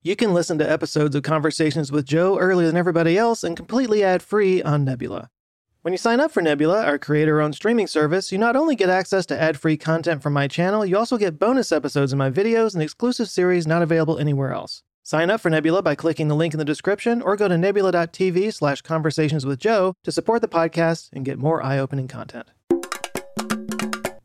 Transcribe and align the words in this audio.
You 0.00 0.14
can 0.14 0.32
listen 0.32 0.58
to 0.58 0.70
episodes 0.70 1.16
of 1.16 1.24
Conversations 1.24 1.90
with 1.90 2.06
Joe 2.06 2.38
earlier 2.38 2.68
than 2.68 2.76
everybody 2.76 3.18
else 3.18 3.42
and 3.42 3.56
completely 3.56 4.04
ad 4.04 4.22
free 4.22 4.62
on 4.62 4.84
Nebula. 4.84 5.28
When 5.82 5.92
you 5.92 5.98
sign 5.98 6.20
up 6.20 6.30
for 6.30 6.40
Nebula, 6.40 6.84
our 6.84 6.98
creator 6.98 7.40
owned 7.40 7.56
streaming 7.56 7.88
service, 7.88 8.30
you 8.30 8.38
not 8.38 8.54
only 8.54 8.76
get 8.76 8.90
access 8.90 9.26
to 9.26 9.40
ad 9.40 9.58
free 9.58 9.76
content 9.76 10.22
from 10.22 10.34
my 10.34 10.46
channel, 10.46 10.86
you 10.86 10.96
also 10.96 11.18
get 11.18 11.40
bonus 11.40 11.72
episodes 11.72 12.12
of 12.12 12.18
my 12.18 12.30
videos 12.30 12.74
and 12.74 12.82
exclusive 12.82 13.28
series 13.28 13.66
not 13.66 13.82
available 13.82 14.18
anywhere 14.18 14.52
else. 14.52 14.84
Sign 15.02 15.30
up 15.30 15.40
for 15.40 15.50
Nebula 15.50 15.82
by 15.82 15.96
clicking 15.96 16.28
the 16.28 16.36
link 16.36 16.54
in 16.54 16.58
the 16.58 16.64
description 16.64 17.20
or 17.20 17.34
go 17.34 17.48
to 17.48 17.58
nebula.tv 17.58 18.54
slash 18.54 18.82
conversations 18.82 19.44
with 19.44 19.58
Joe 19.58 19.94
to 20.04 20.12
support 20.12 20.42
the 20.42 20.48
podcast 20.48 21.08
and 21.12 21.24
get 21.24 21.38
more 21.38 21.60
eye 21.60 21.78
opening 21.78 22.06
content. 22.06 22.50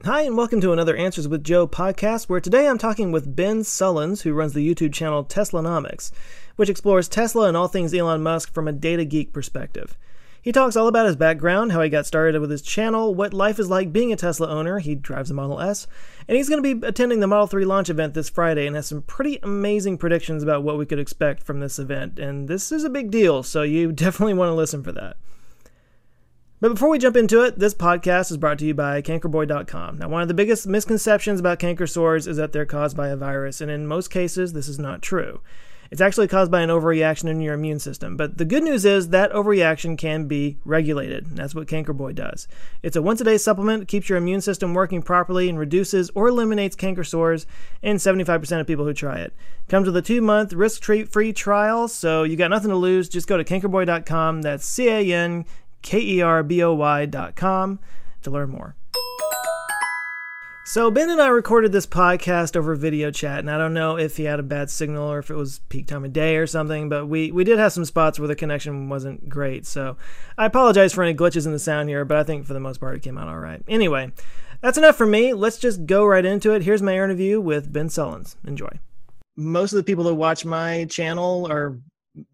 Hi, 0.06 0.24
and 0.24 0.36
welcome 0.36 0.60
to 0.60 0.74
another 0.74 0.98
Answers 0.98 1.30
with 1.30 1.46
Joe 1.46 1.66
podcast, 1.66 2.28
where 2.28 2.42
today 2.42 2.68
I'm 2.68 2.78
talking 2.78 3.14
with 3.14 3.38
Ben 3.38 3.62
Sullins, 3.62 4.24
who 4.24 4.34
runs 4.34 4.52
the 4.52 4.68
YouTube 4.68 4.92
channel 4.92 5.24
Teslanomics, 5.24 6.12
which 6.58 6.68
explores 6.68 7.08
Tesla 7.08 7.48
and 7.48 7.56
all 7.56 7.70
things 7.70 7.94
Elon 7.94 8.22
Musk 8.22 8.54
from 8.54 8.68
a 8.68 8.74
data 8.74 9.06
geek 9.06 9.32
perspective. 9.32 9.98
He 10.42 10.52
talks 10.52 10.76
all 10.76 10.90
about 10.90 11.06
his 11.06 11.16
background, 11.16 11.72
how 11.72 11.82
he 11.82 11.88
got 11.88 12.06
started 12.06 12.42
with 12.42 12.52
his 12.52 12.62
channel, 12.62 13.16
what 13.16 13.34
life 13.34 13.60
is 13.60 13.70
like 13.70 13.94
being 13.94 14.12
a 14.12 14.18
Tesla 14.18 14.50
owner. 14.50 14.80
He 14.80 14.94
drives 14.94 15.32
a 15.32 15.34
Model 15.34 15.62
S, 15.62 15.88
and 16.28 16.36
he's 16.36 16.50
going 16.50 16.62
to 16.62 16.76
be 16.76 16.86
attending 16.86 17.22
the 17.22 17.28
Model 17.28 17.48
3 17.48 17.64
launch 17.64 17.90
event 17.90 18.14
this 18.14 18.28
Friday 18.28 18.68
and 18.68 18.76
has 18.76 18.88
some 18.88 19.04
pretty 19.04 19.40
amazing 19.42 19.98
predictions 19.98 20.44
about 20.44 20.64
what 20.64 20.78
we 20.78 20.86
could 20.86 21.00
expect 21.00 21.44
from 21.44 21.62
this 21.62 21.80
event. 21.80 22.20
And 22.20 22.50
this 22.50 22.74
is 22.74 22.84
a 22.84 22.90
big 22.90 23.10
deal, 23.10 23.42
so 23.42 23.62
you 23.62 23.92
definitely 23.94 24.34
want 24.34 24.50
to 24.50 24.54
listen 24.54 24.84
for 24.84 24.92
that. 24.92 25.16
But 26.64 26.76
before 26.76 26.88
we 26.88 26.98
jump 26.98 27.18
into 27.18 27.42
it, 27.42 27.60
this 27.60 27.74
podcast 27.74 28.32
is 28.32 28.38
brought 28.38 28.58
to 28.60 28.66
you 28.66 28.74
by 28.74 29.02
cankerboy.com. 29.02 29.98
Now, 29.98 30.08
one 30.08 30.22
of 30.22 30.30
the 30.30 30.34
biggest 30.34 30.66
misconceptions 30.66 31.42
about 31.42 31.60
canker 31.60 31.86
sores 31.86 32.26
is 32.26 32.38
that 32.38 32.54
they're 32.54 32.66
caused 32.66 32.96
by 32.96 33.10
a 33.10 33.18
virus, 33.18 33.60
and 33.60 33.70
in 33.70 33.86
most 33.86 34.10
cases, 34.10 34.54
this 34.54 34.70
is 34.70 34.80
not 34.80 35.02
true. 35.02 35.42
It's 35.92 36.00
actually 36.00 36.30
caused 36.30 36.50
by 36.50 36.62
an 36.62 36.70
overreaction 36.70 37.26
in 37.26 37.42
your 37.42 37.54
immune 37.54 37.80
system. 37.80 38.16
But 38.16 38.38
the 38.38 38.46
good 38.46 38.64
news 38.64 38.86
is 38.86 39.10
that 39.10 39.34
overreaction 39.34 39.98
can 39.98 40.26
be 40.26 40.58
regulated. 40.64 41.28
And 41.28 41.38
that's 41.38 41.54
what 41.54 41.68
Cankerboy 41.68 42.16
does. 42.16 42.48
It's 42.82 42.96
a 42.96 43.02
once 43.02 43.20
a 43.20 43.26
day 43.26 43.38
supplement, 43.38 43.82
that 43.82 43.88
keeps 43.90 44.08
your 44.08 44.18
immune 44.18 44.42
system 44.42 44.74
working 44.74 45.02
properly, 45.02 45.50
and 45.50 45.60
reduces 45.60 46.10
or 46.16 46.30
eliminates 46.30 46.78
canker 46.78 47.04
sores 47.04 47.46
in 47.82 47.98
75% 47.98 48.60
of 48.60 48.66
people 48.66 48.86
who 48.86 48.94
try 48.94 49.18
it. 49.20 49.34
Comes 49.68 49.86
with 49.86 49.98
a 49.98 50.02
two 50.02 50.22
month 50.22 50.54
risk 50.54 50.84
free 50.84 51.34
trial, 51.34 51.88
so 51.88 52.24
you 52.24 52.38
got 52.38 52.50
nothing 52.50 52.70
to 52.70 52.76
lose. 52.76 53.08
Just 53.08 53.28
go 53.28 53.38
to 53.38 53.44
cankerboy.com. 53.44 54.42
That's 54.42 54.66
C 54.66 54.88
A 54.88 55.14
N 55.14 55.46
K 55.84 56.00
E 56.00 56.22
R 56.22 56.42
B 56.42 56.64
O 56.64 56.74
Y.com 56.74 57.80
to 58.24 58.32
learn 58.32 58.50
more. 58.50 58.76
So 60.66 60.90
Ben 60.90 61.10
and 61.10 61.22
I 61.22 61.28
recorded 61.28 61.74
this 61.74 61.86
podcast 61.86 62.56
over 62.56 62.74
video 62.74 63.12
chat, 63.12 63.40
and 63.40 63.52
I 63.52 63.58
don't 63.58 63.74
know 63.74 63.98
if 63.98 64.16
he 64.16 64.24
had 64.24 64.40
a 64.40 64.44
bad 64.44 64.70
signal 64.70 65.12
or 65.12 65.20
if 65.20 65.30
it 65.30 65.36
was 65.36 65.60
peak 65.68 65.88
time 65.88 66.06
of 66.06 66.14
day 66.14 66.38
or 66.38 66.48
something, 66.48 66.88
but 66.88 67.08
we, 67.08 67.32
we 67.32 67.44
did 67.44 67.60
have 67.60 67.74
some 67.74 67.84
spots 67.84 68.18
where 68.18 68.30
the 68.30 68.36
connection 68.36 68.88
wasn't 68.88 69.28
great. 69.28 69.66
So 69.66 69.98
I 70.38 70.46
apologize 70.46 70.94
for 70.94 71.04
any 71.04 71.14
glitches 71.14 71.46
in 71.46 71.52
the 71.52 71.60
sound 71.60 71.90
here, 71.90 72.06
but 72.06 72.16
I 72.16 72.24
think 72.24 72.48
for 72.48 72.54
the 72.54 72.62
most 72.62 72.80
part 72.80 72.96
it 72.96 73.02
came 73.02 73.18
out 73.18 73.28
all 73.28 73.40
right. 73.40 73.62
Anyway, 73.68 74.14
that's 74.62 74.78
enough 74.78 74.96
for 74.96 75.06
me. 75.06 75.34
Let's 75.34 75.58
just 75.58 75.86
go 75.86 76.06
right 76.06 76.24
into 76.24 76.54
it. 76.54 76.64
Here's 76.64 76.82
my 76.82 76.94
interview 76.94 77.42
with 77.42 77.72
Ben 77.72 77.90
Sullins. 77.90 78.38
Enjoy. 78.48 78.80
Most 79.36 79.74
of 79.74 79.78
the 79.78 79.84
people 79.84 80.06
that 80.06 80.16
watch 80.16 80.46
my 80.46 80.86
channel 80.86 81.46
are 81.52 81.78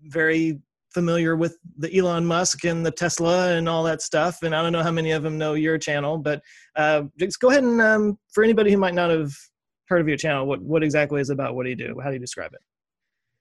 very 0.04 0.62
familiar 0.94 1.36
with 1.36 1.58
the 1.78 1.96
Elon 1.96 2.26
Musk 2.26 2.66
and 2.66 2.86
the 2.86 2.92
Tesla 2.92 3.54
and 3.54 3.70
all 3.70 3.84
that 3.84 4.02
stuff. 4.02 4.44
And 4.44 4.56
I 4.56 4.62
don't 4.62 4.74
know 4.74 4.84
how 4.84 4.92
many 4.92 5.12
of 5.12 5.24
them 5.24 5.38
know 5.38 5.54
your 5.54 5.78
channel, 5.78 6.18
but 6.18 6.42
uh, 6.76 7.04
just 7.18 7.40
go 7.40 7.50
ahead 7.50 7.64
and 7.64 7.82
um, 7.82 8.18
for 8.32 8.44
anybody 8.44 8.72
who 8.72 8.78
might 8.78 8.94
not 8.96 9.10
have 9.10 9.32
heard 9.88 10.02
of 10.02 10.08
your 10.08 10.18
channel, 10.18 10.46
what 10.46 10.62
what 10.62 10.84
exactly 10.84 11.20
is 11.20 11.30
it 11.30 11.34
about? 11.34 11.56
What 11.56 11.64
do 11.64 11.70
you 11.70 11.76
do? 11.76 12.00
How 12.02 12.10
do 12.10 12.14
you 12.14 12.20
describe 12.20 12.54
it? 12.54 12.62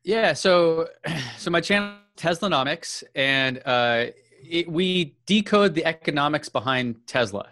Yeah, 0.04 0.32
so 0.32 0.88
so 1.38 1.50
my 1.50 1.60
channel 1.60 1.94
Teslanomics, 2.16 3.04
and 3.14 3.62
uh, 3.64 4.06
it, 4.42 4.70
we 4.70 5.16
decode 5.26 5.74
the 5.74 5.84
economics 5.84 6.48
behind 6.48 6.96
Tesla. 7.06 7.48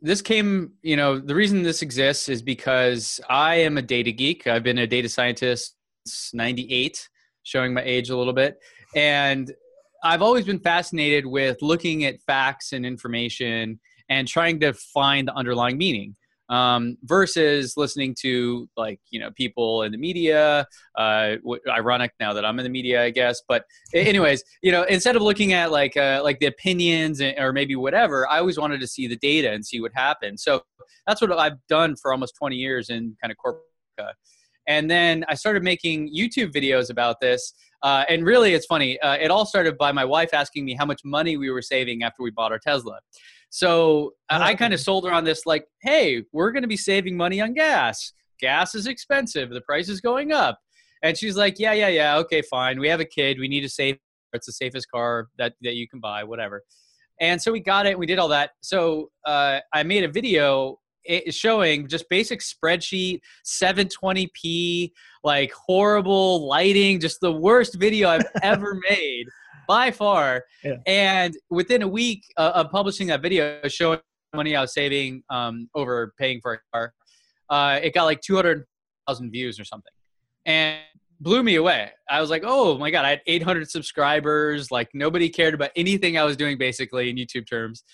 this 0.00 0.22
came, 0.22 0.72
you 0.82 0.96
know, 0.96 1.18
the 1.18 1.34
reason 1.34 1.62
this 1.62 1.82
exists 1.82 2.28
is 2.28 2.42
because 2.42 3.20
I 3.28 3.56
am 3.56 3.76
a 3.76 3.82
data 3.82 4.12
geek. 4.12 4.46
I've 4.46 4.62
been 4.62 4.78
a 4.78 4.86
data 4.86 5.08
scientist 5.08 5.74
since 6.06 6.32
'98 6.32 7.08
showing 7.44 7.72
my 7.72 7.82
age 7.82 8.10
a 8.10 8.16
little 8.16 8.32
bit. 8.32 8.58
And 8.96 9.52
I've 10.02 10.22
always 10.22 10.44
been 10.44 10.60
fascinated 10.60 11.24
with 11.24 11.62
looking 11.62 12.04
at 12.04 12.20
facts 12.22 12.72
and 12.72 12.84
information 12.84 13.80
and 14.08 14.28
trying 14.28 14.60
to 14.60 14.72
find 14.74 15.28
the 15.28 15.34
underlying 15.34 15.78
meaning 15.78 16.16
um, 16.48 16.98
versus 17.04 17.76
listening 17.76 18.14
to 18.20 18.68
like 18.76 19.00
you 19.10 19.18
know 19.18 19.30
people 19.30 19.82
in 19.82 19.92
the 19.92 19.98
media 19.98 20.66
uh, 20.96 21.36
w- 21.36 21.60
ironic 21.68 22.12
now 22.20 22.32
that 22.34 22.44
i'm 22.44 22.58
in 22.58 22.64
the 22.64 22.70
media 22.70 23.02
i 23.02 23.10
guess 23.10 23.40
but 23.48 23.64
anyways 23.94 24.44
you 24.62 24.70
know 24.70 24.82
instead 24.84 25.16
of 25.16 25.22
looking 25.22 25.52
at 25.52 25.70
like 25.70 25.96
uh, 25.96 26.20
like 26.22 26.38
the 26.40 26.46
opinions 26.46 27.20
or 27.20 27.52
maybe 27.52 27.74
whatever 27.76 28.28
i 28.28 28.38
always 28.38 28.58
wanted 28.58 28.80
to 28.80 28.86
see 28.86 29.06
the 29.06 29.16
data 29.16 29.50
and 29.50 29.64
see 29.64 29.80
what 29.80 29.92
happened 29.94 30.38
so 30.38 30.62
that's 31.06 31.20
what 31.20 31.32
i've 31.32 31.58
done 31.68 31.96
for 31.96 32.12
almost 32.12 32.34
20 32.36 32.56
years 32.56 32.90
in 32.90 33.16
kind 33.20 33.30
of 33.30 33.38
corporate 33.38 33.64
and 34.66 34.90
then 34.90 35.24
I 35.28 35.34
started 35.34 35.62
making 35.62 36.14
YouTube 36.14 36.52
videos 36.52 36.90
about 36.90 37.20
this. 37.20 37.52
Uh, 37.82 38.04
and 38.08 38.24
really, 38.24 38.54
it's 38.54 38.66
funny. 38.66 38.98
Uh, 39.00 39.16
it 39.20 39.30
all 39.30 39.44
started 39.44 39.76
by 39.76 39.92
my 39.92 40.04
wife 40.04 40.32
asking 40.32 40.64
me 40.64 40.74
how 40.74 40.86
much 40.86 41.02
money 41.04 41.36
we 41.36 41.50
were 41.50 41.62
saving 41.62 42.02
after 42.02 42.22
we 42.22 42.30
bought 42.30 42.50
our 42.50 42.58
Tesla. 42.58 42.98
So 43.50 44.14
uh, 44.30 44.40
I 44.42 44.54
kind 44.54 44.72
of 44.72 44.80
sold 44.80 45.04
her 45.06 45.12
on 45.12 45.24
this, 45.24 45.46
like, 45.46 45.66
hey, 45.82 46.24
we're 46.32 46.50
going 46.50 46.62
to 46.62 46.68
be 46.68 46.76
saving 46.76 47.16
money 47.16 47.40
on 47.40 47.52
gas. 47.52 48.12
Gas 48.40 48.74
is 48.74 48.86
expensive. 48.86 49.50
The 49.50 49.60
price 49.60 49.88
is 49.88 50.00
going 50.00 50.32
up. 50.32 50.58
And 51.02 51.16
she's 51.16 51.36
like, 51.36 51.58
yeah, 51.58 51.72
yeah, 51.72 51.88
yeah. 51.88 52.16
Okay, 52.16 52.42
fine. 52.42 52.80
We 52.80 52.88
have 52.88 53.00
a 53.00 53.04
kid. 53.04 53.38
We 53.38 53.48
need 53.48 53.60
to 53.60 53.68
save. 53.68 53.98
It's 54.32 54.46
the 54.46 54.52
safest 54.52 54.90
car 54.90 55.28
that, 55.38 55.52
that 55.62 55.74
you 55.74 55.86
can 55.86 56.00
buy, 56.00 56.24
whatever. 56.24 56.62
And 57.20 57.40
so 57.40 57.52
we 57.52 57.60
got 57.60 57.86
it. 57.86 57.90
And 57.90 57.98
we 57.98 58.06
did 58.06 58.18
all 58.18 58.28
that. 58.28 58.52
So 58.62 59.10
uh, 59.26 59.60
I 59.72 59.82
made 59.82 60.02
a 60.02 60.08
video 60.08 60.78
showing 61.30 61.86
just 61.88 62.08
basic 62.08 62.40
spreadsheet 62.40 63.20
720p 63.44 64.90
like 65.22 65.52
horrible 65.52 66.46
lighting 66.46 67.00
just 67.00 67.20
the 67.20 67.32
worst 67.32 67.74
video 67.74 68.08
i've 68.08 68.26
ever 68.42 68.80
made 68.88 69.26
by 69.66 69.90
far. 69.90 70.44
Yeah. 70.62 70.76
and 70.86 71.34
within 71.48 71.82
a 71.82 71.88
week 71.88 72.22
uh, 72.36 72.52
of 72.54 72.70
publishing 72.70 73.06
that 73.08 73.22
video 73.22 73.60
showing 73.68 74.00
money 74.34 74.56
i 74.56 74.60
was 74.60 74.74
saving 74.74 75.22
um, 75.30 75.68
over 75.74 76.12
paying 76.18 76.40
for 76.40 76.54
a 76.54 76.58
car 76.72 76.92
uh, 77.50 77.78
it 77.82 77.94
got 77.94 78.04
like 78.04 78.20
200000 78.20 79.30
views 79.30 79.58
or 79.60 79.64
something. 79.64 79.92
And 80.46 80.78
blew 81.20 81.42
me 81.42 81.54
away. 81.56 81.90
I 82.08 82.20
was 82.20 82.28
like 82.28 82.42
oh 82.44 82.76
my 82.76 82.90
god 82.90 83.04
i 83.04 83.10
had 83.10 83.22
800 83.26 83.70
subscribers 83.70 84.70
like 84.70 84.88
nobody 84.92 85.30
cared 85.30 85.54
about 85.54 85.70
anything 85.74 86.18
i 86.18 86.24
was 86.24 86.36
doing 86.36 86.58
basically 86.58 87.08
in 87.08 87.16
youtube 87.16 87.48
terms 87.48 87.84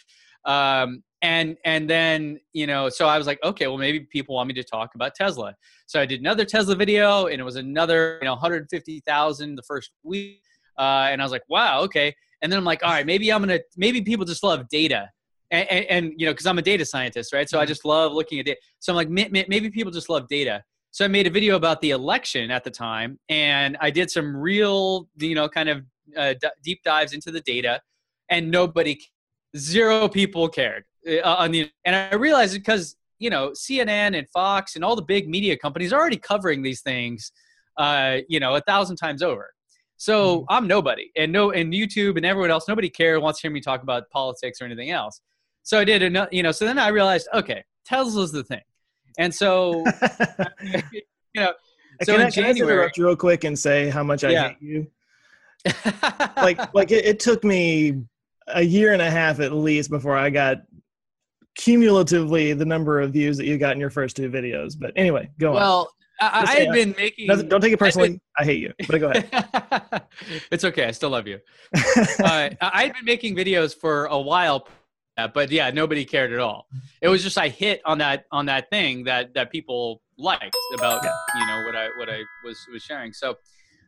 um, 0.45 1.03
and 1.23 1.57
and 1.65 1.89
then 1.89 2.39
you 2.53 2.67
know 2.67 2.89
so 2.89 3.07
i 3.07 3.19
was 3.19 3.27
like 3.27 3.39
okay 3.45 3.67
well 3.67 3.77
maybe 3.77 4.01
people 4.01 4.35
want 4.35 4.49
me 4.49 4.55
to 4.55 4.65
talk 4.65 4.95
about 4.95 5.15
tesla. 5.15 5.55
So 5.87 6.01
i 6.01 6.07
did 6.07 6.21
another 6.21 6.45
tesla 6.45 6.75
video 6.75 7.27
and 7.27 7.41
it 7.41 7.45
was 7.45 7.57
another 7.57 8.19
you 8.23 8.27
know 8.27 8.33
150000 8.33 9.55
the 9.55 9.63
first 9.63 9.91
week. 10.03 10.43
Uh, 10.79 11.09
and 11.11 11.21
i 11.21 11.25
was 11.25 11.33
like 11.33 11.45
wow 11.49 11.81
okay. 11.83 12.15
And 12.43 12.51
then 12.51 12.59
i'm 12.59 12.65
like 12.65 12.83
all 12.83 12.91
right 12.91 13.07
maybe 13.07 13.33
i'm 13.33 13.43
gonna 13.43 13.61
maybe 13.77 14.03
people 14.03 14.25
just 14.25 14.43
love 14.43 14.69
data. 14.69 15.11
And, 15.51 15.69
and, 15.69 15.85
and 15.87 16.13
you 16.17 16.27
know 16.27 16.33
because 16.33 16.47
i'm 16.47 16.59
a 16.59 16.63
data 16.63 16.85
scientist 16.85 17.33
right? 17.33 17.49
So 17.49 17.59
i 17.59 17.63
mm-hmm. 17.63 17.69
just 17.69 17.85
love 17.85 18.13
looking 18.13 18.39
at 18.39 18.47
data 18.47 18.59
so 18.79 18.93
i'm 18.93 18.97
like 18.97 19.11
maybe 19.11 19.71
people 19.71 19.93
just 19.93 20.09
love 20.09 20.27
data. 20.29 20.63
So 20.93 21.05
i 21.05 21.09
made 21.09 21.27
a 21.27 21.31
video 21.31 21.57
about 21.57 21.83
the 21.83 21.91
election 21.91 22.51
at 22.51 22.65
the 22.65 22.71
time 22.71 23.19
and 23.29 23.77
i 23.81 23.91
did 23.91 24.11
some 24.11 24.35
real 24.35 25.09
you 25.19 25.35
know 25.35 25.49
kind 25.49 25.69
of 25.69 25.85
uh, 26.17 26.35
deep 26.65 26.83
dives 26.83 27.13
into 27.13 27.31
the 27.31 27.41
data 27.43 27.81
and 28.31 28.51
nobody 28.51 28.99
zero 29.57 30.09
people 30.09 30.49
cared 30.49 30.85
uh, 31.09 31.21
on 31.23 31.51
the 31.51 31.71
and 31.85 31.97
I 31.97 32.15
realized 32.15 32.55
because 32.55 32.97
you 33.19 33.31
know 33.31 33.51
CNN 33.51 34.17
and 34.17 34.29
Fox 34.31 34.77
and 34.77 34.85
all 34.85 34.97
the 34.97 35.03
big 35.03 35.29
media 35.29 35.57
companies 35.57 35.93
are 35.93 36.01
already 36.01 36.17
covering 36.17 36.63
these 36.63 36.81
things, 36.81 37.33
uh, 37.77 38.19
you 38.29 38.41
know, 38.41 38.55
a 38.55 38.61
thousand 38.61 38.97
times 38.97 39.23
over. 39.23 39.53
So 39.97 40.39
mm-hmm. 40.39 40.45
I'm 40.49 40.67
nobody, 40.67 41.11
and 41.17 41.31
no, 41.33 41.51
and 41.51 41.73
YouTube 41.73 42.17
and 42.17 42.25
everyone 42.25 42.51
else, 42.51 42.67
nobody 42.69 42.89
cares 42.89 43.21
wants 43.21 43.41
to 43.41 43.49
hear 43.49 43.53
me 43.53 43.61
talk 43.61 43.83
about 43.83 44.09
politics 44.11 44.61
or 44.61 44.65
anything 44.65 44.91
else. 44.91 45.21
So 45.63 45.79
I 45.79 45.85
did, 45.85 46.17
a, 46.17 46.29
you 46.33 46.43
know, 46.43 46.53
so 46.53 46.65
then 46.65 46.79
I 46.79 46.89
realized, 46.89 47.29
okay, 47.35 47.63
Tesla's 47.85 48.33
the 48.33 48.43
thing, 48.43 48.63
and 49.19 49.35
so, 49.35 49.85
you 50.63 51.03
know, 51.37 51.53
so 52.03 52.13
can 52.13 52.21
in 52.23 52.27
I, 52.27 52.31
January, 52.31 52.31
can 52.31 52.45
I 52.45 52.51
interrupt 52.51 52.99
real 52.99 53.17
quick 53.17 53.45
and 53.45 53.59
say 53.59 53.91
how 53.91 54.03
much 54.03 54.25
I 54.25 54.31
yeah. 54.31 54.49
hate 54.49 54.63
you. 54.63 54.87
like, 56.37 56.75
like 56.75 56.91
it, 56.91 57.05
it 57.05 57.21
took 57.21 57.45
me 57.45 58.03
a 58.55 58.63
year 58.63 58.93
and 58.93 59.03
a 59.03 59.11
half 59.11 59.41
at 59.41 59.53
least 59.53 59.91
before 59.91 60.17
I 60.17 60.31
got 60.31 60.59
cumulatively 61.57 62.53
the 62.53 62.65
number 62.65 63.01
of 63.01 63.13
views 63.13 63.37
that 63.37 63.47
you 63.47 63.59
got 63.59 63.73
in 63.73 63.81
your 63.81 63.91
first 63.91 64.17
two 64.17 64.31
videos. 64.31 64.75
But 64.79 64.93
anyway, 64.97 65.31
go 65.39 65.53
well, 65.53 65.57
on. 65.57 65.63
Well, 65.63 65.91
I, 66.21 66.43
I 66.43 66.61
had 66.61 66.73
been 66.73 66.95
making. 66.97 67.27
Don't 67.27 67.61
take 67.61 67.73
it 67.73 67.79
personally. 67.79 68.11
Been, 68.11 68.21
I 68.39 68.45
hate 68.45 68.61
you, 68.61 68.73
but 68.89 69.01
go 69.01 69.11
ahead. 69.11 70.03
it's 70.51 70.65
okay. 70.65 70.85
I 70.85 70.91
still 70.91 71.11
love 71.11 71.27
you. 71.27 71.39
uh, 71.77 72.51
I 72.61 72.83
had 72.85 72.93
been 72.93 73.05
making 73.05 73.35
videos 73.37 73.75
for 73.75 74.05
a 74.07 74.21
while, 74.21 74.69
but 75.17 75.51
yeah, 75.51 75.71
nobody 75.71 76.05
cared 76.05 76.33
at 76.33 76.39
all. 76.39 76.67
It 77.01 77.09
was 77.09 77.23
just 77.23 77.39
I 77.39 77.49
hit 77.49 77.81
on 77.87 77.99
that 77.99 78.27
on 78.31 78.47
that 78.47 78.69
thing 78.71 79.05
that 79.05 79.33
that 79.35 79.51
people 79.51 80.03
liked 80.19 80.57
about 80.75 81.03
you 81.03 81.47
know 81.47 81.65
what 81.65 81.75
I 81.75 81.89
what 81.99 82.11
I 82.11 82.23
was 82.45 82.59
was 82.71 82.83
sharing. 82.83 83.13
So 83.13 83.37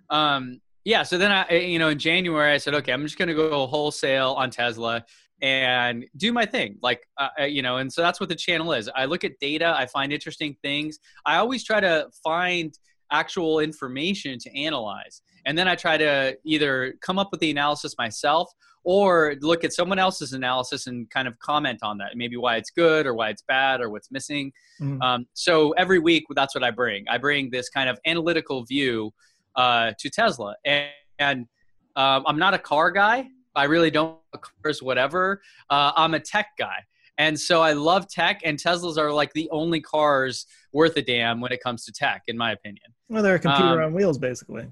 um 0.09 0.61
yeah, 0.85 1.03
so 1.03 1.19
then 1.19 1.31
I 1.33 1.51
you 1.53 1.79
know 1.79 1.89
in 1.89 1.99
January 1.99 2.53
I 2.53 2.59
said 2.59 2.75
okay, 2.75 2.93
I'm 2.93 3.03
just 3.03 3.19
going 3.19 3.29
to 3.29 3.35
go 3.35 3.67
wholesale 3.67 4.33
on 4.33 4.51
Tesla 4.51 5.05
and 5.43 6.07
do 6.17 6.33
my 6.33 6.47
thing. 6.47 6.79
Like 6.83 7.07
uh, 7.19 7.29
uh, 7.41 7.45
you 7.45 7.63
know 7.63 7.77
and 7.79 7.93
so 7.93 8.01
that's 8.03 8.21
what 8.21 8.29
the 8.29 8.35
channel 8.37 8.73
is. 8.73 8.89
I 8.95 9.05
look 9.05 9.25
at 9.25 9.39
data 9.41 9.75
i 9.77 9.87
find 9.87 10.13
interesting 10.13 10.57
things. 10.63 10.99
I 11.27 11.37
always 11.37 11.65
try 11.65 11.81
to 11.81 12.09
find 12.23 12.77
actual 13.11 13.59
information 13.59 14.39
to 14.39 14.59
analyze. 14.59 15.21
And 15.45 15.59
then 15.59 15.69
i 15.69 15.75
try 15.75 15.97
to 15.99 16.37
either 16.45 16.95
come 17.01 17.19
up 17.19 17.29
with 17.33 17.41
the 17.41 17.51
analysis 17.51 17.95
myself 17.99 18.51
or 18.85 19.37
look 19.41 19.63
at 19.63 19.73
someone 19.73 19.99
else's 19.99 20.33
analysis 20.33 20.89
and 20.89 21.09
kind 21.11 21.29
of 21.29 21.39
comment 21.39 21.79
on 21.83 21.99
that 21.99 22.17
maybe 22.17 22.37
why 22.37 22.57
it's 22.57 22.71
good 22.71 23.07
or 23.07 23.15
why 23.15 23.29
it's 23.29 23.43
bad 23.43 23.81
or 23.81 23.91
what's 23.91 24.11
missing. 24.11 24.53
Mm-hmm. 24.81 25.03
um, 25.03 25.27
so 25.35 25.73
every 25.73 25.99
week 25.99 26.25
that's 26.35 26.55
what 26.55 26.65
i 26.65 26.71
bring. 26.71 27.05
I 27.09 27.19
bring 27.19 27.51
this 27.51 27.69
kind 27.69 27.89
of 27.89 27.99
analytical 28.07 28.65
view 28.65 29.13
uh, 29.57 29.93
to 29.99 30.11
tesla 30.11 30.55
and, 30.65 30.89
and 31.19 31.47
um, 31.97 32.25
i'm 32.27 32.39
not 32.39 32.55
a 32.55 32.59
car 32.59 32.91
guy 32.91 33.27
I 33.55 33.65
really 33.65 33.91
don't 33.91 34.19
cars, 34.63 34.83
whatever. 34.83 35.43
Uh, 35.69 35.93
I'm 35.97 36.15
a 36.15 36.21
tech 36.21 36.49
guy. 36.59 36.77
And 37.19 37.39
so 37.39 37.61
I 37.61 37.75
love 37.75 38.09
tech, 38.09 38.41
and 38.43 38.59
Teslas 38.59 38.97
are 38.97 39.13
like 39.13 39.33
the 39.35 39.49
only 39.51 39.81
cars 39.81 40.47
worth 40.73 40.97
a 40.97 41.03
damn 41.03 41.41
when 41.41 41.53
it 41.53 41.63
comes 41.63 41.85
to 41.85 41.93
tech, 41.93 42.23
in 42.27 42.39
my 42.39 42.53
opinion. 42.53 42.87
Well, 43.11 43.23
they're 43.23 43.35
a 43.35 43.39
computer 43.39 43.83
um, 43.83 43.89
on 43.89 43.93
wheels, 43.93 44.17
basically. 44.17 44.67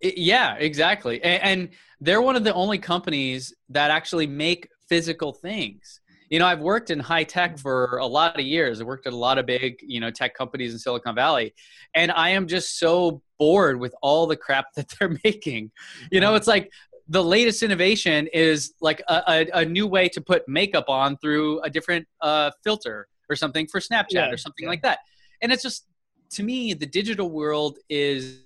It, 0.00 0.18
yeah, 0.18 0.56
exactly. 0.56 1.22
And, 1.24 1.42
and 1.42 1.68
they're 2.00 2.20
one 2.20 2.36
of 2.36 2.44
the 2.44 2.52
only 2.52 2.78
companies 2.78 3.54
that 3.70 3.90
actually 3.90 4.26
make 4.26 4.68
physical 4.86 5.32
things. 5.32 6.02
You 6.28 6.40
know, 6.40 6.46
I've 6.46 6.60
worked 6.60 6.90
in 6.90 7.00
high 7.00 7.24
tech 7.24 7.58
for 7.58 7.98
a 7.98 8.06
lot 8.06 8.38
of 8.38 8.44
years. 8.44 8.80
I 8.80 8.84
worked 8.84 9.06
at 9.06 9.14
a 9.14 9.16
lot 9.16 9.38
of 9.38 9.46
big, 9.46 9.76
you 9.80 10.00
know, 10.00 10.10
tech 10.10 10.34
companies 10.34 10.72
in 10.74 10.78
Silicon 10.78 11.14
Valley, 11.14 11.54
and 11.94 12.12
I 12.12 12.30
am 12.30 12.46
just 12.46 12.78
so 12.78 13.22
bored 13.38 13.78
with 13.78 13.94
all 14.02 14.26
the 14.26 14.36
crap 14.36 14.66
that 14.76 14.92
they're 14.98 15.16
making. 15.24 15.70
You 16.10 16.20
know, 16.20 16.34
it's 16.34 16.46
like 16.46 16.70
the 17.08 17.22
latest 17.22 17.62
innovation 17.62 18.28
is 18.32 18.74
like 18.80 19.02
a, 19.08 19.22
a, 19.28 19.60
a, 19.60 19.64
new 19.64 19.86
way 19.86 20.08
to 20.08 20.20
put 20.20 20.48
makeup 20.48 20.86
on 20.88 21.16
through 21.18 21.60
a 21.60 21.70
different 21.70 22.06
uh, 22.20 22.50
filter 22.64 23.06
or 23.30 23.36
something 23.36 23.66
for 23.68 23.80
Snapchat 23.80 24.06
yeah, 24.10 24.30
or 24.30 24.36
something 24.36 24.64
yeah. 24.64 24.70
like 24.70 24.82
that. 24.82 24.98
And 25.40 25.52
it's 25.52 25.62
just, 25.62 25.86
to 26.30 26.42
me, 26.42 26.74
the 26.74 26.86
digital 26.86 27.30
world 27.30 27.78
is 27.88 28.40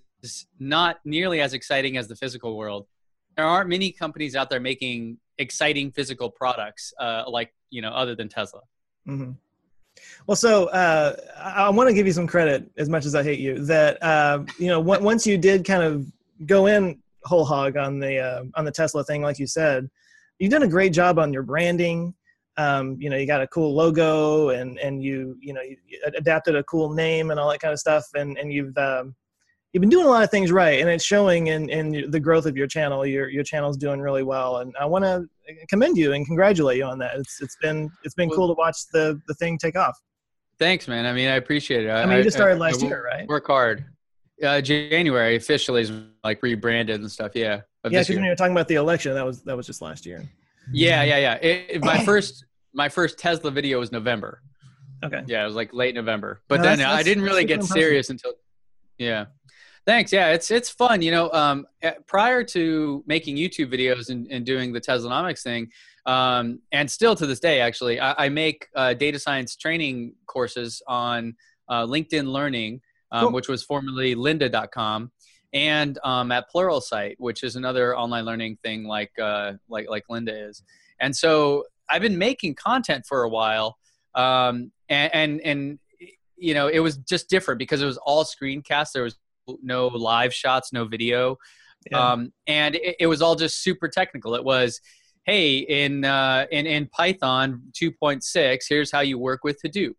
not 0.59 1.01
nearly 1.05 1.41
as 1.41 1.55
exciting 1.55 1.97
as 1.97 2.07
the 2.09 2.17
physical 2.17 2.57
world. 2.57 2.87
There 3.37 3.47
aren't 3.47 3.71
many 3.71 3.93
companies 3.93 4.37
out 4.37 4.51
there 4.51 4.61
making 4.61 5.19
exciting 5.39 5.91
physical 5.91 6.29
products 6.31 6.93
uh, 7.01 7.25
like, 7.27 7.55
you 7.71 7.81
know, 7.81 7.91
other 7.91 8.15
than 8.15 8.29
Tesla. 8.29 8.61
Mm-hmm. 9.09 9.33
Well, 10.27 10.37
so 10.37 10.67
uh, 10.67 11.17
I, 11.39 11.69
want 11.71 11.89
to 11.89 11.95
give 11.95 12.07
you 12.07 12.13
some 12.13 12.27
credit, 12.27 12.71
as 12.77 12.89
much 12.89 13.05
as 13.05 13.15
I 13.15 13.23
hate 13.23 13.41
you, 13.41 13.65
that 13.67 14.03
uh, 14.03 14.45
you 14.59 14.69
know 14.69 14.81
once 14.81 15.27
you 15.27 15.39
did 15.39 15.65
kind 15.65 15.83
of 15.83 16.07
go 16.47 16.67
in 16.67 16.99
whole 17.25 17.45
hog 17.45 17.77
on 17.77 17.99
the 17.99 18.19
uh, 18.19 18.45
on 18.55 18.65
the 18.65 18.71
Tesla 18.73 19.05
thing, 19.05 19.23
like 19.23 19.39
you 19.39 19.47
said. 19.47 19.89
You've 20.39 20.51
done 20.51 20.63
a 20.63 20.69
great 20.69 20.93
job 20.93 21.19
on 21.19 21.33
your 21.33 21.43
branding. 21.43 22.15
Um, 22.57 22.97
you 22.99 23.11
know, 23.11 23.17
you 23.17 23.27
got 23.27 23.43
a 23.43 23.47
cool 23.49 23.75
logo, 23.75 24.51
and 24.51 24.79
and 24.79 25.03
you 25.03 25.37
you 25.41 25.53
know 25.53 25.61
you 25.63 25.77
adapted 26.17 26.57
a 26.57 26.65
cool 26.65 26.93
name 26.93 27.31
and 27.31 27.39
all 27.39 27.51
that 27.51 27.61
kind 27.61 27.73
of 27.73 27.79
stuff, 27.79 28.07
and 28.15 28.39
and 28.39 28.53
you've 28.53 28.77
um, 28.79 29.15
you've 29.73 29.81
been 29.81 29.91
doing 29.91 30.07
a 30.07 30.11
lot 30.11 30.23
of 30.23 30.31
things 30.31 30.51
right, 30.51 30.81
and 30.81 30.89
it's 30.89 31.05
showing 31.05 31.49
in 31.49 31.69
in 31.69 32.11
the 32.11 32.21
growth 32.21 32.47
of 32.47 32.57
your 32.57 32.67
channel. 32.67 33.05
Your 33.07 33.29
your 33.29 33.45
channel's 33.45 33.77
doing 33.77 34.01
really 34.01 34.23
well, 34.23 34.59
and 34.59 34.75
I 34.81 34.87
want 34.87 35.05
to 35.05 35.29
commend 35.69 35.97
you 35.97 36.13
and 36.13 36.27
congratulate 36.27 36.79
you 36.79 36.85
on 36.85 36.99
that. 36.99 37.17
It's 37.17 37.41
it's 37.41 37.57
been 37.57 37.91
it's 38.05 38.15
been 38.15 38.31
cool 38.31 38.49
to 38.49 38.55
watch 38.55 38.77
the 38.93 39.21
the 39.29 39.35
thing 39.35 39.59
take 39.59 39.77
off. 39.77 39.99
Thanks, 40.59 40.89
man. 40.89 41.07
I 41.07 41.13
mean, 41.13 41.29
I 41.29 41.37
appreciate 41.37 41.87
it. 41.87 41.89
I, 41.89 42.03
I 42.03 42.07
mean, 42.07 42.19
you 42.19 42.23
just 42.23 42.37
started 42.37 42.59
last 42.59 42.83
I, 42.83 42.87
year, 42.87 43.05
right? 43.05 43.27
Work 43.29 43.47
hard. 43.47 43.85
Uh, 44.43 44.61
January 44.61 45.37
officially 45.37 45.83
is 45.83 45.93
like 46.23 46.43
rebranded 46.43 47.01
and 47.01 47.11
stuff. 47.11 47.33
Yeah. 47.35 47.61
Yeah, 47.85 48.01
because 48.01 48.09
when 48.11 48.25
you 48.25 48.31
were 48.31 48.37
talking 48.37 48.53
about 48.53 48.69
the 48.69 48.75
election, 48.75 49.15
that 49.15 49.25
was 49.25 49.43
that 49.43 49.57
was 49.57 49.67
just 49.67 49.81
last 49.81 50.05
year. 50.05 50.23
Yeah, 50.71 51.03
yeah, 51.03 51.17
yeah. 51.17 51.35
It, 51.37 51.83
my 51.83 52.05
first 52.05 52.45
my 52.75 52.89
first 52.89 53.19
Tesla 53.19 53.51
video 53.51 53.81
was 53.81 53.91
November. 53.91 54.43
Okay. 55.03 55.23
Yeah, 55.27 55.43
it 55.43 55.47
was 55.47 55.55
like 55.55 55.73
late 55.73 55.95
November. 55.95 56.43
But 56.49 56.59
no, 56.59 56.65
then 56.65 56.79
that's, 56.79 56.93
I 56.93 57.03
didn't 57.03 57.25
really 57.25 57.45
get 57.45 57.61
impressive. 57.61 57.75
serious 57.75 58.11
until. 58.11 58.35
Yeah. 58.99 59.27
Thanks. 59.87 60.13
Yeah, 60.13 60.29
it's 60.29 60.51
it's 60.51 60.69
fun. 60.69 61.03
You 61.03 61.11
know, 61.11 61.33
um, 61.33 61.67
prior 62.07 62.45
to 62.45 63.03
making 63.07 63.37
YouTube 63.37 63.73
videos 63.73 64.11
and, 64.11 64.27
and 64.31 64.45
doing 64.45 64.73
the 64.73 64.81
Teslanomics 64.81 65.43
thing, 65.43 65.71
um, 66.07 66.61
and 66.71 66.91
still 66.91 67.17
to 67.17 67.27
this 67.27 67.41
day, 67.41 67.61
actually, 67.61 67.99
I, 67.99 68.27
I 68.27 68.29
make 68.29 68.69
uh, 68.77 68.95
data 68.95 69.19
science 69.19 69.57
training 69.57 70.15
courses 70.27 70.83
on 70.87 71.35
uh, 71.69 71.87
LinkedIn 71.87 72.27
Learning 72.27 72.81
um, 73.13 73.27
cool. 73.27 73.33
which 73.33 73.49
was 73.49 73.63
formerly 73.63 74.15
lynda.com 74.15 75.11
and 75.53 75.99
um, 76.05 76.31
at 76.31 76.47
Pluralsight, 76.55 77.17
which 77.19 77.43
is 77.43 77.57
another 77.57 77.97
online 77.97 78.25
learning 78.25 78.59
thing 78.63 78.85
like 78.85 79.11
uh, 79.21 79.55
like 79.69 79.89
like 79.89 80.05
Lynda 80.11 80.49
is. 80.49 80.63
And 81.01 81.15
so 81.15 81.65
I've 81.89 82.03
been 82.03 82.19
making 82.19 82.55
content 82.55 83.05
for 83.07 83.23
a 83.25 83.29
while, 83.29 83.79
um, 84.15 84.71
and, 84.89 85.15
and, 85.15 85.41
and 85.41 85.79
you 86.37 86.55
know 86.55 86.69
it 86.69 86.81
was 86.81 86.99
just 86.99 87.29
different 87.29 87.59
because 87.59 87.83
it 87.83 87.87
was 87.87 87.99
all 87.99 88.25
screencast. 88.25 88.93
There 88.93 89.03
was 89.03 89.17
no 89.63 89.87
live 89.89 90.35
shots, 90.35 90.73
no 90.73 90.85
video, 90.85 91.37
yeah. 91.91 92.13
um, 92.13 92.33
and 92.47 92.75
it, 92.75 92.97
it, 93.01 93.07
was 93.07 93.23
all 93.23 93.35
just 93.35 93.63
super 93.63 93.89
technical. 93.89 94.35
It 94.35 94.45
was. 94.45 94.81
Hey, 95.27 95.59
in, 95.59 96.07
uh, 96.07 96.47
in 96.51 96.67
in 96.67 96.89
Python 96.89 97.63
2.6, 97.81 98.63
here's 98.67 98.91
how 98.91 99.01
you 99.01 99.19
work 99.19 99.45
with 99.45 99.61
Hadoop. 99.65 99.93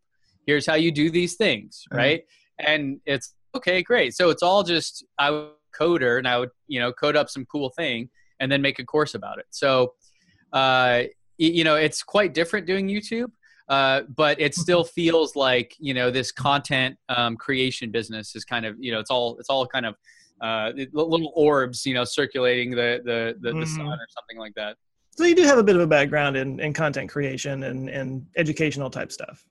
Here's 0.47 0.65
how 0.65 0.73
you 0.73 0.91
do 0.91 1.11
these 1.11 1.35
things, 1.35 1.85
right? 1.93 2.23
and 2.65 2.99
it's 3.05 3.33
okay, 3.55 3.81
great. 3.81 4.15
So 4.15 4.29
it's 4.29 4.43
all 4.43 4.63
just 4.63 5.05
I 5.17 5.31
would 5.31 5.49
coder 5.77 6.17
and 6.17 6.27
I 6.27 6.37
would 6.39 6.49
you 6.67 6.79
know 6.79 6.91
code 6.91 7.15
up 7.15 7.29
some 7.29 7.45
cool 7.45 7.69
thing 7.69 8.09
and 8.39 8.51
then 8.51 8.61
make 8.61 8.79
a 8.79 8.85
course 8.85 9.15
about 9.15 9.39
it. 9.39 9.45
So 9.49 9.93
uh, 10.53 11.03
you 11.37 11.63
know 11.63 11.75
it's 11.75 12.03
quite 12.03 12.33
different 12.33 12.67
doing 12.67 12.87
YouTube. 12.87 13.31
Uh, 13.71 14.01
but 14.15 14.39
it 14.39 14.53
still 14.63 14.83
feels 14.83 15.35
like 15.35 15.75
you 15.79 15.93
know 15.93 16.11
this 16.11 16.31
content 16.31 16.95
um, 17.09 17.35
creation 17.35 17.89
business 17.89 18.35
is 18.35 18.45
kind 18.45 18.65
of 18.65 18.75
you 18.79 18.91
know 18.91 18.99
it's 18.99 19.09
all 19.09 19.37
it's 19.39 19.49
all 19.49 19.65
kind 19.65 19.85
of 19.85 19.95
uh, 20.41 20.71
little 20.93 21.31
orbs 21.35 21.85
you 21.85 21.93
know 21.93 22.03
circulating 22.03 22.71
the 22.71 23.01
the 23.03 23.35
the, 23.39 23.49
mm-hmm. 23.49 23.61
the, 23.61 23.65
sun 23.65 23.87
or 23.87 24.07
something 24.09 24.37
like 24.37 24.53
that. 24.55 24.75
So 25.17 25.25
you 25.25 25.35
do 25.35 25.43
have 25.43 25.57
a 25.57 25.63
bit 25.63 25.75
of 25.75 25.81
a 25.81 25.87
background 25.87 26.37
in, 26.37 26.59
in 26.59 26.71
content 26.71 27.09
creation 27.09 27.63
and, 27.63 27.89
and 27.89 28.25
educational 28.37 28.89
type 28.89 29.11
stuff. 29.11 29.45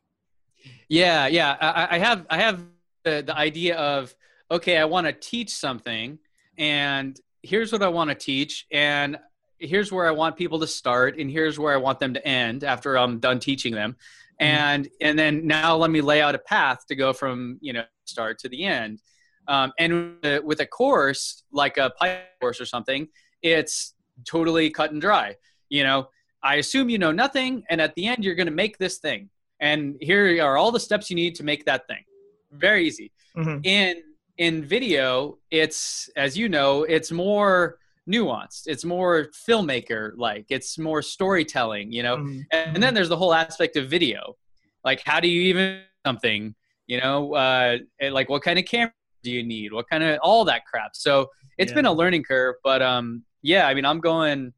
Yeah, 0.88 1.26
yeah, 1.26 1.56
I, 1.60 1.96
I 1.96 1.98
have 1.98 2.26
I 2.30 2.38
have 2.38 2.64
the, 3.04 3.22
the 3.26 3.36
idea 3.36 3.76
of 3.76 4.14
okay 4.50 4.78
i 4.78 4.84
want 4.84 5.06
to 5.06 5.12
teach 5.12 5.50
something 5.50 6.18
and 6.58 7.18
here's 7.42 7.72
what 7.72 7.82
i 7.82 7.88
want 7.88 8.08
to 8.08 8.14
teach 8.14 8.66
and 8.70 9.18
here's 9.60 9.92
where 9.92 10.06
i 10.06 10.10
want 10.10 10.36
people 10.36 10.58
to 10.58 10.66
start 10.66 11.18
and 11.18 11.30
here's 11.30 11.58
where 11.58 11.74
i 11.74 11.76
want 11.76 11.98
them 11.98 12.14
to 12.14 12.26
end 12.26 12.64
after 12.64 12.96
i'm 12.96 13.18
done 13.18 13.38
teaching 13.38 13.74
them 13.74 13.92
mm-hmm. 13.92 14.46
and 14.46 14.88
and 15.00 15.18
then 15.18 15.46
now 15.46 15.76
let 15.76 15.90
me 15.90 16.00
lay 16.00 16.20
out 16.20 16.34
a 16.34 16.38
path 16.38 16.86
to 16.86 16.94
go 16.94 17.12
from 17.12 17.58
you 17.60 17.72
know 17.72 17.84
start 18.04 18.38
to 18.38 18.48
the 18.48 18.64
end 18.64 19.00
um, 19.48 19.72
and 19.78 20.16
with 20.44 20.60
a 20.60 20.66
course 20.66 21.42
like 21.52 21.76
a 21.76 21.90
Python 21.98 22.22
course 22.40 22.60
or 22.60 22.66
something 22.66 23.08
it's 23.42 23.94
totally 24.24 24.70
cut 24.70 24.92
and 24.92 25.00
dry 25.00 25.34
you 25.68 25.82
know 25.82 26.08
i 26.42 26.56
assume 26.56 26.88
you 26.88 26.98
know 26.98 27.12
nothing 27.12 27.62
and 27.70 27.80
at 27.80 27.94
the 27.94 28.06
end 28.06 28.24
you're 28.24 28.34
going 28.34 28.46
to 28.46 28.52
make 28.52 28.78
this 28.78 28.98
thing 28.98 29.28
and 29.60 29.96
here 30.00 30.42
are 30.42 30.56
all 30.56 30.72
the 30.72 30.80
steps 30.80 31.10
you 31.10 31.16
need 31.16 31.34
to 31.34 31.44
make 31.44 31.64
that 31.66 31.86
thing 31.86 32.04
very 32.52 32.86
easy. 32.86 33.12
Mm-hmm. 33.36 33.60
In 33.64 34.02
in 34.38 34.64
video, 34.64 35.38
it's 35.50 36.08
as 36.16 36.36
you 36.36 36.48
know, 36.48 36.84
it's 36.84 37.12
more 37.12 37.78
nuanced. 38.08 38.62
It's 38.66 38.84
more 38.84 39.28
filmmaker 39.48 40.12
like. 40.16 40.46
It's 40.48 40.78
more 40.78 41.02
storytelling, 41.02 41.92
you 41.92 42.02
know. 42.02 42.18
Mm-hmm. 42.18 42.40
And, 42.52 42.82
then 42.82 42.94
there's 42.94 43.08
the 43.08 43.16
whole 43.16 43.34
aspect 43.34 43.76
of 43.76 43.88
video. 43.88 44.36
Like 44.84 45.02
how 45.04 45.20
do 45.20 45.28
you 45.28 45.42
even 45.42 45.82
something, 46.06 46.54
you 46.86 47.00
know, 47.00 47.34
uh 47.34 47.78
like 48.10 48.28
what 48.28 48.42
kind 48.42 48.58
of 48.58 48.64
camera 48.64 48.92
do 49.22 49.30
you 49.30 49.42
need? 49.42 49.72
What 49.72 49.88
kind 49.88 50.02
of 50.02 50.18
all 50.22 50.44
that 50.46 50.64
crap. 50.64 50.92
So 50.94 51.28
it's 51.58 51.70
yeah. 51.70 51.76
been 51.76 51.86
a 51.86 51.92
learning 51.92 52.24
curve, 52.24 52.56
but 52.64 52.82
um 52.82 53.24
yeah, 53.42 53.66
I 53.66 53.74
mean, 53.74 53.84
I'm 53.84 54.00
going 54.00 54.52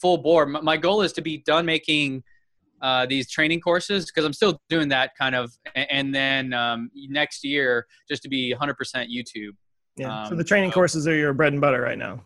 full 0.00 0.18
bore. 0.18 0.46
My 0.46 0.76
goal 0.76 1.02
is 1.02 1.12
to 1.14 1.22
be 1.22 1.38
done 1.38 1.66
making 1.66 2.22
uh, 2.82 3.06
these 3.06 3.30
training 3.30 3.60
courses 3.60 4.06
because 4.06 4.24
I'm 4.24 4.32
still 4.32 4.60
doing 4.68 4.88
that 4.88 5.12
kind 5.18 5.34
of, 5.34 5.52
and 5.74 6.14
then 6.14 6.52
um, 6.52 6.90
next 6.94 7.44
year 7.44 7.86
just 8.08 8.22
to 8.22 8.28
be 8.28 8.54
100% 8.54 8.74
YouTube. 9.10 9.50
Yeah. 9.96 10.22
Um, 10.22 10.28
so 10.28 10.34
the 10.34 10.44
training 10.44 10.70
courses 10.72 11.08
are 11.08 11.14
your 11.14 11.32
bread 11.32 11.52
and 11.52 11.60
butter 11.60 11.80
right 11.80 11.98
now. 11.98 12.24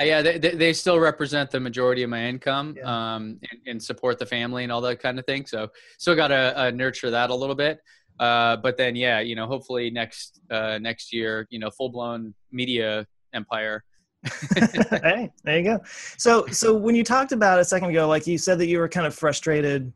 Yeah, 0.00 0.20
they, 0.20 0.38
they 0.38 0.72
still 0.72 0.98
represent 0.98 1.50
the 1.50 1.60
majority 1.60 2.02
of 2.02 2.10
my 2.10 2.26
income 2.26 2.74
yeah. 2.76 3.14
um, 3.14 3.40
and, 3.50 3.60
and, 3.66 3.82
support 3.82 4.18
the 4.18 4.26
family 4.26 4.62
and 4.62 4.70
all 4.70 4.82
that 4.82 5.00
kind 5.00 5.18
of 5.18 5.24
thing. 5.24 5.46
So 5.46 5.68
still 5.96 6.14
got 6.14 6.28
to 6.28 6.60
uh, 6.60 6.70
nurture 6.70 7.10
that 7.10 7.30
a 7.30 7.34
little 7.34 7.54
bit. 7.54 7.80
Uh, 8.20 8.56
but 8.56 8.76
then, 8.76 8.94
yeah, 8.94 9.20
you 9.20 9.34
know, 9.34 9.46
hopefully 9.46 9.90
next 9.90 10.40
uh, 10.50 10.78
next 10.78 11.14
year, 11.14 11.46
you 11.48 11.58
know, 11.58 11.70
full 11.70 11.88
blown 11.88 12.34
media 12.52 13.06
empire 13.32 13.84
hey, 15.02 15.30
there 15.44 15.58
you 15.58 15.64
go. 15.64 15.80
So, 16.18 16.46
so 16.46 16.74
when 16.74 16.94
you 16.94 17.04
talked 17.04 17.32
about 17.32 17.60
a 17.60 17.64
second 17.64 17.90
ago, 17.90 18.08
like 18.08 18.26
you 18.26 18.38
said 18.38 18.58
that 18.58 18.66
you 18.66 18.78
were 18.78 18.88
kind 18.88 19.06
of 19.06 19.14
frustrated 19.14 19.92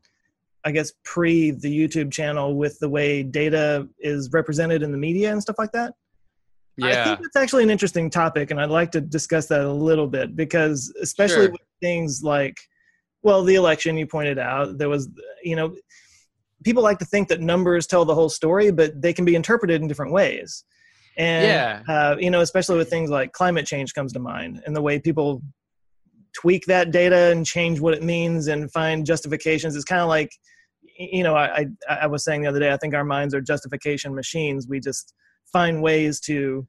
I 0.64 0.72
guess 0.72 0.92
pre 1.04 1.52
the 1.52 1.68
YouTube 1.68 2.12
channel 2.12 2.54
with 2.54 2.78
the 2.80 2.88
way 2.88 3.22
data 3.22 3.88
is 3.98 4.30
represented 4.32 4.82
in 4.82 4.92
the 4.92 4.98
media 4.98 5.32
and 5.32 5.40
stuff 5.40 5.56
like 5.58 5.72
that. 5.72 5.94
Yeah. 6.88 7.00
I 7.02 7.04
think 7.04 7.20
that's 7.20 7.36
actually 7.36 7.62
an 7.62 7.70
interesting 7.70 8.10
topic, 8.10 8.50
and 8.50 8.60
I'd 8.60 8.70
like 8.70 8.90
to 8.92 9.00
discuss 9.00 9.46
that 9.48 9.60
a 9.60 9.72
little 9.72 10.06
bit 10.06 10.36
because, 10.36 10.92
especially 11.02 11.46
Sure. 11.46 11.52
with 11.52 11.60
things 11.80 12.22
like, 12.22 12.56
well, 13.22 13.42
the 13.42 13.54
election 13.54 13.96
you 13.96 14.06
pointed 14.06 14.38
out, 14.38 14.78
there 14.78 14.88
was, 14.88 15.08
you 15.42 15.56
know, 15.56 15.74
people 16.64 16.82
like 16.82 16.98
to 16.98 17.04
think 17.04 17.28
that 17.28 17.40
numbers 17.40 17.86
tell 17.86 18.04
the 18.04 18.14
whole 18.14 18.28
story, 18.28 18.70
but 18.70 19.00
they 19.00 19.12
can 19.12 19.24
be 19.24 19.34
interpreted 19.34 19.80
in 19.80 19.88
different 19.88 20.12
ways. 20.12 20.64
And, 21.16 21.44
Yeah. 21.44 21.82
uh, 21.88 22.16
you 22.18 22.30
know, 22.30 22.40
especially 22.40 22.78
with 22.78 22.88
things 22.88 23.10
like 23.10 23.32
climate 23.32 23.66
change 23.66 23.94
comes 23.94 24.12
to 24.14 24.20
mind 24.20 24.62
and 24.64 24.74
the 24.74 24.82
way 24.82 24.98
people 24.98 25.42
tweak 26.32 26.64
that 26.66 26.92
data 26.92 27.30
and 27.32 27.44
change 27.44 27.80
what 27.80 27.92
it 27.92 28.02
means 28.02 28.46
and 28.46 28.70
find 28.72 29.04
justifications. 29.04 29.74
It's 29.74 29.84
kind 29.84 30.00
of 30.00 30.08
like, 30.08 30.30
you 30.98 31.22
know, 31.22 31.34
I, 31.34 31.66
I, 31.88 31.94
I 32.02 32.06
was 32.06 32.24
saying 32.24 32.42
the 32.42 32.48
other 32.48 32.60
day, 32.60 32.72
I 32.72 32.76
think 32.76 32.94
our 32.94 33.04
minds 33.04 33.34
are 33.34 33.40
justification 33.40 34.14
machines. 34.14 34.66
We 34.68 34.80
just 34.80 35.12
find 35.52 35.82
ways 35.82 36.20
to 36.20 36.66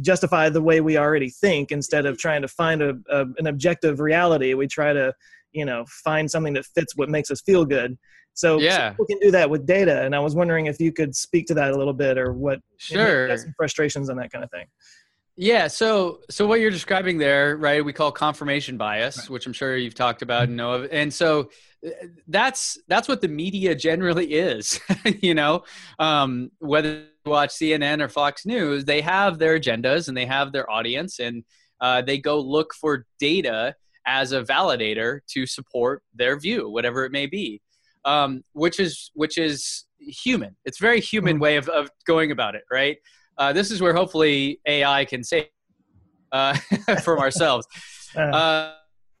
justify 0.00 0.48
the 0.48 0.60
way 0.60 0.80
we 0.80 0.96
already 0.98 1.30
think 1.30 1.72
instead 1.72 2.04
of 2.06 2.18
trying 2.18 2.42
to 2.42 2.48
find 2.48 2.82
a, 2.82 2.94
a 3.10 3.20
an 3.38 3.46
objective 3.46 4.00
reality. 4.00 4.54
We 4.54 4.66
try 4.66 4.92
to, 4.92 5.14
you 5.52 5.64
know, 5.64 5.84
find 5.88 6.30
something 6.30 6.52
that 6.54 6.66
fits 6.66 6.94
what 6.96 7.08
makes 7.08 7.30
us 7.30 7.40
feel 7.40 7.64
good. 7.64 7.98
So, 8.34 8.58
Yeah. 8.58 8.90
people 8.90 9.06
can 9.06 9.18
do 9.20 9.30
that 9.30 9.48
with 9.50 9.66
data. 9.66 10.02
And 10.02 10.14
I 10.14 10.18
was 10.18 10.34
wondering 10.34 10.66
if 10.66 10.80
you 10.80 10.92
could 10.92 11.14
speak 11.14 11.46
to 11.46 11.54
that 11.54 11.72
a 11.72 11.76
little 11.76 11.92
bit 11.92 12.18
or 12.18 12.32
what 12.32 12.60
you 12.88 12.96
know, 12.98 13.04
Sure. 13.04 13.36
some 13.36 13.54
frustrations 13.56 14.08
and 14.08 14.18
that 14.18 14.30
kind 14.32 14.44
of 14.44 14.50
thing. 14.50 14.66
Yeah, 15.36 15.68
so 15.68 16.20
so 16.28 16.46
what 16.46 16.60
you're 16.60 16.70
describing 16.70 17.16
there, 17.16 17.56
right? 17.56 17.82
We 17.82 17.94
call 17.94 18.12
confirmation 18.12 18.76
bias, 18.76 19.16
Right. 19.18 19.30
which 19.30 19.46
I'm 19.46 19.54
sure 19.54 19.76
you've 19.78 19.94
talked 19.94 20.20
about 20.20 20.44
and 20.44 20.56
know 20.58 20.72
of. 20.74 20.88
And 20.92 21.12
so 21.12 21.48
uh, 21.86 21.90
that's 22.28 22.78
that's 22.88 23.08
what 23.08 23.22
the 23.22 23.28
media 23.28 23.74
generally 23.74 24.34
is. 24.34 24.78
you 25.22 25.34
know, 25.34 25.64
um, 25.98 26.50
whether 26.58 27.04
watch 27.24 27.50
CNN 27.50 28.00
or 28.00 28.08
Fox 28.08 28.44
News, 28.46 28.84
they 28.84 29.00
have 29.00 29.38
their 29.38 29.58
agendas 29.58 30.08
and 30.08 30.16
they 30.16 30.26
have 30.26 30.52
their 30.52 30.68
audience, 30.70 31.18
and 31.18 31.44
uh, 31.80 32.02
they 32.02 32.18
go 32.18 32.38
look 32.40 32.74
for 32.74 33.06
data 33.18 33.74
as 34.06 34.32
a 34.32 34.42
validator 34.42 35.20
to 35.28 35.46
support 35.46 36.02
their 36.14 36.38
view, 36.38 36.68
whatever 36.68 37.04
it 37.04 37.12
may 37.12 37.26
be. 37.26 37.60
Um, 38.04 38.42
which 38.52 38.80
is 38.80 39.12
which 39.14 39.38
is 39.38 39.84
human. 40.00 40.56
It's 40.64 40.80
a 40.80 40.82
very 40.82 41.00
human 41.00 41.36
Mhm. 41.36 41.40
way 41.40 41.56
of, 41.56 41.68
of 41.68 41.88
going 42.04 42.32
about 42.32 42.56
it, 42.56 42.64
right? 42.68 42.96
Uh, 43.38 43.52
this 43.52 43.70
is 43.70 43.80
where 43.80 43.94
hopefully 43.94 44.60
AI 44.66 45.04
can 45.04 45.22
save 45.22 45.46
uh, 46.32 46.54
from 47.04 47.18
ourselves. 47.20 47.66
Uh, 48.14 48.20
Uh, 48.20 48.74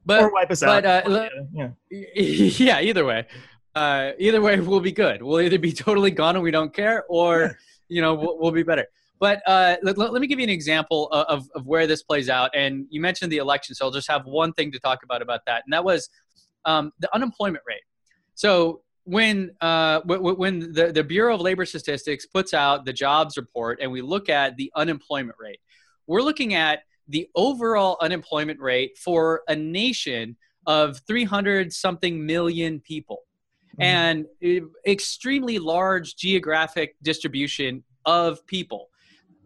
but 0.04 0.20
or 0.20 0.30
wipe 0.30 0.50
us 0.50 0.60
but, 0.60 0.84
out. 0.84 1.10
uh, 1.10 1.28
yeah. 1.54 1.68
yeah, 2.14 2.80
either 2.82 3.06
way, 3.06 3.24
uh, 3.74 4.10
either 4.18 4.42
way, 4.42 4.60
we'll 4.60 4.80
be 4.80 4.92
good. 4.92 5.22
We'll 5.22 5.40
either 5.40 5.58
be 5.58 5.72
totally 5.72 6.10
gone 6.10 6.34
and 6.36 6.42
we 6.42 6.50
don't 6.50 6.74
care, 6.74 7.04
or 7.08 7.56
you 7.92 8.00
know, 8.00 8.14
we'll, 8.14 8.38
we'll 8.38 8.50
be 8.52 8.62
better. 8.62 8.86
But 9.20 9.40
uh, 9.46 9.76
let, 9.82 9.98
let, 9.98 10.20
me 10.20 10.26
give 10.26 10.40
you 10.40 10.44
an 10.44 10.50
example 10.50 11.08
of, 11.12 11.48
of, 11.54 11.64
where 11.64 11.86
this 11.86 12.02
plays 12.02 12.28
out. 12.28 12.50
And 12.54 12.86
you 12.90 13.00
mentioned 13.00 13.30
the 13.30 13.36
election, 13.36 13.74
so 13.74 13.84
I'll 13.84 13.92
just 13.92 14.10
have 14.10 14.24
one 14.26 14.52
thing 14.52 14.72
to 14.72 14.80
talk 14.80 15.04
about 15.04 15.22
about 15.22 15.42
that, 15.46 15.62
and 15.64 15.72
that 15.72 15.84
was 15.84 16.08
um, 16.64 16.92
the 16.98 17.14
unemployment 17.14 17.62
rate. 17.64 17.82
So 18.34 18.82
when 19.04 19.52
uh, 19.60 20.00
w- 20.00 20.34
when 20.34 20.72
the, 20.72 20.90
the 20.92 21.04
Bureau 21.04 21.36
of 21.36 21.40
Labor 21.40 21.64
Statistics 21.64 22.26
puts 22.26 22.52
out 22.52 22.84
the 22.84 22.92
jobs 22.92 23.36
report, 23.36 23.78
and 23.80 23.92
we 23.92 24.00
look 24.00 24.28
at 24.28 24.56
the 24.56 24.72
unemployment 24.74 25.36
rate, 25.38 25.60
we're 26.08 26.22
looking 26.22 26.54
at 26.54 26.80
the 27.06 27.28
overall 27.36 27.98
unemployment 28.00 28.58
rate 28.58 28.98
for 28.98 29.42
a 29.46 29.54
nation 29.54 30.36
of 30.66 31.00
300 31.06 31.72
something 31.72 32.26
million 32.26 32.80
people 32.80 33.22
Mhm. 33.78 33.84
and 33.84 34.26
extremely 34.86 35.58
large 35.58 36.16
geographic 36.16 36.96
distribution 37.02 37.82
of 38.04 38.46
people 38.46 38.90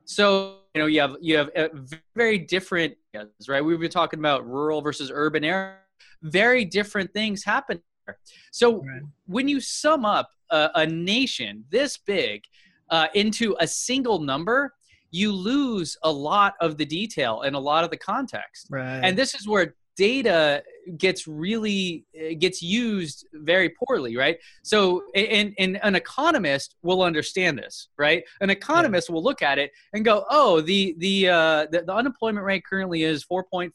so 0.04 0.59
you 0.75 0.80
know 0.80 0.87
you 0.87 1.00
have 1.00 1.16
you 1.21 1.37
have 1.37 1.50
uh, 1.56 1.68
very 2.14 2.38
different 2.38 2.95
areas, 3.14 3.49
right 3.49 3.64
we've 3.64 3.80
been 3.80 3.90
talking 3.90 4.18
about 4.18 4.47
rural 4.49 4.80
versus 4.80 5.11
urban 5.12 5.45
area 5.45 5.76
very 6.23 6.64
different 6.64 7.12
things 7.12 7.45
happen 7.45 7.80
there. 8.06 8.18
so 8.52 8.78
Right. 8.78 9.02
when 9.26 9.49
you 9.49 9.61
sum 9.61 10.04
up 10.04 10.30
a, 10.50 10.71
a 10.76 10.87
nation 10.87 11.64
this 11.71 11.97
big 11.99 12.42
uh, 12.90 13.09
into 13.14 13.56
a 13.61 13.66
single 13.66 14.18
number 14.21 14.75
you 15.11 15.33
lose 15.33 15.97
a 16.02 16.11
lot 16.11 16.54
of 16.61 16.76
the 16.78 16.85
detail 16.85 17.42
and 17.42 17.54
a 17.54 17.59
lot 17.59 17.85
of 17.85 17.90
the 17.90 17.97
context 17.97 18.66
Right. 18.71 19.00
and 19.04 19.16
this 19.16 19.35
is 19.35 19.47
where 19.49 19.75
data 19.97 20.62
gets 20.99 21.26
really 21.26 22.05
uh, 22.17 22.35
gets 22.38 22.62
used 22.62 23.26
very 23.33 23.71
poorly 23.71 24.17
right? 24.17 24.38
So 24.62 25.03
and, 25.15 25.55
and 25.59 25.79
an 25.83 25.95
economist 25.95 26.76
will 26.83 27.03
understand 27.03 27.59
this 27.59 27.88
right? 27.99 28.23
An 28.41 28.50
economist 28.50 29.11
will 29.11 29.23
look 29.23 29.43
at 29.43 29.59
it 29.59 29.73
and 29.93 30.05
go 30.05 30.25
oh 30.31 30.61
the 30.61 30.95
the 30.99 31.29
uh 31.29 31.67
the, 31.71 31.83
the 31.83 31.95
unemployment 31.95 32.45
rate 32.45 32.62
currently 32.69 33.03
is 33.03 33.25
4.4% 33.25 33.71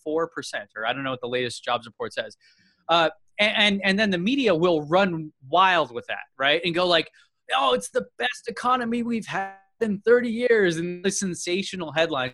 or 0.75 0.85
i 0.85 0.93
don't 0.93 1.03
know 1.03 1.11
what 1.11 1.21
the 1.21 1.27
latest 1.27 1.63
jobs 1.63 1.85
report 1.85 2.13
says. 2.13 2.37
Uh 2.87 3.09
and, 3.39 3.55
and 3.57 3.81
and 3.83 3.99
then 3.99 4.09
the 4.09 4.17
media 4.17 4.53
will 4.53 4.83
run 4.83 5.31
wild 5.49 5.91
with 5.91 6.05
that 6.07 6.25
right? 6.37 6.61
And 6.63 6.73
go 6.73 6.85
like 6.87 7.09
oh 7.55 7.73
it's 7.73 7.89
the 7.89 8.05
best 8.17 8.47
economy 8.47 9.03
we've 9.03 9.25
had 9.25 9.55
in 9.81 9.99
30 10.05 10.29
years 10.29 10.77
and 10.77 11.03
the 11.03 11.11
sensational 11.11 11.91
headline 11.91 12.33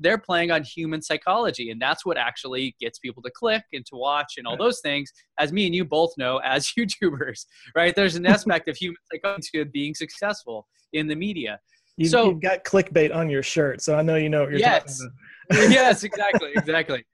they're 0.00 0.18
playing 0.18 0.50
on 0.50 0.64
human 0.64 1.00
psychology 1.02 1.70
and 1.70 1.80
that's 1.80 2.04
what 2.04 2.16
actually 2.16 2.74
gets 2.80 2.98
people 2.98 3.22
to 3.22 3.30
click 3.34 3.62
and 3.72 3.84
to 3.86 3.94
watch 3.96 4.34
and 4.38 4.46
all 4.46 4.54
Right. 4.54 4.60
those 4.60 4.80
things 4.80 5.12
as 5.38 5.52
me 5.52 5.66
and 5.66 5.74
you 5.74 5.84
both 5.84 6.12
know 6.18 6.38
as 6.44 6.72
youtubers 6.78 7.44
right 7.76 7.94
there's 7.94 8.16
an 8.16 8.26
aspect 8.26 8.68
of 8.68 8.76
human 8.76 8.96
psychology 9.12 9.48
to 9.54 9.64
being 9.66 9.94
successful 9.94 10.66
in 10.92 11.06
the 11.06 11.14
media 11.14 11.60
you, 11.96 12.08
so- 12.08 12.28
you've 12.30 12.40
got 12.40 12.64
clickbait 12.64 13.14
on 13.14 13.28
your 13.28 13.42
shirt, 13.42 13.82
so 13.82 13.94
I 13.94 14.00
know 14.02 14.16
you 14.16 14.30
know 14.30 14.40
what 14.42 14.50
you're 14.50 14.58
Yes. 14.60 14.98
talking 14.98 15.12
about. 15.50 15.70
yes 15.70 16.02
exactly 16.04 16.50
exactly 16.54 17.04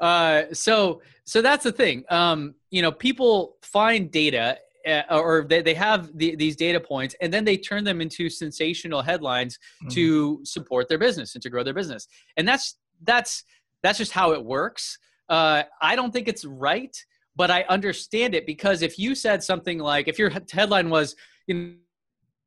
uh, 0.00 0.42
so 0.52 1.00
so 1.26 1.40
that's 1.40 1.62
the 1.62 1.70
thing 1.72 2.02
um, 2.10 2.54
you 2.70 2.82
know 2.82 2.90
people 2.90 3.56
find 3.62 4.10
data 4.10 4.58
uh, 4.86 5.02
or 5.10 5.44
they, 5.48 5.62
they 5.62 5.74
have 5.74 6.10
the, 6.18 6.34
these 6.36 6.56
data 6.56 6.80
points 6.80 7.14
and 7.20 7.32
then 7.32 7.44
they 7.44 7.56
turn 7.56 7.84
them 7.84 8.00
into 8.00 8.28
sensational 8.28 9.02
headlines 9.02 9.58
Mhm. 9.84 9.90
to 9.92 10.40
support 10.44 10.88
their 10.88 10.98
business 10.98 11.34
and 11.34 11.42
to 11.42 11.50
grow 11.50 11.62
their 11.62 11.74
business. 11.74 12.08
And 12.36 12.46
that's 12.46 12.76
that's 13.04 13.44
that's 13.82 13.98
just 13.98 14.12
how 14.12 14.32
it 14.32 14.44
works. 14.44 14.98
Uh, 15.28 15.62
i 15.80 15.96
don't 15.96 16.12
think 16.12 16.28
it's 16.28 16.44
right 16.44 16.94
but 17.36 17.50
i 17.50 17.62
understand 17.70 18.34
it 18.34 18.44
because 18.44 18.82
if 18.82 18.98
you 18.98 19.14
said 19.14 19.42
something 19.42 19.78
like 19.78 20.08
if 20.08 20.18
your 20.18 20.30
headline 20.52 20.90
was 20.90 21.14
you 21.46 21.54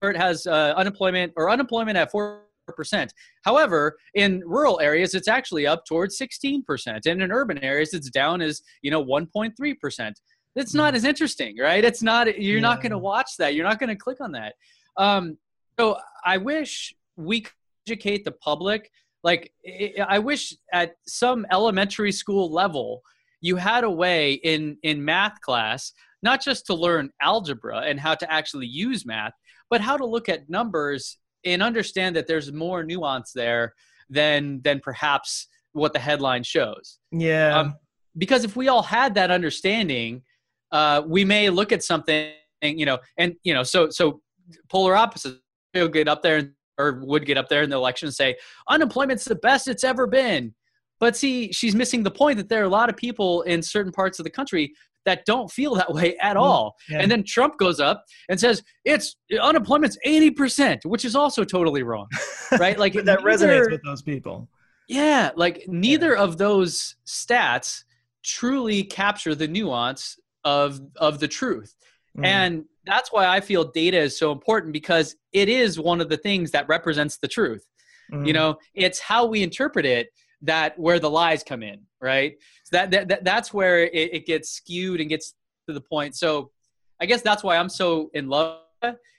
know, 0.01 0.09
it 0.09 0.17
has 0.17 0.45
uh, 0.45 0.73
unemployment 0.77 1.33
or 1.35 1.49
unemployment 1.49 1.97
at 1.97 2.11
4% 2.11 3.09
however 3.43 3.95
in 4.13 4.41
rural 4.45 4.79
areas 4.81 5.15
it's 5.15 5.27
actually 5.27 5.65
up 5.65 5.83
towards 5.85 6.19
16% 6.19 7.05
and 7.07 7.21
in 7.23 7.31
urban 7.31 7.57
areas 7.59 7.93
it's 7.93 8.09
down 8.09 8.41
as 8.41 8.61
you 8.81 8.91
know 8.91 9.03
1.3% 9.03 10.13
it's 10.55 10.73
not 10.73 10.95
as 10.95 11.03
interesting 11.03 11.57
right? 11.59 11.83
It's 11.83 12.01
not 12.01 12.39
you're 12.39 12.61
not 12.61 12.81
going 12.81 12.91
to 12.91 12.97
watch 12.97 13.31
that. 13.39 13.55
You're 13.55 13.65
not 13.67 13.79
going 13.79 13.89
to 13.89 13.95
click 13.95 14.19
on 14.21 14.31
that. 14.33 14.55
Um, 14.97 15.37
so 15.77 15.97
i 16.25 16.37
wish 16.37 16.93
we 17.17 17.41
could 17.41 17.53
educate 17.87 18.23
the 18.23 18.31
public. 18.31 18.89
Like 19.23 19.51
I- 19.67 19.93
i 20.07 20.19
wish 20.19 20.55
at 20.71 20.95
some 21.07 21.45
elementary 21.51 22.11
school 22.11 22.51
level 22.51 23.01
you 23.41 23.55
had 23.57 23.83
a 23.83 23.89
way 23.89 24.33
in 24.33 24.77
in 24.83 25.03
math 25.03 25.39
class 25.41 25.91
not 26.23 26.41
just 26.41 26.65
to 26.67 26.73
learn 26.73 27.09
algebra 27.21 27.79
and 27.79 27.99
how 27.99 28.15
to 28.15 28.31
actually 28.31 28.67
use 28.67 29.05
math 29.05 29.33
but 29.69 29.81
how 29.81 29.97
to 29.97 30.05
look 30.05 30.29
at 30.29 30.49
numbers 30.49 31.17
and 31.43 31.61
understand 31.61 32.15
that 32.15 32.27
there's 32.27 32.51
more 32.51 32.83
nuance 32.83 33.31
there 33.33 33.73
than 34.09 34.61
than 34.63 34.79
perhaps 34.79 35.47
what 35.73 35.93
the 35.93 35.99
headline 35.99 36.43
shows. 36.43 36.99
Yeah. 37.11 37.59
um, 37.59 37.75
because 38.17 38.45
if 38.45 38.55
we 38.55 38.69
all 38.69 38.83
had 38.83 39.15
that 39.15 39.29
understanding 39.29 40.23
uh, 40.77 40.97
we 41.15 41.21
may 41.33 41.49
look 41.59 41.71
at 41.71 41.81
something 41.91 42.31
you 42.61 42.85
know 42.89 42.97
and 43.21 43.29
you 43.47 43.53
know 43.53 43.63
so 43.73 43.89
so 43.89 44.19
polar 44.69 44.95
opposites 45.03 45.39
will 45.73 45.87
get 45.99 46.07
up 46.07 46.21
there 46.21 46.39
or 46.77 46.87
would 47.11 47.25
get 47.25 47.37
up 47.37 47.47
there 47.49 47.63
in 47.63 47.69
the 47.69 47.75
election 47.83 48.07
and 48.07 48.15
say 48.23 48.35
unemployment's 48.69 49.25
the 49.25 49.35
best 49.49 49.67
it's 49.73 49.83
ever 49.83 50.05
been 50.07 50.53
but 50.99 51.15
see 51.15 51.51
she's 51.51 51.75
missing 51.75 52.01
the 52.03 52.11
point 52.21 52.37
that 52.37 52.47
there 52.49 52.61
are 52.63 52.69
a 52.73 52.75
lot 52.79 52.89
of 52.89 52.95
people 52.97 53.41
in 53.43 53.61
certain 53.61 53.91
parts 53.91 54.17
of 54.19 54.23
the 54.23 54.29
country 54.39 54.65
that 55.05 55.23
don't 55.25 55.51
feel 55.51 55.75
that 55.75 55.93
way 55.93 56.09
at 56.29 56.35
Mm, 56.37 56.41
all 56.47 56.75
yeah. 56.89 56.99
and 57.01 57.11
then 57.11 57.23
trump 57.35 57.53
goes 57.65 57.79
up 57.79 58.03
and 58.29 58.39
says 58.39 58.63
it's 58.85 59.15
unemployment's 59.49 59.97
80% 60.05 60.85
which 60.85 61.05
is 61.05 61.15
also 61.15 61.43
totally 61.43 61.83
wrong 61.83 62.07
right 62.59 62.77
like 62.79 62.93
that 62.93 63.05
neither- 63.05 63.23
resonates 63.47 63.71
with 63.71 63.83
those 63.89 64.01
people. 64.01 64.37
yeah, 64.87 65.31
like 65.43 65.57
neither 65.67 66.15
of 66.25 66.37
those 66.45 66.95
stats 67.07 67.83
truly 68.23 68.83
capture 68.83 69.35
the 69.35 69.47
nuance 69.47 70.17
of 70.45 70.79
of 70.95 71.19
the 71.19 71.27
truth. 71.27 71.75
Mm. 72.17 72.25
And 72.25 72.65
that's 72.85 73.11
why 73.11 73.27
I 73.27 73.41
feel 73.41 73.65
data 73.65 73.97
is 73.97 74.17
so 74.17 74.31
important 74.31 74.71
because 74.71 75.15
it 75.33 75.49
is 75.49 75.77
one 75.79 75.99
of 75.99 76.07
the 76.07 76.17
things 76.17 76.51
that 76.51 76.67
represents 76.69 77.17
the 77.17 77.27
truth. 77.27 77.65
Mm. 78.13 78.25
You 78.27 78.33
know, 78.33 78.57
it's 78.73 78.99
how 78.99 79.25
we 79.25 79.43
interpret 79.43 79.85
it 79.85 80.09
that 80.43 80.77
where 80.79 80.99
the 80.99 81.09
lies 81.09 81.43
come 81.43 81.63
in, 81.63 81.79
right? 81.99 82.37
So 82.63 82.77
that, 82.77 82.91
that, 82.91 83.07
that 83.07 83.23
that's 83.23 83.53
where 83.53 83.85
it, 83.85 84.13
it 84.13 84.25
gets 84.25 84.49
skewed 84.51 85.01
and 85.01 85.09
gets 85.09 85.33
to 85.67 85.73
the 85.73 85.81
point. 85.81 86.15
So 86.15 86.51
I 87.01 87.05
guess 87.05 87.21
that's 87.21 87.43
why 87.43 87.57
I'm 87.57 87.69
so 87.69 88.11
in 88.13 88.29
love 88.29 88.59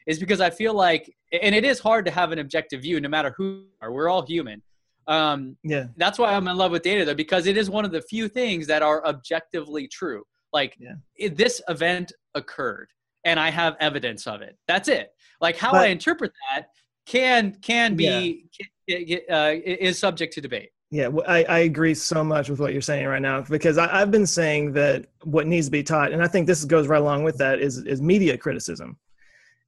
is 0.07 0.19
because 0.21 0.41
I 0.41 0.51
feel 0.51 0.73
like, 0.73 1.13
and 1.33 1.55
it 1.55 1.65
is 1.65 1.81
hard 1.81 2.05
to 2.07 2.13
have 2.13 2.31
an 2.33 2.39
objective 2.39 2.83
view, 2.83 3.01
no 3.01 3.09
matter 3.09 3.35
who 3.37 3.65
are. 3.83 3.93
We're 3.93 4.09
all 4.09 4.25
human. 4.25 4.63
Um, 5.09 5.57
yeah. 5.65 5.87
That's 5.97 6.19
why 6.19 6.33
I'm 6.33 6.47
in 6.49 6.57
love 6.57 6.71
with 6.71 6.83
data, 6.83 7.05
though, 7.05 7.15
because 7.15 7.47
it 7.47 7.57
is 7.57 7.69
one 7.69 7.85
of 7.85 7.91
the 7.91 8.03
few 8.03 8.29
things 8.29 8.67
that 8.69 8.83
are 8.83 9.05
objectively 9.05 9.89
true. 9.89 10.23
Like 10.59 10.73
yeah. 10.79 10.95
it, 11.25 11.37
this 11.37 11.61
event 11.69 12.13
occurred, 12.35 12.89
and 13.29 13.39
I 13.47 13.51
have 13.51 13.73
evidence 13.89 14.27
of 14.27 14.41
it. 14.41 14.55
That's 14.67 14.89
it. 14.89 15.07
Like 15.41 15.57
how 15.59 15.73
But- 15.73 15.83
I 15.83 15.89
interpret 15.89 16.33
that 16.49 16.69
can 17.15 17.43
can 17.71 17.95
be 17.95 18.47
can, 18.89 19.21
uh, 19.31 19.53
is 19.89 19.99
subject 19.99 20.33
to 20.35 20.41
debate. 20.41 20.71
Yeah, 20.91 21.09
I, 21.27 21.39
I 21.45 21.59
agree 21.71 21.95
so 21.95 22.23
much 22.23 22.49
with 22.49 22.61
what 22.61 22.73
you're 22.73 22.81
saying 22.91 23.07
right 23.07 23.21
now 23.31 23.43
because 23.57 23.77
I, 23.77 23.87
I've 24.01 24.13
been 24.13 24.27
saying 24.27 24.73
that 24.75 25.07
what 25.25 25.47
needs 25.47 25.67
to 25.67 25.73
be 25.73 25.83
taught, 25.83 26.13
and 26.13 26.23
I 26.23 26.29
think 26.29 26.47
this 26.47 26.65
goes 26.65 26.87
right 26.87 27.03
along 27.07 27.25
with 27.25 27.37
that, 27.39 27.61
is 27.61 27.79
is 27.79 28.01
media 28.01 28.39
criticism, 28.39 28.97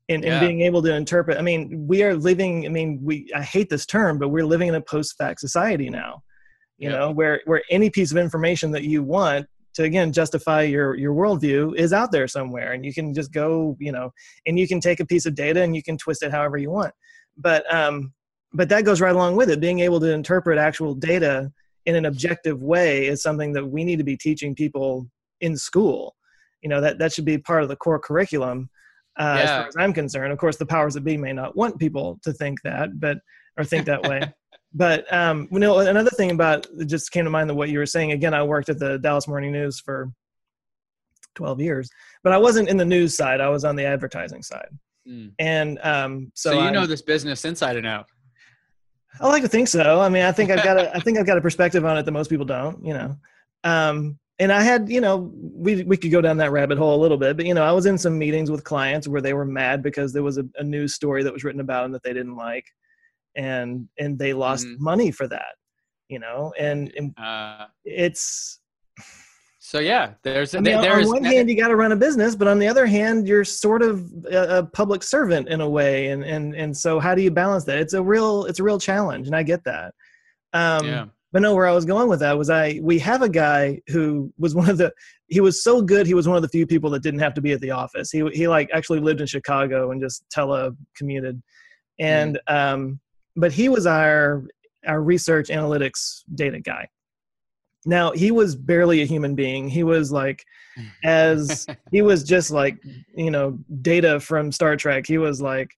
and, 0.09 0.23
Yeah. 0.23 0.39
and 0.39 0.41
being 0.47 0.61
able 0.69 0.81
to 0.83 0.95
interpret. 0.95 1.37
I 1.37 1.43
mean, 1.43 1.87
we 1.93 2.03
are 2.07 2.15
living. 2.15 2.65
I 2.67 2.71
mean, 2.79 3.01
we 3.09 3.15
I 3.41 3.43
hate 3.43 3.69
this 3.69 3.85
term, 3.85 4.19
but 4.21 4.29
we're 4.35 4.51
living 4.55 4.69
in 4.69 4.77
a 4.77 4.81
post-fact 4.95 5.39
society 5.41 5.91
now. 5.91 6.13
You 6.79 6.91
Yeah. 6.91 6.99
know, 6.99 7.11
where 7.19 7.37
where 7.49 7.63
any 7.71 7.91
piece 7.91 8.11
of 8.13 8.17
information 8.17 8.71
that 8.77 8.85
you 8.85 9.03
want 9.03 9.45
to 9.79 9.85
again 9.85 10.13
justify 10.13 10.63
your 10.63 10.97
your 10.97 11.15
worldview 11.15 11.77
is 11.77 11.93
out 11.93 12.11
there 12.11 12.27
somewhere, 12.27 12.73
and 12.73 12.85
you 12.85 12.93
can 12.93 13.15
just 13.15 13.33
go, 13.33 13.77
you 13.79 13.93
know, 13.93 14.11
and 14.45 14.59
you 14.59 14.67
can 14.67 14.81
take 14.81 14.99
a 14.99 15.07
piece 15.07 15.25
of 15.25 15.37
data 15.37 15.63
and 15.63 15.77
you 15.77 15.85
can 15.85 15.97
twist 15.97 16.25
it 16.25 16.33
however 16.33 16.57
you 16.57 16.71
want. 16.71 16.93
But 17.37 17.73
um, 17.73 18.13
but 18.53 18.69
that 18.71 18.85
goes 18.85 19.01
right 19.01 19.15
along 19.15 19.37
with 19.37 19.51
it. 19.51 19.61
Being 19.61 19.79
able 19.79 20.01
to 20.01 20.13
interpret 20.13 20.59
actual 20.59 20.95
data 20.95 21.53
in 21.87 21.95
an 21.95 22.07
objective 22.07 22.61
way 22.61 23.07
is 23.07 23.23
something 23.23 23.53
that 23.53 23.67
we 23.67 23.85
need 23.85 23.99
to 23.99 24.05
be 24.05 24.17
teaching 24.17 24.53
people 24.53 25.09
in 25.41 25.57
school. 25.57 26.17
You 26.61 26.69
know 26.69 26.81
that 26.81 26.99
that 26.99 27.13
should 27.13 27.25
be 27.25 27.39
part 27.39 27.63
of 27.63 27.69
the 27.69 27.77
core 27.77 28.01
curriculum 28.01 28.69
uh, 29.17 29.39
as 29.43 29.51
far 29.51 29.67
as 29.69 29.77
i'm 29.79 29.93
concerned. 29.93 30.33
Of 30.33 30.39
course 30.39 30.57
the 30.57 30.67
powers 30.67 30.95
that 30.95 31.05
be 31.05 31.17
may 31.17 31.33
not 31.33 31.57
want 31.57 31.79
people 31.79 32.19
to 32.25 32.33
think 32.33 32.61
that 32.63 32.99
but 32.99 33.19
or 33.57 33.65
think 33.65 33.87
that 33.87 34.03
way 34.03 34.21
but 34.75 35.11
um 35.13 35.49
you 35.51 35.59
know 35.59 35.79
another 35.79 36.11
thing 36.11 36.31
about 36.31 36.67
it 36.79 36.85
just 36.87 37.11
came 37.11 37.25
to 37.25 37.31
mind 37.31 37.49
that 37.49 37.55
what 37.55 37.69
you 37.71 37.79
were 37.79 37.87
saying 37.87 38.13
again 38.13 38.35
i 38.35 38.43
worked 38.43 38.69
at 38.69 38.79
the 38.79 38.99
dallas 38.99 39.27
morning 39.27 39.51
news 39.51 39.81
for 39.81 40.13
12 41.35 41.61
years 41.61 41.91
but 42.23 42.33
i 42.33 42.37
wasn't 42.39 42.69
in 42.69 42.77
the 42.77 42.85
news 42.85 43.17
side 43.17 43.41
i 43.41 43.49
was 43.49 43.65
on 43.65 43.77
the 43.77 43.85
advertising 43.85 44.43
side 44.43 44.69
Mm. 45.09 45.33
and 45.39 45.79
um 45.85 46.31
so, 46.35 46.51
So, 46.51 46.57
you 46.61 46.67
I- 46.67 46.71
know 46.71 46.85
this 46.85 47.01
business 47.01 47.47
inside 47.47 47.77
and 47.77 47.87
out. 47.87 48.05
I 49.23 49.27
like 49.29 49.43
to 49.43 49.49
think 49.49 49.69
so. 49.69 50.03
I 50.03 50.11
mean, 50.11 50.23
I 50.23 50.33
think 50.33 50.51
I've 50.51 50.63
got 50.63 50.77
a, 50.77 50.95
I 50.95 51.01
think 51.01 51.17
I've 51.17 51.25
got 51.25 51.39
a 51.39 51.41
perspective 51.41 51.83
on 51.87 51.97
it 51.97 52.03
that 52.05 52.13
most 52.13 52.29
people 52.29 52.45
don't, 52.45 52.85
you 52.85 52.93
know. 52.93 53.17
Um, 53.65 54.19
and 54.39 54.53
I 54.53 54.61
had, 54.61 54.91
you 54.91 55.01
know, 55.01 55.33
we 55.35 55.83
we 55.85 55.97
could 55.97 56.11
go 56.11 56.21
down 56.21 56.37
that 56.37 56.53
rabbit 56.53 56.77
hole 56.77 56.95
a 56.95 57.01
little 57.01 57.17
bit, 57.17 57.39
but 57.39 57.47
you 57.47 57.55
know, 57.55 57.65
I 57.65 57.73
was 57.73 57.87
in 57.87 57.97
some 57.97 58.19
meetings 58.19 58.51
with 58.51 58.65
clients 58.65 59.09
where 59.09 59.23
they 59.23 59.33
were 59.33 59.47
mad 59.47 59.83
because 59.83 60.13
there 60.13 60.23
was 60.23 60.37
a, 60.37 60.45
a 60.57 60.63
news 60.63 60.93
story 60.93 61.23
that 61.23 61.33
was 61.33 61.43
written 61.43 61.63
about 61.63 61.85
them 61.85 61.93
that 61.93 62.03
they 62.03 62.13
didn't 62.13 62.37
like, 62.37 62.67
and 63.39 63.89
and 63.99 64.19
they 64.19 64.33
lost 64.35 64.67
Mhm. 64.67 64.79
money 64.81 65.11
for 65.11 65.27
that, 65.29 65.55
you 66.11 66.19
know. 66.19 66.53
And, 66.59 66.93
and 66.97 67.15
Uh, 67.19 67.67
it's 67.85 68.61
so 69.61 69.79
yeah, 69.81 70.15
there's 70.23 70.55
I 70.55 70.61
mean, 70.61 70.77
on- 70.77 70.83
there's 70.83 71.07
on 71.07 71.15
one 71.15 71.25
hand, 71.25 71.49
you 71.51 71.57
got 71.57 71.69
to 71.69 71.77
run 71.77 71.93
a 71.93 71.97
business, 71.97 72.35
but 72.35 72.49
on 72.49 72.59
the 72.59 72.67
other 72.67 72.87
hand, 72.87 73.29
you're 73.29 73.45
sort 73.45 73.83
of 73.83 74.11
a, 74.31 74.59
a 74.59 74.63
public 74.67 75.03
servant 75.03 75.49
in 75.49 75.61
a 75.61 75.69
way, 75.69 76.09
and 76.09 76.25
and 76.25 76.55
and 76.55 76.77
so 76.77 76.99
how 77.01 77.15
do 77.15 77.23
you 77.23 77.31
balance 77.31 77.65
that? 77.65 77.79
It's 77.79 77.93
a 77.95 78.03
real 78.03 78.45
it's 78.47 78.61
a 78.61 78.65
real 78.65 78.79
challenge, 78.81 79.27
and 79.27 79.37
I 79.37 79.43
get 79.43 79.65
that. 79.65 79.95
Um, 80.53 80.87
yeah. 80.87 81.07
But 81.31 81.43
no, 81.43 81.55
where 81.55 81.67
I 81.67 81.73
was 81.75 81.85
going 81.85 82.09
with 82.09 82.21
that 82.21 82.39
was 82.39 82.49
I 82.49 82.81
we 82.83 82.99
have 83.01 83.21
a 83.21 83.29
guy 83.29 83.83
who 83.89 84.33
was 84.39 84.55
one 84.55 84.71
of 84.71 84.79
the 84.79 84.91
he 85.27 85.41
was 85.41 85.63
so 85.63 85.83
good 85.83 86.07
he 86.07 86.15
was 86.15 86.27
one 86.27 86.37
of 86.37 86.43
the 86.43 86.49
few 86.49 86.67
people 86.67 86.89
that 86.91 87.03
didn't 87.03 87.21
have 87.21 87.35
to 87.35 87.43
be 87.43 87.53
at 87.53 87.61
the 87.61 87.71
office. 87.73 88.11
He 88.11 88.27
he 88.33 88.49
like 88.49 88.71
actually 88.73 89.01
lived 89.01 89.21
in 89.21 89.27
Chicago 89.27 89.91
and 89.91 90.01
just 90.01 90.25
telecommuted, 90.35 91.43
and 91.99 92.41
um, 92.47 92.99
but 93.39 93.53
he 93.53 93.69
was 93.69 93.87
our 93.87 94.45
our 94.87 95.03
research 95.03 95.49
analytics 95.49 96.23
data 96.35 96.61
guy. 96.61 96.89
Now 97.87 98.13
he 98.13 98.31
was 98.31 98.57
barely 98.57 99.03
a 99.03 99.07
human 99.07 99.35
being. 99.35 99.69
He 99.69 99.85
was 99.85 100.13
like 100.13 100.45
as 101.05 101.67
he 101.93 102.03
was 102.03 102.25
just 102.25 102.51
like 102.51 102.79
you 103.15 103.31
know 103.31 103.59
data 103.83 104.21
from 104.21 104.53
Star 104.53 104.77
Trek. 104.77 105.07
He 105.07 105.19
was 105.19 105.41
like 105.41 105.71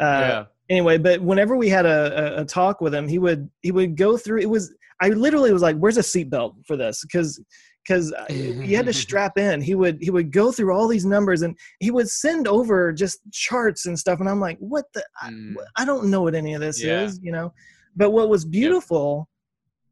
uh, 0.00 0.04
yeah. 0.04 0.44
anyway 0.68 0.98
but 0.98 1.22
whenever 1.22 1.56
we 1.56 1.68
had 1.68 1.86
a, 1.86 2.38
a, 2.38 2.42
a 2.42 2.44
talk 2.44 2.82
with 2.82 2.94
him 2.94 3.08
he 3.08 3.18
would 3.18 3.48
he 3.62 3.72
would 3.72 3.96
go 3.96 4.18
through 4.18 4.38
it 4.38 4.50
was 4.50 4.74
i 5.00 5.08
literally 5.08 5.52
was 5.52 5.62
like 5.62 5.76
where's 5.78 5.96
a 5.96 6.02
seatbelt 6.02 6.54
for 6.66 6.76
this 6.76 7.02
because 7.02 7.42
because 7.86 8.12
he 8.28 8.72
had 8.72 8.86
to 8.86 8.92
strap 9.04 9.38
in 9.38 9.60
he 9.60 9.74
would 9.74 9.98
he 10.00 10.10
would 10.10 10.32
go 10.32 10.50
through 10.50 10.72
all 10.74 10.88
these 10.88 11.04
numbers 11.06 11.42
and 11.42 11.56
he 11.80 11.90
would 11.90 12.08
send 12.08 12.48
over 12.48 12.92
just 12.92 13.20
charts 13.32 13.86
and 13.86 13.98
stuff 13.98 14.20
and 14.20 14.28
i'm 14.28 14.40
like 14.40 14.58
what 14.58 14.84
the 14.94 15.04
I, 15.22 15.30
Mm. 15.30 15.54
I 15.76 15.84
don't 15.84 16.06
know 16.10 16.22
what 16.22 16.34
any 16.34 16.54
of 16.54 16.60
this 16.60 16.82
Yeah. 16.82 17.02
is 17.04 17.20
you 17.22 17.32
know 17.32 17.52
but 17.94 18.10
what 18.10 18.28
was 18.28 18.44
beautiful 18.44 19.28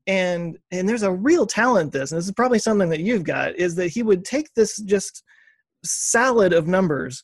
and 0.07 0.59
and 0.71 0.89
there's 0.89 1.03
a 1.03 1.13
real 1.13 1.47
talent 1.47 1.93
this 1.93 2.13
and 2.13 2.19
this 2.19 2.27
is 2.27 2.33
probably 2.33 2.59
something 2.59 2.91
that 2.91 3.01
you've 3.01 3.25
got 3.25 3.55
is 3.57 3.75
that 3.77 3.89
he 3.89 4.03
would 4.03 4.25
take 4.25 4.53
this 4.55 4.79
just 4.83 5.23
salad 5.85 6.53
of 6.53 6.67
numbers 6.67 7.23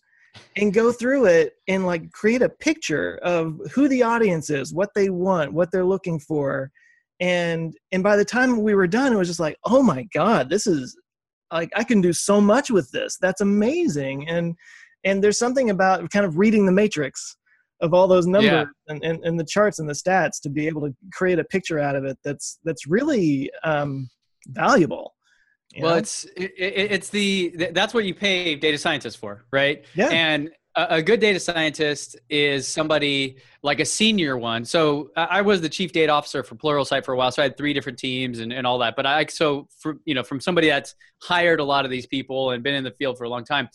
and 0.56 0.72
go 0.72 0.92
through 0.92 1.26
it 1.26 1.54
and 1.68 1.87
like 1.87 2.11
create 2.12 2.42
a 2.42 2.48
picture 2.48 3.18
of 3.22 3.59
who 3.72 3.88
the 3.88 4.02
audience 4.02 4.48
is 4.50 4.72
what 4.72 4.90
they 4.94 5.11
want 5.11 5.52
what 5.52 5.70
they're 5.70 5.85
looking 5.85 6.18
for 6.18 6.70
and 7.20 7.74
and 7.92 8.02
by 8.02 8.16
the 8.16 8.24
time 8.24 8.62
we 8.62 8.74
were 8.74 8.87
done 8.87 9.12
it 9.12 9.16
was 9.16 9.28
just 9.28 9.40
like 9.40 9.56
oh 9.64 9.83
my 9.83 10.02
god 10.14 10.48
this 10.48 10.66
is 10.66 10.96
like 11.52 11.70
i 11.76 11.85
can 11.85 12.00
do 12.00 12.12
so 12.12 12.40
much 12.40 12.70
with 12.70 12.90
this 12.92 13.16
that's 13.20 13.40
amazing 13.40 14.28
and 14.28 14.54
and 15.04 15.22
there's 15.22 15.38
something 15.38 15.70
about 15.70 16.09
kind 16.11 16.24
of 16.26 16.38
reading 16.38 16.66
the 16.66 16.72
matrix 16.72 17.37
of 17.83 17.94
all 17.94 18.06
those 18.06 18.26
numbers 18.26 18.50
Yeah. 18.52 18.64
and, 18.88 19.02
and, 19.04 19.24
and 19.24 19.40
the 19.40 19.44
charts 19.44 19.78
and 19.78 19.88
the 19.88 19.94
stats 19.94 20.40
to 20.42 20.50
be 20.50 20.66
able 20.66 20.83
to 20.83 20.94
create 21.12 21.38
a 21.38 21.44
picture 21.44 21.78
out 21.78 21.96
of 21.96 22.04
it 22.04 22.18
that's 22.24 22.59
that's 22.64 22.87
really 22.87 23.50
um 23.64 24.09
valuable 24.48 25.14
Well, 25.78 25.92
know? 25.92 25.96
it's 25.98 26.24
it, 26.37 26.52
it- 26.59 26.92
it's 26.92 27.09
the 27.11 27.70
that's 27.72 27.94
what 27.94 28.04
you 28.04 28.14
pay 28.14 28.54
data 28.54 28.76
scientists 28.78 29.16
for, 29.16 29.44
right? 29.52 29.85
yeah 29.94 30.09
And 30.11 30.50
a, 30.76 31.02
good 31.02 31.20
data 31.20 31.40
scientist 31.40 32.16
is 32.28 32.66
somebody 32.66 33.37
like 33.62 33.80
a 33.80 33.85
senior 33.85 34.37
one. 34.38 34.64
So 34.64 35.11
I 35.16 35.42
was 35.42 35.61
the 35.61 35.68
chief 35.68 35.92
data 35.92 36.12
officer 36.12 36.42
for 36.42 36.54
Pluralsight 36.54 37.04
for 37.04 37.12
a 37.12 37.16
while, 37.16 37.33
so 37.33 37.42
I 37.42 37.46
had 37.46 37.56
three 37.56 37.72
different 37.72 37.98
teams 37.98 38.38
and, 38.38 38.52
and 38.52 38.66
all 38.66 38.78
that. 38.78 38.94
But 38.96 39.06
I 39.06 39.26
so 39.26 39.68
for 39.78 39.98
you 40.04 40.14
know 40.14 40.22
from 40.22 40.40
somebody 40.40 40.68
that's 40.68 40.94
hired 41.22 41.61
a 41.61 41.64
lot 41.64 41.85
of 41.85 41.90
these 41.90 42.06
people 42.06 42.52
and 42.52 42.62
been 42.62 42.74
in 42.74 42.85
the 42.85 42.92
field 42.92 43.18
for 43.18 43.24
a 43.24 43.28
long 43.28 43.44
time, 43.44 43.68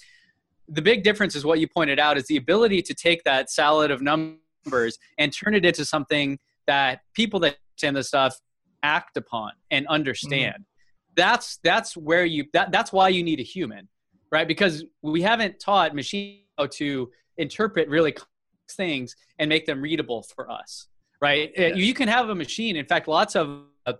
the 0.69 0.81
big 0.81 1.03
difference 1.03 1.35
is 1.35 1.45
what 1.45 1.59
you 1.59 1.67
pointed 1.67 1.99
out 1.99 2.17
is 2.17 2.25
the 2.27 2.37
ability 2.37 2.81
to 2.83 2.93
take 2.93 3.23
that 3.23 3.51
salad 3.51 3.91
of 3.91 4.01
numbers 4.01 4.97
and 5.17 5.33
turn 5.33 5.53
it 5.53 5.65
into 5.65 5.85
something 5.85 6.39
that 6.65 7.01
people 7.13 7.39
that 7.41 7.57
understand 7.73 7.97
this 7.97 8.07
stuff 8.07 8.39
act 8.83 9.17
upon 9.17 9.51
and 9.69 9.85
understand. 9.87 10.55
Mm-hmm. 10.55 11.15
That's 11.15 11.59
that's 11.63 11.95
where 11.97 12.25
you 12.25 12.45
that 12.53 12.71
that's 12.71 12.93
why 12.93 13.09
you 13.09 13.23
need 13.23 13.39
a 13.39 13.43
human, 13.43 13.89
right? 14.31 14.47
Because 14.47 14.85
we 15.01 15.21
haven't 15.21 15.59
taught 15.59 15.93
machine 15.93 16.44
how 16.57 16.67
to 16.67 17.11
interpret 17.37 17.89
really 17.89 18.11
complex 18.11 18.31
things 18.71 19.15
and 19.39 19.49
make 19.49 19.65
them 19.65 19.81
readable 19.81 20.23
for 20.23 20.49
us, 20.49 20.87
right? 21.21 21.49
Uh, 21.57 21.61
Yes. 21.61 21.77
You 21.77 21.93
can 21.93 22.07
have 22.07 22.29
a 22.29 22.35
machine. 22.35 22.75
In 22.75 22.85
fact, 22.85 23.07
lots 23.07 23.35
of 23.35 23.63
uh, 23.85 23.93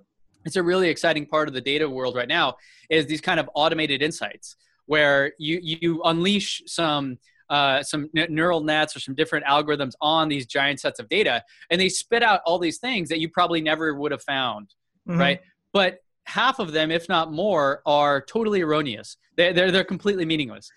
it's 0.46 0.56
a 0.56 0.64
really 0.64 0.90
exciting 0.90 1.26
part 1.26 1.48
of 1.48 1.54
the 1.54 1.62
data 1.62 1.90
world 1.90 2.16
right 2.16 2.28
now 2.28 2.56
is 2.90 3.06
these 3.08 3.22
kind 3.22 3.40
of 3.40 3.50
automated 3.56 4.02
insights 4.02 4.56
where 4.86 5.34
you 5.38 5.60
you 5.62 6.02
unleash 6.04 6.62
some 6.66 7.18
uh, 7.50 7.84
some 7.84 8.10
neural 8.14 8.62
nets 8.62 8.96
or 8.96 9.00
some 9.00 9.14
different 9.14 9.46
algorithms 9.46 9.92
on 10.02 10.28
these 10.30 10.48
giant 10.48 10.80
sets 10.80 11.00
of 11.00 11.08
data, 11.10 11.44
and 11.70 11.80
they 11.80 11.90
spit 11.90 12.24
out 12.24 12.42
all 12.46 12.58
these 12.58 12.80
things 12.80 13.08
that 13.10 13.20
you 13.20 13.30
probably 13.30 13.62
never 13.62 13.94
would 13.94 14.12
have 14.12 14.24
found, 14.24 14.74
Mhm. 15.08 15.20
right? 15.20 15.42
But 15.72 16.00
half 16.24 16.58
of 16.58 16.72
them, 16.72 16.90
if 16.90 17.08
not 17.08 17.32
more, 17.32 17.84
are 17.86 18.20
totally 18.22 18.62
erroneous. 18.62 19.18
They're 19.38 19.54
they're, 19.54 19.72
they're 19.72 19.84
completely 19.84 20.26
meaningless. 20.26 20.72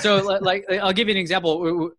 So, 0.00 0.38
like, 0.40 0.64
I'll 0.70 0.92
give 0.92 1.08
you 1.08 1.14
an 1.14 1.20
example. 1.20 1.90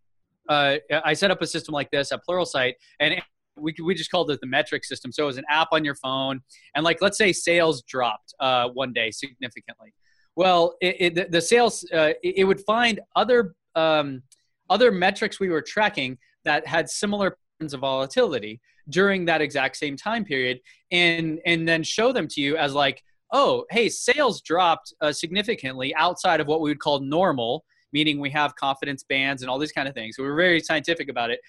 Uh, 0.50 0.78
I 1.04 1.14
set 1.14 1.32
up 1.32 1.42
a 1.42 1.48
system 1.48 1.74
like 1.74 1.92
this 1.92 2.12
at 2.12 2.22
Pluralsight, 2.28 2.74
and 3.00 3.22
we 3.58 3.74
we 3.84 3.96
just 3.96 4.12
called 4.12 4.32
it 4.32 4.40
the 4.42 4.48
metric 4.48 4.86
system. 4.86 5.12
So 5.12 5.24
it 5.24 5.28
was 5.28 5.38
an 5.38 5.46
app 5.50 5.70
on 5.72 5.84
your 5.84 5.96
phone, 5.96 6.42
and 6.76 6.84
like, 6.84 7.02
let's 7.02 7.18
say 7.18 7.34
sales 7.34 7.82
dropped 7.84 8.34
uh, 8.40 8.70
one 8.70 8.94
day 8.94 9.12
significantly. 9.12 9.94
Well, 10.36 10.76
it, 10.82 11.18
it, 11.18 11.32
the, 11.32 11.42
sales 11.42 11.84
uh, 11.92 12.14
it, 12.22 12.38
it 12.38 12.44
would 12.44 12.62
find 12.62 13.00
other 13.16 13.56
um, 13.76 14.22
other 14.70 14.92
metrics 14.92 15.40
we 15.40 15.50
were 15.50 15.62
tracking 15.62 16.18
that 16.46 16.66
had 16.68 16.90
similar 16.90 17.38
patterns 17.60 17.74
of 17.74 17.82
volatility 17.82 18.62
during 18.90 19.26
that 19.26 19.42
exact 19.42 19.78
same 19.78 19.98
time 19.98 20.24
period, 20.24 20.60
and 20.92 21.40
and 21.46 21.68
then 21.68 21.84
show 21.84 22.12
them 22.12 22.28
to 22.30 22.42
you 22.42 22.56
as 22.56 22.74
like, 22.74 23.04
oh, 23.34 23.66
hey, 23.72 23.90
sales 23.90 24.42
dropped 24.42 24.94
uh, 25.02 25.12
significantly 25.12 25.94
outside 25.96 26.40
of 26.40 26.48
what 26.48 26.62
we 26.62 26.70
would 26.70 26.80
call 26.80 27.00
normal, 27.00 27.66
meaning 27.94 28.20
we 28.20 28.30
have 28.32 28.56
confidence 28.56 29.04
bands 29.04 29.42
and 29.42 29.50
all 29.50 29.60
these 29.60 29.72
kind 29.72 29.88
of 29.88 29.94
things. 29.94 30.16
So 30.16 30.24
we're 30.24 30.36
very 30.36 30.60
scientific 30.60 31.10
about 31.10 31.32
it. 31.32 31.40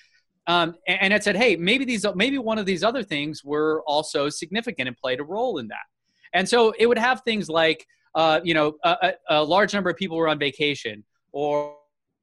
Um, 0.46 0.74
and, 0.86 1.02
and 1.02 1.12
it 1.12 1.22
said, 1.24 1.36
hey, 1.36 1.56
maybe 1.56 1.84
these, 1.84 2.06
maybe 2.14 2.38
one 2.38 2.58
of 2.58 2.66
these 2.66 2.82
other 2.82 3.02
things 3.02 3.44
were 3.44 3.82
also 3.86 4.28
significant 4.28 4.88
and 4.88 4.96
played 4.96 5.20
a 5.20 5.24
role 5.24 5.58
in 5.58 5.68
that. 5.68 5.86
And 6.32 6.48
so 6.48 6.72
it 6.78 6.86
would 6.86 6.98
have 6.98 7.22
things 7.22 7.48
like, 7.48 7.86
uh, 8.14 8.40
you 8.42 8.54
know, 8.54 8.74
a, 8.84 8.96
a, 9.02 9.12
a 9.30 9.44
large 9.44 9.74
number 9.74 9.90
of 9.90 9.96
people 9.96 10.16
were 10.16 10.28
on 10.28 10.38
vacation, 10.38 11.04
or 11.32 11.76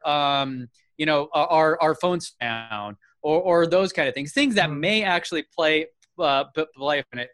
um, 0.03 0.67
you 0.97 1.05
know, 1.05 1.29
our 1.33 1.81
our 1.81 1.95
phones 1.95 2.31
down, 2.41 2.97
or 3.21 3.41
or 3.41 3.67
those 3.67 3.93
kind 3.93 4.07
of 4.07 4.13
things. 4.13 4.33
Things 4.33 4.55
that 4.55 4.69
mm-hmm. 4.69 4.79
may 4.79 5.03
actually 5.03 5.43
play 5.55 5.87
uh, 6.19 6.45
play 6.75 7.03
in 7.13 7.19
it. 7.19 7.29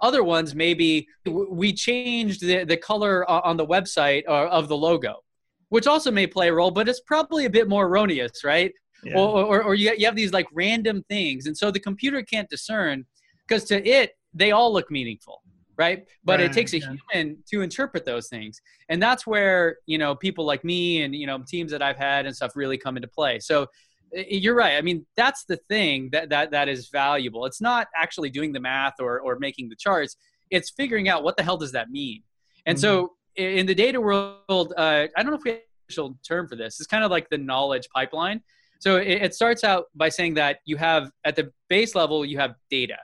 Other 0.00 0.22
ones 0.22 0.54
maybe 0.54 1.08
we 1.24 1.72
changed 1.72 2.42
the 2.42 2.64
the 2.64 2.76
color 2.76 3.28
on 3.30 3.56
the 3.56 3.66
website 3.66 4.24
uh, 4.28 4.48
of 4.48 4.68
the 4.68 4.76
logo, 4.76 5.22
which 5.68 5.86
also 5.86 6.10
may 6.10 6.26
play 6.26 6.48
a 6.48 6.52
role, 6.52 6.70
but 6.70 6.88
it's 6.88 7.00
probably 7.00 7.44
a 7.44 7.50
bit 7.50 7.68
more 7.68 7.86
erroneous, 7.86 8.44
right? 8.44 8.72
Yeah. 9.02 9.18
Or, 9.18 9.44
or, 9.44 9.62
or 9.62 9.74
you, 9.74 9.94
you 9.96 10.06
have 10.06 10.16
these 10.16 10.32
like 10.32 10.46
random 10.52 11.04
things. 11.08 11.46
And 11.46 11.56
so 11.56 11.70
the 11.70 11.80
computer 11.80 12.22
can't 12.22 12.48
discern 12.48 13.04
because 13.46 13.64
to 13.64 13.86
it, 13.86 14.12
they 14.34 14.52
all 14.52 14.72
look 14.72 14.90
meaningful 14.90 15.42
right 15.78 16.06
but 16.24 16.40
right, 16.40 16.50
it 16.50 16.52
takes 16.52 16.72
a 16.72 16.78
yeah. 16.78 16.94
human 17.12 17.36
to 17.48 17.62
interpret 17.62 18.04
those 18.04 18.28
things 18.28 18.60
and 18.88 19.02
that's 19.02 19.26
where 19.26 19.76
you 19.86 19.98
know 19.98 20.14
people 20.14 20.44
like 20.44 20.64
me 20.64 21.02
and 21.02 21.14
you 21.14 21.26
know 21.26 21.42
teams 21.46 21.70
that 21.70 21.82
i've 21.82 21.96
had 21.96 22.26
and 22.26 22.34
stuff 22.34 22.52
really 22.54 22.78
come 22.78 22.96
into 22.96 23.08
play 23.08 23.38
so 23.38 23.66
you're 24.12 24.54
right 24.54 24.76
i 24.76 24.80
mean 24.80 25.04
that's 25.16 25.44
the 25.44 25.56
thing 25.68 26.08
that 26.12 26.28
that 26.28 26.50
that 26.50 26.68
is 26.68 26.88
valuable 26.88 27.44
it's 27.44 27.60
not 27.60 27.88
actually 27.94 28.30
doing 28.30 28.52
the 28.52 28.60
math 28.60 28.94
or 29.00 29.20
or 29.20 29.38
making 29.38 29.68
the 29.68 29.76
charts 29.76 30.16
it's 30.50 30.70
figuring 30.70 31.08
out 31.08 31.22
what 31.22 31.36
the 31.36 31.42
hell 31.42 31.56
does 31.56 31.72
that 31.72 31.90
mean 31.90 32.22
and 32.64 32.76
mm-hmm. 32.76 32.82
so 32.82 33.12
in 33.36 33.66
the 33.66 33.74
data 33.74 34.00
world 34.00 34.72
uh, 34.76 35.06
i 35.16 35.22
don't 35.22 35.30
know 35.30 35.36
if 35.36 35.44
we 35.44 35.50
have 35.50 35.58
a 35.58 35.76
official 35.86 36.18
term 36.26 36.48
for 36.48 36.56
this. 36.56 36.80
It's 36.80 36.86
kind 36.86 37.04
of 37.04 37.10
like 37.10 37.28
the 37.30 37.38
knowledge 37.38 37.88
pipeline. 37.94 38.42
So 38.78 38.96
it, 38.96 39.22
it 39.22 39.34
starts 39.34 39.64
out 39.64 39.86
by 39.94 40.08
saying 40.08 40.34
that 40.34 40.58
you 40.64 40.76
have 40.76 41.10
at 41.24 41.36
the 41.36 41.52
base 41.68 41.94
level 41.94 42.24
you 42.24 42.38
have 42.38 42.54
data. 42.70 42.98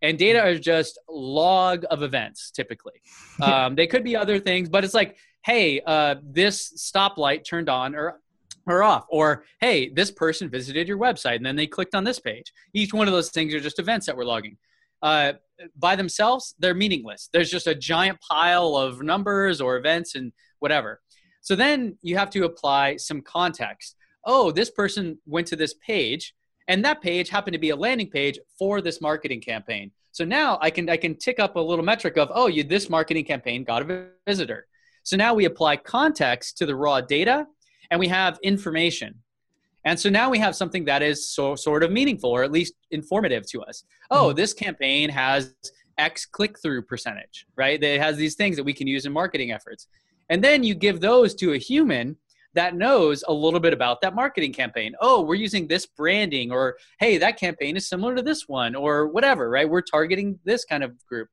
And 0.00 0.18
data 0.18 0.44
is 0.48 0.58
just 0.58 0.98
log 1.08 1.84
of 1.90 2.02
events 2.02 2.50
typically. 2.50 3.00
Um, 3.42 3.74
they 3.74 3.86
could 3.86 4.04
be 4.04 4.14
other 4.14 4.38
things 4.38 4.68
but 4.68 4.84
it's 4.84 4.94
like 4.94 5.16
hey 5.44 5.80
uh, 5.86 6.16
this 6.22 6.72
stoplight 6.76 7.44
turned 7.44 7.68
on 7.68 7.94
or 7.94 8.20
or 8.66 8.82
off. 8.82 9.04
Or 9.08 9.44
hey 9.60 9.88
this 9.88 10.10
person 10.10 10.48
visited 10.48 10.86
your 10.86 10.98
website 10.98 11.36
and 11.36 11.46
then 11.46 11.56
they 11.56 11.66
clicked 11.66 11.94
on 11.94 12.04
this 12.04 12.20
page. 12.20 12.52
Each 12.72 12.92
one 12.92 13.08
of 13.08 13.12
those 13.12 13.30
things 13.30 13.54
are 13.54 13.60
just 13.60 13.78
events 13.78 14.06
that 14.06 14.16
we're 14.16 14.24
logging 14.24 14.56
uh, 15.02 15.34
by 15.78 15.96
themselves 15.96 16.54
they're 16.58 16.74
meaningless. 16.74 17.28
There's 17.32 17.50
just 17.50 17.66
a 17.66 17.74
giant 17.74 18.18
pile 18.20 18.76
of 18.76 19.02
numbers 19.02 19.60
or 19.60 19.76
events 19.76 20.14
and 20.14 20.32
whatever. 20.60 21.00
So 21.40 21.56
then 21.56 21.98
you 22.02 22.16
have 22.16 22.30
to 22.30 22.44
apply 22.44 22.96
some 22.96 23.20
context. 23.20 23.96
Oh 24.24 24.50
this 24.50 24.70
person 24.70 25.18
went 25.26 25.46
to 25.48 25.56
this 25.56 25.74
page 25.86 26.34
and 26.68 26.84
that 26.84 27.02
page 27.02 27.28
happened 27.28 27.54
to 27.54 27.58
be 27.58 27.70
a 27.70 27.76
landing 27.76 28.08
page 28.08 28.38
for 28.58 28.80
this 28.80 29.00
marketing 29.00 29.40
campaign. 29.40 29.90
So 30.12 30.24
now 30.24 30.58
i 30.60 30.70
can 30.70 30.88
i 30.88 30.96
can 30.96 31.16
tick 31.16 31.38
up 31.38 31.56
a 31.56 31.60
little 31.60 31.84
metric 31.84 32.16
of 32.16 32.30
oh 32.34 32.46
you 32.46 32.64
this 32.64 32.88
marketing 32.88 33.24
campaign 33.24 33.64
got 33.64 33.88
a 33.88 34.08
visitor. 34.26 34.66
So 35.04 35.16
now 35.16 35.34
we 35.34 35.46
apply 35.46 35.76
context 35.76 36.58
to 36.58 36.66
the 36.66 36.76
raw 36.76 37.00
data 37.00 37.46
and 37.90 37.98
we 37.98 38.08
have 38.08 38.38
information 38.42 39.16
and 39.84 39.98
so 39.98 40.08
now 40.08 40.30
we 40.30 40.38
have 40.38 40.54
something 40.54 40.84
that 40.84 41.02
is 41.02 41.28
so 41.28 41.54
sort 41.54 41.82
of 41.82 41.90
meaningful 41.90 42.30
or 42.30 42.42
at 42.42 42.52
least 42.52 42.74
informative 42.90 43.46
to 43.46 43.62
us 43.62 43.84
oh 44.10 44.28
mm-hmm. 44.28 44.36
this 44.36 44.52
campaign 44.52 45.08
has 45.08 45.54
x 45.98 46.24
click 46.26 46.58
through 46.60 46.82
percentage 46.82 47.46
right 47.56 47.82
it 47.82 48.00
has 48.00 48.16
these 48.16 48.34
things 48.34 48.56
that 48.56 48.64
we 48.64 48.72
can 48.72 48.86
use 48.86 49.06
in 49.06 49.12
marketing 49.12 49.52
efforts 49.52 49.86
and 50.30 50.42
then 50.42 50.62
you 50.62 50.74
give 50.74 51.00
those 51.00 51.34
to 51.34 51.52
a 51.52 51.58
human 51.58 52.16
that 52.54 52.74
knows 52.74 53.24
a 53.28 53.32
little 53.32 53.60
bit 53.60 53.72
about 53.72 54.00
that 54.02 54.14
marketing 54.14 54.52
campaign. 54.52 54.94
Oh, 55.00 55.22
we're 55.22 55.36
using 55.36 55.66
this 55.66 55.86
branding, 55.86 56.52
or 56.52 56.76
hey, 56.98 57.18
that 57.18 57.38
campaign 57.38 57.76
is 57.76 57.88
similar 57.88 58.14
to 58.14 58.22
this 58.22 58.46
one, 58.48 58.74
or 58.74 59.08
whatever, 59.08 59.48
right? 59.48 59.68
We're 59.68 59.82
targeting 59.82 60.38
this 60.44 60.64
kind 60.64 60.84
of 60.84 60.92
group. 61.06 61.28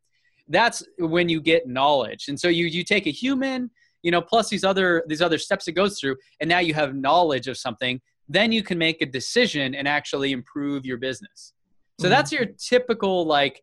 That's 0.48 0.84
when 0.98 1.30
you 1.30 1.42
get 1.42 1.68
knowledge. 1.68 2.28
And 2.28 2.40
so 2.40 2.48
you 2.48 2.66
you 2.66 2.84
take 2.84 3.06
a 3.06 3.12
human, 3.12 3.70
you 4.02 4.12
know, 4.12 4.22
plus 4.22 4.50
these 4.50 4.64
other 4.64 5.04
these 5.08 5.22
other 5.22 5.38
steps 5.38 5.68
it 5.68 5.74
goes 5.74 6.00
through, 6.00 6.16
and 6.40 6.50
now 6.50 6.60
you 6.60 6.74
have 6.74 6.96
knowledge 6.96 7.48
of 7.48 7.58
something. 7.58 8.02
Then 8.30 8.52
you 8.52 8.64
can 8.64 8.78
make 8.78 9.02
a 9.02 9.06
decision 9.06 9.76
and 9.76 9.88
actually 9.88 10.32
improve 10.32 10.86
your 10.86 10.98
business. 10.98 11.54
So 12.00 12.06
mm-hmm. 12.06 12.12
that's 12.12 12.32
your 12.32 12.46
typical 12.46 13.26
like 13.26 13.62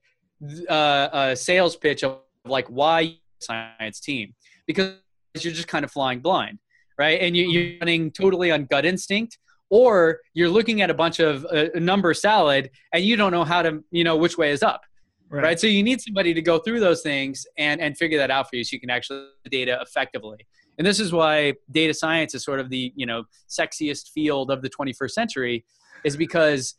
uh, 0.68 0.72
uh, 0.72 1.34
sales 1.34 1.76
pitch 1.76 2.04
of 2.04 2.18
like 2.44 2.66
why 2.66 3.16
science 3.40 4.00
team 4.00 4.34
because 4.66 4.94
you're 5.40 5.52
just 5.52 5.68
kind 5.68 5.84
of 5.84 5.90
flying 5.90 6.20
blind 6.20 6.58
right? 6.98 7.20
And 7.20 7.36
you, 7.36 7.76
are 7.76 7.78
running 7.80 8.10
totally 8.10 8.50
on 8.50 8.64
gut 8.66 8.84
instinct, 8.84 9.38
or 9.68 10.20
you're 10.34 10.48
looking 10.48 10.82
at 10.82 10.90
a 10.90 10.94
bunch 10.94 11.18
of 11.20 11.44
uh, 11.46 11.66
number 11.74 12.14
salad 12.14 12.70
and 12.92 13.04
you 13.04 13.16
don't 13.16 13.32
know 13.32 13.44
how 13.44 13.62
to, 13.62 13.82
you 13.90 14.04
know, 14.04 14.16
which 14.16 14.38
way 14.38 14.50
is 14.50 14.62
up. 14.62 14.82
Right. 15.28 15.42
right. 15.42 15.60
So 15.60 15.66
you 15.66 15.82
need 15.82 16.00
somebody 16.00 16.32
to 16.34 16.42
go 16.42 16.60
through 16.60 16.78
those 16.78 17.02
things 17.02 17.46
and, 17.58 17.80
and 17.80 17.98
figure 17.98 18.18
that 18.18 18.30
out 18.30 18.48
for 18.48 18.54
you 18.56 18.62
so 18.62 18.74
you 18.74 18.80
can 18.80 18.90
actually 18.90 19.26
data 19.50 19.78
effectively. 19.82 20.38
And 20.78 20.86
this 20.86 21.00
is 21.00 21.12
why 21.12 21.54
data 21.70 21.94
science 21.94 22.34
is 22.34 22.44
sort 22.44 22.60
of 22.60 22.68
the, 22.68 22.92
you 22.96 23.06
know, 23.06 23.24
sexiest 23.48 24.10
field 24.10 24.50
of 24.50 24.62
the 24.62 24.70
21st 24.70 25.10
century 25.10 25.64
is 26.04 26.16
because 26.16 26.74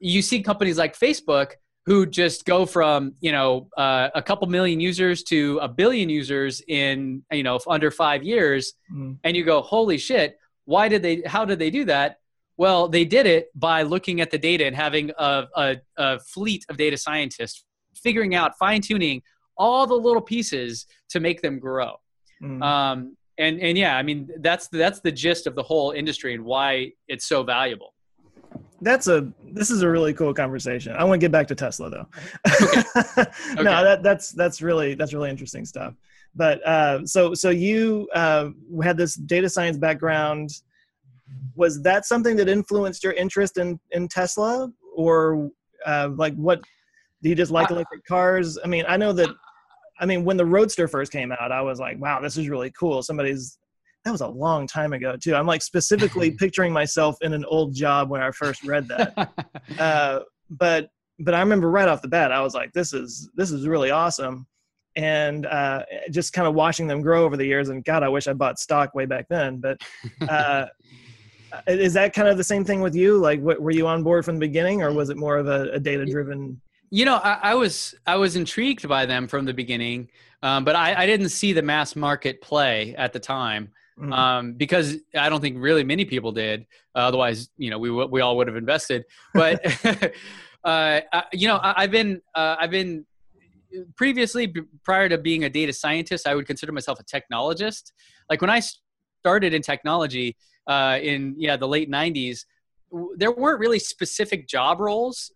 you 0.00 0.22
see 0.22 0.42
companies 0.42 0.78
like 0.78 0.98
Facebook 0.98 1.52
who 1.84 2.06
just 2.06 2.44
go 2.44 2.64
from 2.64 3.14
you 3.20 3.32
know 3.32 3.68
uh, 3.76 4.08
a 4.14 4.22
couple 4.22 4.46
million 4.48 4.80
users 4.80 5.22
to 5.24 5.58
a 5.62 5.68
billion 5.68 6.08
users 6.08 6.62
in 6.68 7.22
you 7.32 7.42
know 7.42 7.58
under 7.66 7.90
five 7.90 8.22
years 8.22 8.74
mm. 8.92 9.16
and 9.24 9.36
you 9.36 9.44
go 9.44 9.60
holy 9.60 9.98
shit 9.98 10.38
why 10.64 10.88
did 10.88 11.02
they 11.02 11.22
how 11.26 11.44
did 11.44 11.58
they 11.58 11.70
do 11.70 11.84
that 11.84 12.18
well 12.56 12.88
they 12.88 13.04
did 13.04 13.26
it 13.26 13.48
by 13.54 13.82
looking 13.82 14.20
at 14.20 14.30
the 14.30 14.38
data 14.38 14.64
and 14.64 14.76
having 14.76 15.10
a, 15.18 15.44
a, 15.56 15.76
a 15.96 16.18
fleet 16.20 16.64
of 16.68 16.76
data 16.76 16.96
scientists 16.96 17.64
figuring 17.96 18.34
out 18.34 18.56
fine-tuning 18.58 19.20
all 19.56 19.86
the 19.86 19.94
little 19.94 20.22
pieces 20.22 20.86
to 21.08 21.20
make 21.20 21.42
them 21.42 21.58
grow 21.58 21.94
mm. 22.42 22.62
um, 22.62 23.16
and 23.38 23.60
and 23.60 23.78
yeah 23.78 23.96
i 23.96 24.02
mean 24.02 24.28
that's 24.40 24.68
that's 24.68 25.00
the 25.00 25.12
gist 25.12 25.46
of 25.46 25.54
the 25.54 25.62
whole 25.62 25.92
industry 25.92 26.34
and 26.34 26.44
why 26.44 26.90
it's 27.08 27.26
so 27.26 27.42
valuable 27.42 27.94
that's 28.82 29.06
a 29.06 29.28
this 29.52 29.70
is 29.70 29.82
a 29.82 29.88
really 29.88 30.12
cool 30.12 30.34
conversation. 30.34 30.94
I 30.96 31.04
want 31.04 31.20
to 31.20 31.24
get 31.24 31.30
back 31.30 31.46
to 31.48 31.54
Tesla 31.54 31.88
though. 31.88 32.06
Okay. 32.60 32.82
okay. 33.18 33.62
no, 33.62 33.84
that 33.84 34.02
that's 34.02 34.30
that's 34.32 34.60
really 34.60 34.94
that's 34.94 35.14
really 35.14 35.30
interesting 35.30 35.64
stuff. 35.64 35.94
But 36.34 36.66
uh, 36.66 37.06
so 37.06 37.32
so 37.32 37.50
you 37.50 38.08
uh, 38.14 38.48
had 38.82 38.96
this 38.96 39.14
data 39.14 39.48
science 39.48 39.76
background. 39.76 40.50
Was 41.54 41.80
that 41.82 42.04
something 42.06 42.36
that 42.36 42.48
influenced 42.48 43.04
your 43.04 43.12
interest 43.12 43.56
in 43.56 43.78
in 43.92 44.08
Tesla, 44.08 44.70
or 44.94 45.50
uh, 45.86 46.10
like 46.16 46.34
what? 46.34 46.60
Do 47.22 47.28
you 47.28 47.36
just 47.36 47.52
like 47.52 47.70
electric 47.70 48.04
cars? 48.04 48.58
I 48.64 48.66
mean, 48.66 48.84
I 48.88 48.96
know 48.96 49.12
that. 49.12 49.28
I 50.02 50.06
mean, 50.06 50.24
when 50.24 50.36
the 50.36 50.44
Roadster 50.44 50.88
first 50.88 51.12
came 51.12 51.30
out, 51.30 51.52
I 51.52 51.62
was 51.62 51.78
like, 51.78 51.98
"Wow, 52.00 52.20
this 52.20 52.36
is 52.36 52.48
really 52.48 52.72
cool." 52.72 53.02
Somebody's 53.02 53.58
that 54.04 54.10
was 54.10 54.20
a 54.20 54.26
long 54.26 54.66
time 54.66 54.92
ago 54.92 55.16
too. 55.16 55.34
I'm 55.34 55.46
like 55.46 55.62
specifically 55.62 56.30
picturing 56.38 56.72
myself 56.72 57.16
in 57.20 57.32
an 57.32 57.44
old 57.44 57.72
job 57.74 58.10
when 58.10 58.20
I 58.20 58.32
first 58.32 58.64
read 58.64 58.88
that. 58.88 59.32
uh, 59.78 60.20
but 60.50 60.90
but 61.20 61.34
I 61.34 61.40
remember 61.40 61.70
right 61.70 61.88
off 61.88 62.02
the 62.02 62.08
bat, 62.08 62.32
I 62.32 62.40
was 62.40 62.54
like, 62.54 62.72
this 62.72 62.92
is 62.92 63.30
this 63.36 63.52
is 63.52 63.66
really 63.68 63.90
awesome. 63.90 64.46
And 64.96 65.46
uh, 65.46 65.84
just 66.10 66.32
kind 66.34 66.46
of 66.46 66.54
watching 66.54 66.86
them 66.86 67.00
grow 67.00 67.24
over 67.24 67.36
the 67.36 67.46
years, 67.46 67.70
and 67.70 67.82
God, 67.84 68.02
I 68.02 68.08
wish 68.08 68.28
I 68.28 68.34
bought 68.34 68.58
stock 68.58 68.94
way 68.94 69.06
back 69.06 69.26
then. 69.30 69.58
But 69.58 69.80
uh, 70.28 70.66
is 71.66 71.94
that 71.94 72.12
kind 72.12 72.28
of 72.28 72.36
the 72.36 72.44
same 72.44 72.64
thing 72.64 72.80
with 72.80 72.94
you? 72.94 73.16
Like, 73.16 73.40
what, 73.40 73.60
were 73.60 73.70
you 73.70 73.86
on 73.86 74.02
board 74.02 74.24
from 74.24 74.34
the 74.34 74.40
beginning, 74.40 74.82
or 74.82 74.92
was 74.92 75.08
it 75.08 75.16
more 75.16 75.38
of 75.38 75.46
a, 75.46 75.70
a 75.72 75.80
data-driven? 75.80 76.60
You 76.92 77.06
know, 77.06 77.16
I, 77.16 77.38
I, 77.42 77.54
was 77.54 77.94
I 78.06 78.16
was 78.16 78.36
intrigued 78.36 78.86
by 78.86 79.06
them 79.06 79.26
from 79.26 79.46
the 79.46 79.54
beginning, 79.54 80.10
um, 80.42 80.62
but 80.62 80.76
I, 80.76 80.94
I, 80.94 81.06
didn't 81.06 81.30
see 81.30 81.54
the 81.54 81.62
mass 81.62 81.96
market 81.96 82.42
play 82.42 82.94
at 82.96 83.14
the 83.14 83.18
time. 83.18 83.72
Mm-hmm. 83.98 84.12
Um, 84.12 84.52
because 84.52 84.96
I 85.16 85.30
don't 85.30 85.40
think 85.40 85.56
really 85.58 85.84
many 85.84 86.04
people 86.04 86.32
did. 86.32 86.66
Uh, 86.94 86.98
otherwise, 87.00 87.48
you 87.56 87.70
know, 87.70 87.78
we 87.78 87.90
we 87.90 88.20
all 88.20 88.36
would 88.36 88.46
have 88.46 88.56
invested. 88.56 89.04
But 89.32 89.64
uh, 90.64 91.00
I, 91.12 91.24
you 91.32 91.48
know, 91.48 91.58
I, 91.62 91.82
have 91.82 91.90
been 91.90 92.20
uh, 92.34 92.56
I've 92.58 92.70
been 92.70 93.06
previously 93.96 94.52
prior 94.84 95.08
to 95.08 95.18
being 95.18 95.44
a 95.44 95.50
data 95.50 95.72
scientist, 95.72 96.26
I 96.26 96.34
would 96.34 96.46
consider 96.46 96.72
myself 96.72 97.00
a 97.00 97.04
technologist. 97.04 97.92
Like 98.28 98.40
when 98.40 98.50
I 98.50 98.60
started 99.20 99.54
in 99.54 99.62
technology 99.62 100.36
uh, 100.66 100.98
in 101.02 101.34
yeah 101.38 101.56
the 101.56 101.68
late 101.68 101.90
'90s, 101.90 102.44
there 103.16 103.32
weren't 103.32 103.60
really 103.60 103.78
specific 103.78 104.46
job 104.46 104.80
roles. 104.80 105.32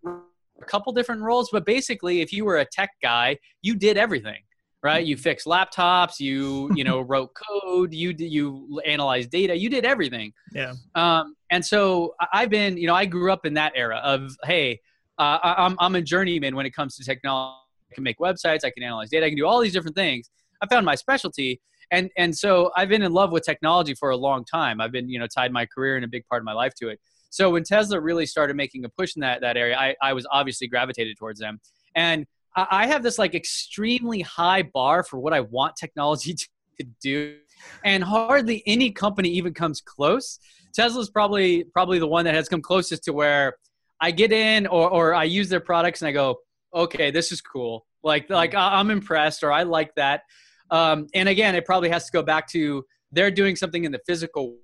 A 0.60 0.64
couple 0.64 0.92
different 0.92 1.22
roles, 1.22 1.50
but 1.50 1.64
basically, 1.66 2.20
if 2.20 2.32
you 2.32 2.44
were 2.44 2.58
a 2.58 2.64
tech 2.64 2.90
guy, 3.02 3.38
you 3.62 3.76
did 3.76 3.96
everything 3.96 4.38
right? 4.86 5.04
You 5.04 5.16
fixed 5.16 5.46
laptops, 5.46 6.20
you 6.20 6.70
you 6.74 6.84
know 6.84 7.00
wrote 7.10 7.30
code, 7.34 7.92
you 7.92 8.14
you 8.16 8.80
analyzed 8.86 9.30
data, 9.30 9.54
you 9.56 9.68
did 9.68 9.84
everything. 9.84 10.32
Yeah. 10.52 10.74
Um, 10.94 11.34
and 11.50 11.64
so 11.64 12.14
I've 12.32 12.50
been, 12.50 12.76
you 12.76 12.86
know, 12.86 12.94
I 12.94 13.04
grew 13.04 13.32
up 13.32 13.44
in 13.46 13.54
that 13.54 13.72
era 13.74 13.98
of 13.98 14.30
hey, 14.44 14.80
uh, 15.18 15.38
I'm 15.42 15.76
I'm 15.78 15.94
a 15.96 16.02
journeyman 16.02 16.54
when 16.54 16.66
it 16.66 16.74
comes 16.74 16.96
to 16.96 17.04
technology. 17.04 17.58
I 17.90 17.94
can 17.94 18.04
make 18.04 18.18
websites, 18.18 18.64
I 18.64 18.70
can 18.70 18.82
analyze 18.82 19.10
data, 19.10 19.26
I 19.26 19.28
can 19.28 19.38
do 19.38 19.46
all 19.46 19.60
these 19.60 19.72
different 19.72 19.96
things. 19.96 20.30
I 20.62 20.66
found 20.66 20.86
my 20.86 20.94
specialty, 20.94 21.60
and 21.90 22.10
and 22.16 22.36
so 22.36 22.70
I've 22.76 22.88
been 22.88 23.02
in 23.02 23.12
love 23.12 23.32
with 23.32 23.44
technology 23.44 23.94
for 23.94 24.10
a 24.10 24.16
long 24.16 24.44
time. 24.44 24.80
I've 24.80 24.92
been 24.92 25.08
you 25.08 25.18
know 25.18 25.26
tied 25.26 25.52
my 25.52 25.66
career 25.66 25.96
and 25.96 26.04
a 26.04 26.08
big 26.08 26.26
part 26.28 26.40
of 26.40 26.44
my 26.44 26.52
life 26.52 26.74
to 26.80 26.88
it. 26.88 27.00
So 27.36 27.50
when 27.50 27.64
Tesla 27.64 28.00
really 28.00 28.26
started 28.26 28.56
making 28.56 28.84
a 28.84 28.88
push 28.88 29.16
in 29.16 29.20
that 29.20 29.40
that 29.42 29.56
area, 29.56 29.76
I, 29.76 29.94
I 30.02 30.12
was 30.12 30.26
obviously 30.30 30.68
gravitated 30.68 31.16
towards 31.18 31.40
them. 31.40 31.60
And 31.94 32.26
I 32.56 32.86
have 32.86 33.02
this 33.02 33.18
like 33.18 33.34
extremely 33.34 34.20
high 34.22 34.62
bar 34.62 35.02
for 35.02 35.18
what 35.18 35.32
I 35.32 35.40
want 35.40 35.76
technology 35.76 36.34
to 36.80 36.86
do, 37.02 37.36
and 37.84 38.04
hardly 38.04 38.62
any 38.66 38.90
company 38.90 39.30
even 39.30 39.54
comes 39.54 39.80
close 39.80 40.38
Tesla's 40.76 41.08
probably 41.08 41.64
probably 41.64 41.98
the 41.98 42.06
one 42.06 42.26
that 42.26 42.34
has 42.34 42.48
come 42.48 42.60
closest 42.60 43.04
to 43.04 43.12
where 43.12 43.56
I 44.00 44.10
get 44.10 44.30
in 44.30 44.66
or 44.66 44.90
or 44.90 45.14
I 45.14 45.24
use 45.24 45.48
their 45.48 45.60
products 45.60 46.02
and 46.02 46.08
I 46.08 46.12
go, 46.12 46.36
okay, 46.74 47.10
this 47.10 47.32
is 47.32 47.40
cool. 47.40 47.86
Like 48.04 48.28
like 48.28 48.54
I'm 48.54 48.90
impressed 48.90 49.42
or 49.42 49.50
I 49.50 49.62
like 49.62 49.94
that. 49.96 50.22
Um, 50.70 51.06
and 51.14 51.28
again, 51.28 51.54
it 51.54 51.64
probably 51.64 51.88
has 51.88 52.04
to 52.06 52.12
go 52.12 52.22
back 52.22 52.46
to 52.48 52.84
they're 53.10 53.30
doing 53.30 53.56
something 53.56 53.84
in 53.84 53.92
the 53.92 54.00
physical. 54.06 54.58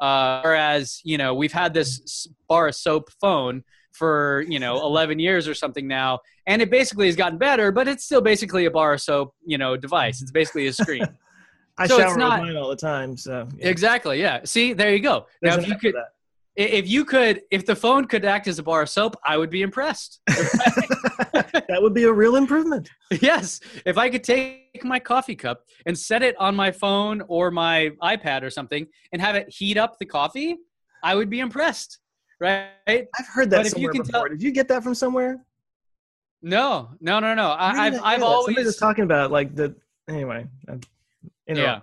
Uh, 0.00 0.40
whereas 0.42 1.00
you 1.04 1.18
know 1.18 1.34
we've 1.34 1.52
had 1.52 1.74
this 1.74 2.26
bar 2.48 2.68
of 2.68 2.74
soap 2.74 3.10
phone 3.20 3.62
for 3.92 4.44
you 4.48 4.58
know 4.58 4.76
11 4.86 5.18
years 5.18 5.46
or 5.46 5.54
something 5.54 5.86
now, 5.86 6.20
and 6.46 6.62
it 6.62 6.70
basically 6.70 7.06
has 7.06 7.16
gotten 7.16 7.38
better, 7.38 7.70
but 7.70 7.86
it's 7.88 8.04
still 8.04 8.22
basically 8.22 8.64
a 8.66 8.70
bar 8.70 8.94
of 8.94 9.00
soap 9.00 9.34
you 9.44 9.58
know 9.58 9.76
device. 9.76 10.22
It's 10.22 10.30
basically 10.30 10.66
a 10.66 10.72
screen. 10.72 11.04
I 11.78 11.86
so 11.86 11.98
shower 11.98 12.16
not, 12.18 12.40
with 12.40 12.48
mine 12.48 12.56
all 12.56 12.68
the 12.68 12.76
time. 12.76 13.16
So 13.16 13.48
yeah. 13.56 13.68
exactly, 13.68 14.20
yeah. 14.20 14.40
See, 14.44 14.74
there 14.74 14.92
you 14.92 15.00
go. 15.00 15.26
There's 15.40 15.56
now, 15.56 15.62
if 15.62 15.68
you 15.68 15.76
could, 15.76 15.94
if 16.60 16.88
you 16.88 17.04
could, 17.04 17.42
if 17.50 17.64
the 17.64 17.74
phone 17.74 18.06
could 18.06 18.24
act 18.24 18.46
as 18.46 18.58
a 18.58 18.62
bar 18.62 18.82
of 18.82 18.88
soap, 18.88 19.16
I 19.24 19.36
would 19.36 19.50
be 19.50 19.62
impressed. 19.62 20.20
that 20.26 21.78
would 21.80 21.94
be 21.94 22.04
a 22.04 22.12
real 22.12 22.36
improvement. 22.36 22.90
Yes, 23.20 23.60
if 23.86 23.96
I 23.96 24.10
could 24.10 24.22
take 24.22 24.84
my 24.84 24.98
coffee 24.98 25.34
cup 25.34 25.64
and 25.86 25.98
set 25.98 26.22
it 26.22 26.36
on 26.38 26.54
my 26.54 26.70
phone 26.70 27.22
or 27.28 27.50
my 27.50 27.90
iPad 28.02 28.42
or 28.42 28.50
something 28.50 28.86
and 29.12 29.22
have 29.22 29.36
it 29.36 29.48
heat 29.48 29.78
up 29.78 29.98
the 29.98 30.06
coffee, 30.06 30.56
I 31.02 31.14
would 31.14 31.30
be 31.30 31.40
impressed. 31.40 31.98
Right? 32.40 32.70
I've 32.86 33.26
heard 33.32 33.50
that 33.50 33.64
but 33.64 33.66
somewhere 33.66 33.92
before. 33.92 34.04
Tell, 34.04 34.28
Did 34.28 34.42
you 34.42 34.50
get 34.50 34.68
that 34.68 34.82
from 34.82 34.94
somewhere? 34.94 35.44
No, 36.42 36.90
no, 37.00 37.20
no, 37.20 37.34
no. 37.34 37.54
I, 37.58 37.90
have 37.90 38.00
I've 38.02 38.22
always 38.22 38.46
somebody 38.46 38.66
was 38.66 38.76
talking 38.76 39.04
about 39.04 39.30
like 39.30 39.54
the 39.54 39.74
anyway. 40.08 40.46
Yeah. 41.46 41.80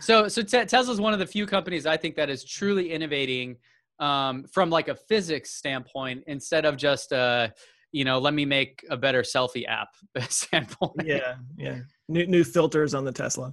So 0.00 0.28
so 0.28 0.42
te- 0.42 0.64
Tesla's 0.64 1.00
one 1.00 1.12
of 1.12 1.18
the 1.18 1.26
few 1.26 1.46
companies 1.46 1.84
I 1.86 1.96
think 1.96 2.16
that 2.16 2.30
is 2.30 2.42
truly 2.42 2.90
innovating 2.90 3.56
um, 3.98 4.44
from 4.44 4.70
like 4.70 4.88
a 4.88 4.94
physics 4.94 5.50
standpoint 5.50 6.24
instead 6.26 6.64
of 6.64 6.76
just 6.76 7.12
uh, 7.12 7.48
you 7.92 8.04
know 8.04 8.18
let 8.18 8.34
me 8.34 8.44
make 8.44 8.84
a 8.90 8.96
better 8.96 9.22
selfie 9.22 9.66
app 9.66 9.88
standpoint. 10.28 11.04
Yeah, 11.04 11.34
yeah. 11.56 11.80
New 12.08 12.26
new 12.26 12.44
filters 12.44 12.94
on 12.94 13.04
the 13.04 13.12
Tesla. 13.12 13.52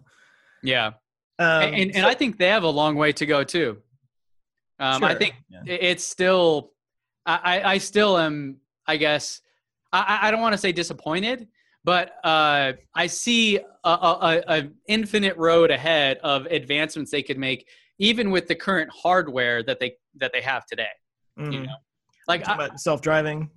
Yeah, 0.63 0.87
um, 0.87 0.93
and, 1.39 1.75
and, 1.75 1.93
so- 1.93 1.97
and 1.99 2.07
I 2.07 2.13
think 2.13 2.37
they 2.37 2.49
have 2.49 2.63
a 2.63 2.69
long 2.69 2.95
way 2.95 3.11
to 3.13 3.25
go 3.25 3.43
too. 3.43 3.77
Um, 4.79 5.01
sure. 5.01 5.09
I 5.09 5.15
think 5.15 5.35
yeah. 5.49 5.61
it's 5.65 6.05
still. 6.05 6.71
I, 7.25 7.61
I 7.73 7.77
still 7.77 8.17
am. 8.17 8.57
I 8.87 8.97
guess 8.97 9.41
I, 9.93 10.19
I 10.23 10.31
don't 10.31 10.41
want 10.41 10.53
to 10.53 10.57
say 10.57 10.71
disappointed 10.71 11.47
but 11.83 12.13
uh, 12.23 12.73
I 12.93 13.07
see 13.07 13.57
a, 13.57 13.89
a, 13.89 14.43
a, 14.47 14.69
infinite 14.87 15.37
road 15.37 15.71
ahead 15.71 16.17
of 16.23 16.45
advancements 16.47 17.11
they 17.11 17.23
could 17.23 17.37
make, 17.37 17.67
even 17.99 18.31
with 18.31 18.47
the 18.47 18.55
current 18.55 18.89
hardware 18.91 19.63
that 19.63 19.79
they 19.79 19.93
that 20.15 20.31
they 20.33 20.41
have 20.41 20.65
today. 20.65 20.87
Mm. 21.39 21.53
You 21.53 21.59
know, 21.63 21.75
like 22.27 22.45
self 22.77 23.01
driving. 23.01 23.49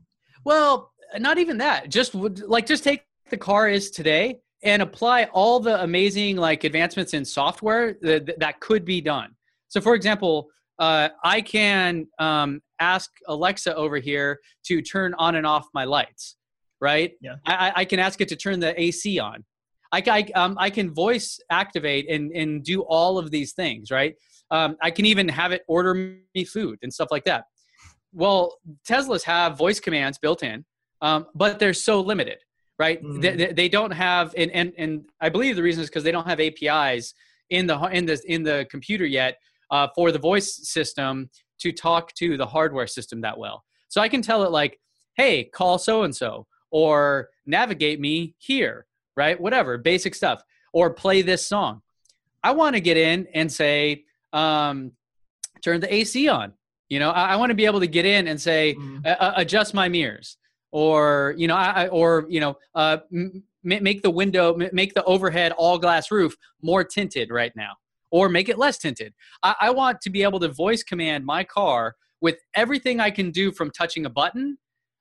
Well, 0.45 0.93
not 1.19 1.39
even 1.39 1.59
that. 1.59 1.89
Just 1.89 2.15
would, 2.15 2.41
like 2.41 2.67
just 2.67 2.85
take 2.85 3.03
the 3.31 3.37
car 3.37 3.69
is 3.69 3.91
today 3.91 4.41
and 4.63 4.83
apply 4.83 5.25
all 5.33 5.61
the 5.61 5.83
amazing 5.83 6.37
like 6.37 6.65
advancements 6.65 7.15
in 7.15 7.25
software 7.25 7.97
that, 8.03 8.39
that 8.39 8.61
could 8.61 8.85
be 8.85 9.01
done. 9.01 9.35
So, 9.69 9.81
for 9.81 9.95
example, 9.95 10.49
uh, 10.79 11.11
I 11.25 11.41
can 11.41 12.07
um, 12.19 12.61
ask 12.79 13.11
Alexa 13.29 13.75
over 13.75 13.99
here 13.99 14.41
to 14.67 14.83
turn 14.83 15.15
on 15.19 15.37
and 15.37 15.47
off 15.47 15.67
my 15.75 15.85
lights 15.85 16.37
right? 16.83 17.13
Yeah. 17.21 17.37
I, 17.47 17.73
I 17.77 17.85
can 17.85 18.01
ask 18.01 18.21
it 18.21 18.29
to 18.29 18.37
turn 18.37 18.59
the 18.59 18.79
AC 18.79 19.21
on. 19.21 19.45
I, 19.93 20.03
I, 20.05 20.27
um, 20.35 20.57
I 20.59 20.69
can 20.69 20.93
voice 20.93 21.39
activate 21.49 22.11
and, 22.11 22.33
and 22.33 22.65
do 22.65 22.81
all 22.83 23.19
of 23.19 23.31
these 23.31 23.53
things, 23.53 23.91
right? 23.91 24.17
Um, 24.53 24.77
I 24.83 24.91
can 24.91 25.07
even 25.07 25.29
have 25.29 25.51
it 25.51 25.63
order 25.67 25.95
me 25.95 26.45
food 26.45 26.79
and 26.83 26.93
stuff 26.93 27.09
like 27.11 27.25
that. 27.25 27.47
Well, 28.13 28.59
Teslas 28.87 29.23
have 29.25 29.57
voice 29.57 29.81
commands 29.81 30.19
built 30.19 30.43
in, 30.43 30.65
um, 31.01 31.27
but 31.35 31.59
they're 31.59 31.73
so 31.73 32.03
limited, 32.03 32.39
right? 32.79 33.03
Mm-hmm. 33.03 33.21
They, 33.21 33.53
they 33.53 33.69
don't 33.71 33.91
have, 33.91 34.35
and, 34.37 34.51
and, 34.51 34.75
and 34.77 35.05
I 35.23 35.31
believe 35.31 35.57
the 35.57 35.63
reason 35.63 35.83
is 35.83 35.89
because 35.89 36.05
they 36.05 36.13
don't 36.13 36.29
have 36.29 36.39
APIs 36.39 37.15
in 37.49 37.67
the, 37.67 37.79
in 37.87 38.05
the, 38.05 38.23
in 38.27 38.43
the 38.43 38.67
computer 38.71 39.07
yet 39.07 39.39
uh, 39.71 39.89
for 39.95 40.13
the 40.13 40.19
voice 40.19 40.69
system 40.69 41.31
to 41.61 41.73
talk 41.73 42.13
to 42.15 42.37
the 42.37 42.47
hardware 42.47 42.87
system 42.87 43.23
that 43.23 43.39
well. 43.39 43.65
So 43.89 44.03
I 44.03 44.09
can 44.09 44.21
tell 44.21 44.43
it 44.45 44.51
like, 44.51 44.79
hey, 45.17 45.45
call 45.45 45.79
so 45.79 46.03
and 46.03 46.15
so, 46.15 46.47
or 46.71 47.31
navigate 47.47 48.01
me 48.01 48.35
here, 48.39 48.87
right? 49.17 49.41
Whatever, 49.41 49.79
basic 49.79 50.15
stuff, 50.15 50.43
or 50.75 50.91
play 50.91 51.23
this 51.23 51.47
song. 51.47 51.81
I 52.45 52.51
want 52.51 52.75
to 52.75 52.81
get 52.81 52.97
in 52.97 53.29
and 53.35 53.51
say, 53.51 54.05
um, 54.33 54.93
turn 55.63 55.81
the 55.81 55.93
AC 55.93 56.29
on. 56.29 56.53
You 56.89 56.99
know, 56.99 57.11
I, 57.11 57.33
I 57.33 57.37
want 57.37 57.51
to 57.51 57.55
be 57.55 57.67
able 57.67 57.81
to 57.81 57.87
get 57.87 58.05
in 58.05 58.29
and 58.29 58.41
say, 58.41 58.75
mm-hmm. 58.79 59.07
adjust 59.37 59.73
my 59.73 59.89
mirrors, 59.89 60.37
or 60.71 61.35
you 61.37 61.49
know, 61.49 61.57
I, 61.57 61.89
or 61.89 62.27
you 62.29 62.41
know, 62.41 62.57
uh, 62.75 62.99
m- 63.13 63.43
make 63.63 64.03
the 64.03 64.11
window, 64.11 64.55
make 64.73 64.93
the 64.95 65.05
overhead 65.05 65.53
all 65.53 65.79
glass 65.79 66.11
roof 66.11 66.37
more 66.61 66.85
tinted 66.85 67.31
right 67.31 67.53
now, 67.57 67.73
or 68.11 68.29
make 68.29 68.49
it 68.49 68.59
less 68.59 68.79
tinted. 68.79 69.15
I, 69.43 69.55
I 69.61 69.71
want 69.71 70.01
to 70.03 70.11
be 70.11 70.23
able 70.23 70.41
to 70.41 70.49
voice 70.49 70.83
command 70.83 71.25
my 71.25 71.45
car 71.45 71.95
with 72.21 72.37
everything 72.55 73.01
I 73.01 73.11
can 73.11 73.31
do 73.31 73.53
from 73.53 73.71
touching 73.71 74.05
a 74.07 74.11
button 74.11 74.59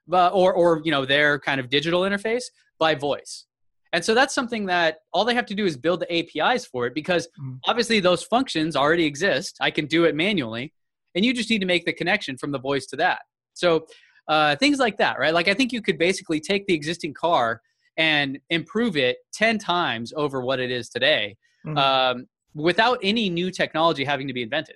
but, 0.07 0.33
or, 0.33 0.53
or 0.53 0.81
you 0.83 0.91
know 0.91 1.05
their 1.05 1.39
kind 1.39 1.59
of 1.59 1.69
digital 1.69 2.01
interface 2.01 2.43
by 2.79 2.95
voice 2.95 3.45
and 3.93 4.03
so 4.03 4.13
that's 4.13 4.33
something 4.33 4.65
that 4.67 4.99
all 5.13 5.25
they 5.25 5.33
have 5.33 5.45
to 5.45 5.55
do 5.55 5.65
is 5.65 5.75
build 5.77 5.99
the 5.99 6.13
apis 6.13 6.65
for 6.65 6.85
it 6.85 6.93
because 6.93 7.27
mm. 7.39 7.57
obviously 7.65 7.99
those 7.99 8.23
functions 8.23 8.75
already 8.75 9.05
exist 9.05 9.57
i 9.61 9.71
can 9.71 9.85
do 9.85 10.05
it 10.05 10.15
manually 10.15 10.73
and 11.15 11.25
you 11.25 11.33
just 11.33 11.49
need 11.49 11.59
to 11.59 11.65
make 11.65 11.85
the 11.85 11.93
connection 11.93 12.37
from 12.37 12.51
the 12.51 12.59
voice 12.59 12.85
to 12.85 12.95
that 12.95 13.21
so 13.53 13.85
uh, 14.27 14.55
things 14.55 14.79
like 14.79 14.97
that 14.97 15.19
right 15.19 15.33
like 15.33 15.47
i 15.47 15.53
think 15.53 15.71
you 15.71 15.81
could 15.81 15.97
basically 15.97 16.39
take 16.39 16.65
the 16.67 16.73
existing 16.73 17.13
car 17.13 17.61
and 17.97 18.39
improve 18.49 18.95
it 18.95 19.17
10 19.33 19.57
times 19.57 20.13
over 20.15 20.41
what 20.41 20.59
it 20.59 20.71
is 20.71 20.89
today 20.89 21.35
mm-hmm. 21.65 21.77
um, 21.77 22.25
without 22.53 22.97
any 23.03 23.29
new 23.29 23.51
technology 23.51 24.03
having 24.03 24.27
to 24.27 24.33
be 24.33 24.41
invented 24.41 24.75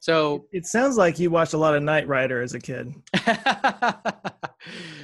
so 0.00 0.46
it 0.50 0.66
sounds 0.66 0.96
like 0.96 1.18
you 1.18 1.30
watched 1.30 1.52
a 1.52 1.58
lot 1.58 1.76
of 1.76 1.82
Knight 1.82 2.08
Rider 2.08 2.40
as 2.40 2.54
a 2.54 2.58
kid. 2.58 2.94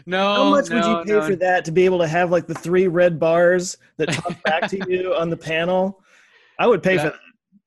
no. 0.06 0.34
How 0.34 0.50
much 0.50 0.70
no, 0.70 0.76
would 0.76 0.86
you 0.86 1.04
pay 1.04 1.20
no. 1.20 1.26
for 1.26 1.36
that 1.36 1.66
to 1.66 1.70
be 1.70 1.84
able 1.84 1.98
to 1.98 2.08
have 2.08 2.30
like 2.30 2.46
the 2.46 2.54
three 2.54 2.88
red 2.88 3.20
bars 3.20 3.76
that 3.98 4.10
talk 4.10 4.42
back 4.42 4.70
to 4.70 4.78
you 4.90 5.14
on 5.18 5.28
the 5.28 5.36
panel? 5.36 6.02
I 6.58 6.66
would 6.66 6.82
pay 6.82 6.94
yeah. 6.94 7.02
for 7.02 7.08
that. 7.10 7.20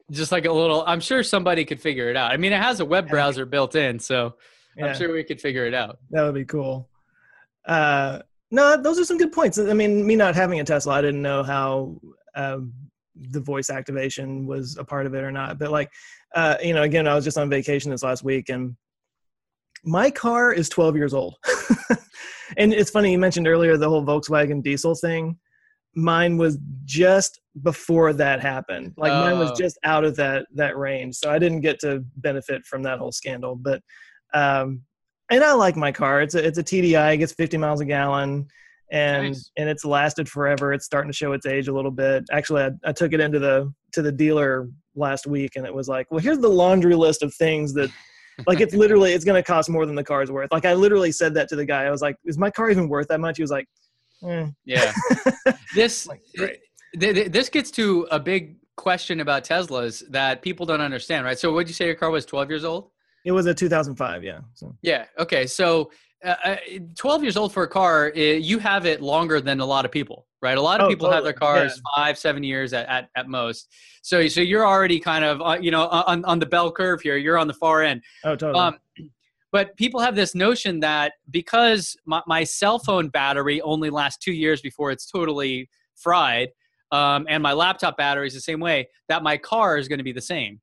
Just 0.09 0.31
like 0.31 0.45
a 0.45 0.51
little, 0.51 0.83
I'm 0.87 0.99
sure 0.99 1.21
somebody 1.21 1.63
could 1.65 1.79
figure 1.79 2.09
it 2.09 2.17
out. 2.17 2.31
I 2.31 2.37
mean, 2.37 2.51
it 2.51 2.59
has 2.59 2.79
a 2.79 2.85
web 2.85 3.07
browser 3.07 3.45
built 3.45 3.75
in, 3.75 3.99
so 3.99 4.33
yeah. 4.75 4.87
I'm 4.87 4.95
sure 4.95 5.13
we 5.13 5.23
could 5.23 5.39
figure 5.39 5.67
it 5.67 5.75
out. 5.75 5.99
That 6.09 6.23
would 6.23 6.33
be 6.33 6.45
cool. 6.45 6.89
Uh, 7.67 8.23
no, 8.49 8.81
those 8.81 8.97
are 8.97 9.05
some 9.05 9.19
good 9.19 9.31
points. 9.31 9.59
I 9.59 9.73
mean, 9.73 10.03
me 10.03 10.15
not 10.15 10.33
having 10.33 10.59
a 10.59 10.63
Tesla, 10.63 10.93
I 10.93 11.01
didn't 11.01 11.21
know 11.21 11.43
how 11.43 12.01
um, 12.33 12.73
the 13.31 13.39
voice 13.39 13.69
activation 13.69 14.45
was 14.45 14.77
a 14.77 14.83
part 14.83 15.05
of 15.05 15.13
it 15.13 15.23
or 15.23 15.31
not. 15.31 15.59
But 15.59 15.71
like, 15.71 15.91
uh, 16.35 16.55
you 16.63 16.73
know, 16.73 16.83
again, 16.83 17.07
I 17.07 17.15
was 17.15 17.23
just 17.23 17.37
on 17.37 17.49
vacation 17.49 17.91
this 17.91 18.03
last 18.03 18.23
week 18.23 18.49
and 18.49 18.75
my 19.83 20.11
car 20.11 20.51
is 20.51 20.69
12 20.69 20.95
years 20.95 21.13
old. 21.13 21.35
and 22.57 22.73
it's 22.73 22.91
funny, 22.91 23.11
you 23.11 23.17
mentioned 23.17 23.47
earlier 23.47 23.77
the 23.77 23.89
whole 23.89 24.05
Volkswagen 24.05 24.61
diesel 24.61 24.95
thing. 24.95 25.37
Mine 25.95 26.37
was 26.37 26.57
just 26.85 27.39
before 27.63 28.13
that 28.13 28.41
happened. 28.41 28.93
Like 28.97 29.11
oh. 29.11 29.21
mine 29.21 29.39
was 29.39 29.51
oh. 29.51 29.55
just 29.55 29.77
out 29.83 30.03
of 30.03 30.15
that 30.17 30.45
that 30.53 30.77
range. 30.77 31.15
So 31.15 31.31
I 31.31 31.39
didn't 31.39 31.61
get 31.61 31.79
to 31.79 32.03
benefit 32.17 32.65
from 32.65 32.83
that 32.83 32.99
whole 32.99 33.11
scandal. 33.11 33.55
But 33.55 33.81
um 34.33 34.83
and 35.31 35.43
I 35.43 35.53
like 35.53 35.75
my 35.75 35.91
car. 35.91 36.21
It's 36.21 36.35
a 36.35 36.45
it's 36.45 36.57
a 36.57 36.63
TDI, 36.63 37.15
it 37.15 37.17
gets 37.17 37.33
50 37.33 37.57
miles 37.57 37.81
a 37.81 37.85
gallon 37.85 38.47
and 38.91 39.27
nice. 39.27 39.51
and 39.57 39.69
it's 39.69 39.85
lasted 39.85 40.27
forever. 40.27 40.73
It's 40.73 40.85
starting 40.85 41.11
to 41.11 41.15
show 41.15 41.33
its 41.33 41.45
age 41.45 41.67
a 41.67 41.73
little 41.73 41.91
bit. 41.91 42.25
Actually, 42.31 42.63
I, 42.63 42.71
I 42.85 42.91
took 42.91 43.13
it 43.13 43.19
into 43.19 43.39
the 43.39 43.71
to 43.93 44.01
the 44.01 44.11
dealer 44.11 44.69
last 44.95 45.27
week, 45.27 45.55
and 45.55 45.65
it 45.65 45.73
was 45.73 45.87
like, 45.87 46.09
well, 46.11 46.19
here's 46.19 46.39
the 46.39 46.49
laundry 46.49 46.95
list 46.95 47.23
of 47.23 47.33
things 47.33 47.73
that, 47.73 47.89
like, 48.47 48.59
it's 48.59 48.73
literally 48.75 49.13
it's 49.13 49.25
going 49.25 49.41
to 49.41 49.45
cost 49.45 49.69
more 49.69 49.85
than 49.85 49.95
the 49.95 50.03
car's 50.03 50.31
worth. 50.31 50.51
Like, 50.51 50.65
I 50.65 50.73
literally 50.73 51.11
said 51.11 51.33
that 51.35 51.49
to 51.49 51.55
the 51.55 51.65
guy. 51.65 51.85
I 51.85 51.91
was 51.91 52.01
like, 52.01 52.15
is 52.25 52.37
my 52.37 52.49
car 52.49 52.69
even 52.69 52.89
worth 52.89 53.07
that 53.07 53.19
much? 53.19 53.37
He 53.37 53.43
was 53.43 53.51
like, 53.51 53.67
eh. 54.27 54.47
yeah. 54.65 54.93
this 55.75 56.07
like, 56.07 56.21
this 56.93 57.49
gets 57.49 57.71
to 57.71 58.07
a 58.11 58.19
big 58.19 58.57
question 58.75 59.19
about 59.19 59.43
Teslas 59.43 60.03
that 60.09 60.41
people 60.41 60.65
don't 60.65 60.81
understand, 60.81 61.25
right? 61.25 61.37
So, 61.37 61.53
would 61.53 61.67
you 61.67 61.73
say 61.73 61.85
your 61.85 61.95
car 61.95 62.11
was 62.11 62.25
12 62.25 62.49
years 62.49 62.65
old? 62.65 62.91
It 63.25 63.31
was 63.31 63.45
a 63.45 63.53
2005, 63.53 64.23
yeah. 64.23 64.39
So. 64.53 64.75
Yeah. 64.81 65.05
Okay. 65.17 65.45
So 65.45 65.91
uh, 66.23 66.35
uh 66.43 66.57
12 66.95 67.23
years 67.23 67.37
old 67.37 67.53
for 67.53 67.63
a 67.63 67.67
car, 67.67 68.11
uh, 68.15 68.19
you 68.19 68.59
have 68.59 68.85
it 68.85 69.01
longer 69.01 69.39
than 69.41 69.59
a 69.59 69.65
lot 69.65 69.85
of 69.85 69.91
people, 69.91 70.27
right? 70.41 70.57
A 70.57 70.61
lot 70.61 70.79
of 70.79 70.87
oh, 70.87 70.89
people 70.89 71.07
totally. 71.07 71.15
have 71.15 71.23
their 71.23 71.33
cars 71.33 71.73
yeah. 71.75 71.91
five, 71.95 72.17
seven 72.17 72.43
years 72.43 72.73
at, 72.73 72.87
at, 72.87 73.09
at, 73.15 73.27
most. 73.27 73.73
So, 74.01 74.27
so 74.27 74.41
you're 74.41 74.67
already 74.67 74.99
kind 74.99 75.23
of, 75.23 75.41
uh, 75.41 75.57
you 75.59 75.71
know, 75.71 75.87
on, 75.87 76.25
on 76.25 76.39
the 76.39 76.45
bell 76.45 76.71
curve 76.71 77.01
here. 77.01 77.17
You're 77.17 77.37
on 77.37 77.47
the 77.47 77.53
far 77.53 77.83
end. 77.83 78.03
Oh, 78.23 78.35
totally. 78.35 78.59
Um, 78.59 78.77
but 79.51 79.75
people 79.77 79.99
have 79.99 80.15
this 80.15 80.35
notion 80.35 80.79
that 80.81 81.13
because 81.31 81.95
my, 82.05 82.21
my, 82.27 82.43
cell 82.43 82.77
phone 82.77 83.09
battery 83.09 83.61
only 83.61 83.89
lasts 83.89 84.23
two 84.23 84.31
years 84.31 84.61
before 84.61 84.91
it's 84.91 85.09
totally 85.09 85.69
fried, 85.95 86.49
um, 86.91 87.25
and 87.29 87.41
my 87.41 87.53
laptop 87.53 87.97
battery 87.97 88.27
is 88.27 88.33
the 88.33 88.41
same 88.41 88.59
way, 88.59 88.87
that 89.07 89.23
my 89.23 89.37
car 89.37 89.77
is 89.77 89.87
going 89.87 89.97
to 89.99 90.03
be 90.03 90.11
the 90.11 90.21
same. 90.21 90.61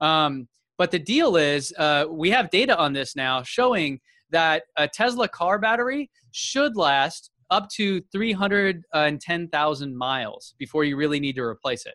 Um, 0.00 0.48
But 0.78 0.90
the 0.90 0.98
deal 0.98 1.36
is, 1.36 1.74
uh, 1.76 2.06
we 2.08 2.30
have 2.30 2.50
data 2.50 2.76
on 2.78 2.92
this 2.92 3.14
now 3.14 3.42
showing 3.42 4.00
that 4.30 4.64
a 4.76 4.86
Tesla 4.88 5.28
car 5.28 5.58
battery 5.58 6.10
should 6.32 6.76
last 6.76 7.30
up 7.50 7.68
to 7.70 8.00
310,000 8.12 9.96
miles 9.96 10.54
before 10.58 10.84
you 10.84 10.96
really 10.96 11.20
need 11.20 11.34
to 11.36 11.42
replace 11.42 11.86
it. 11.86 11.94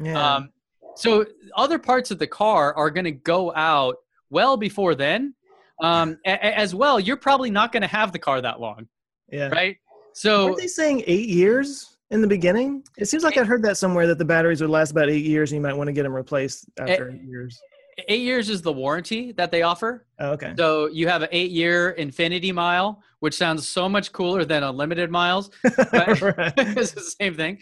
Yeah. 0.00 0.34
Um, 0.36 0.50
so 0.96 1.26
other 1.56 1.78
parts 1.78 2.10
of 2.10 2.18
the 2.18 2.26
car 2.26 2.74
are 2.74 2.90
going 2.90 3.04
to 3.04 3.10
go 3.12 3.54
out 3.54 3.96
well 4.30 4.56
before 4.56 4.94
then. 4.94 5.34
Um, 5.82 6.18
a- 6.24 6.58
as 6.58 6.74
well, 6.74 7.00
you're 7.00 7.16
probably 7.16 7.50
not 7.50 7.72
going 7.72 7.82
to 7.82 7.88
have 7.88 8.12
the 8.12 8.18
car 8.18 8.40
that 8.40 8.60
long. 8.60 8.88
Yeah. 9.30 9.48
Right. 9.48 9.76
So 10.12 10.52
are 10.52 10.56
they 10.56 10.68
saying 10.68 11.02
eight 11.06 11.28
years 11.28 11.96
in 12.10 12.20
the 12.20 12.28
beginning? 12.28 12.84
It 12.96 13.06
seems 13.06 13.24
like 13.24 13.36
I 13.36 13.44
heard 13.44 13.62
that 13.64 13.76
somewhere 13.76 14.06
that 14.06 14.18
the 14.18 14.24
batteries 14.24 14.60
would 14.60 14.70
last 14.70 14.92
about 14.92 15.10
eight 15.10 15.24
years, 15.24 15.50
and 15.50 15.56
you 15.56 15.62
might 15.62 15.76
want 15.76 15.88
to 15.88 15.92
get 15.92 16.04
them 16.04 16.12
replaced 16.12 16.66
after 16.78 17.10
eight 17.10 17.22
years. 17.22 17.60
Eight 18.08 18.22
years 18.22 18.50
is 18.50 18.62
the 18.62 18.72
warranty 18.72 19.32
that 19.32 19.50
they 19.50 19.62
offer. 19.62 20.06
Oh, 20.18 20.32
okay. 20.32 20.54
So 20.56 20.88
you 20.88 21.06
have 21.08 21.22
an 21.22 21.28
eight-year 21.32 21.90
infinity 21.90 22.52
mile, 22.52 23.02
which 23.20 23.34
sounds 23.34 23.68
so 23.68 23.88
much 23.88 24.12
cooler 24.12 24.44
than 24.44 24.62
unlimited 24.62 25.10
miles. 25.10 25.50
it's 25.64 26.92
the 26.92 27.14
same 27.20 27.34
thing. 27.34 27.60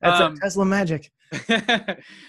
That's 0.00 0.20
um, 0.20 0.36
Tesla 0.38 0.64
magic. 0.64 1.10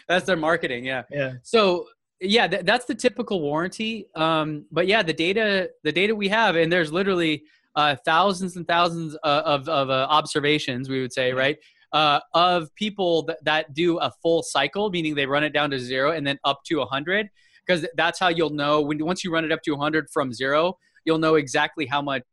that's 0.07 0.25
their 0.25 0.37
marketing. 0.37 0.85
Yeah. 0.85 1.03
Yeah. 1.11 1.33
So 1.43 1.87
yeah, 2.21 2.47
th- 2.47 2.63
that's 2.65 2.85
the 2.85 2.95
typical 2.95 3.41
warranty. 3.41 4.07
Um, 4.15 4.65
but 4.71 4.87
yeah, 4.87 5.03
the 5.03 5.13
data, 5.13 5.69
the 5.83 5.91
data 5.91 6.15
we 6.15 6.27
have, 6.29 6.55
and 6.55 6.71
there's 6.71 6.91
literally 6.91 7.43
uh, 7.75 7.95
thousands 8.05 8.55
and 8.55 8.67
thousands 8.67 9.15
uh, 9.23 9.41
of, 9.45 9.67
of 9.67 9.89
uh, 9.89 10.07
observations, 10.09 10.89
we 10.89 11.01
would 11.01 11.13
say, 11.13 11.33
right? 11.33 11.57
Uh, 11.91 12.19
of 12.33 12.73
people 12.75 13.23
that, 13.23 13.43
that 13.43 13.73
do 13.73 13.97
a 13.99 14.11
full 14.21 14.43
cycle, 14.43 14.89
meaning 14.89 15.15
they 15.15 15.25
run 15.25 15.43
it 15.43 15.51
down 15.51 15.69
to 15.69 15.79
zero 15.79 16.11
and 16.11 16.25
then 16.25 16.37
up 16.43 16.61
to 16.65 16.77
100, 16.77 17.29
because 17.65 17.85
that's 17.95 18.19
how 18.19 18.27
you'll 18.27 18.49
know 18.49 18.81
when 18.81 19.03
once 19.03 19.23
you 19.23 19.31
run 19.31 19.45
it 19.45 19.51
up 19.51 19.61
to 19.63 19.71
100 19.71 20.09
from 20.11 20.33
zero, 20.33 20.77
you'll 21.05 21.17
know 21.17 21.35
exactly 21.35 21.85
how 21.85 22.01
much 22.01 22.23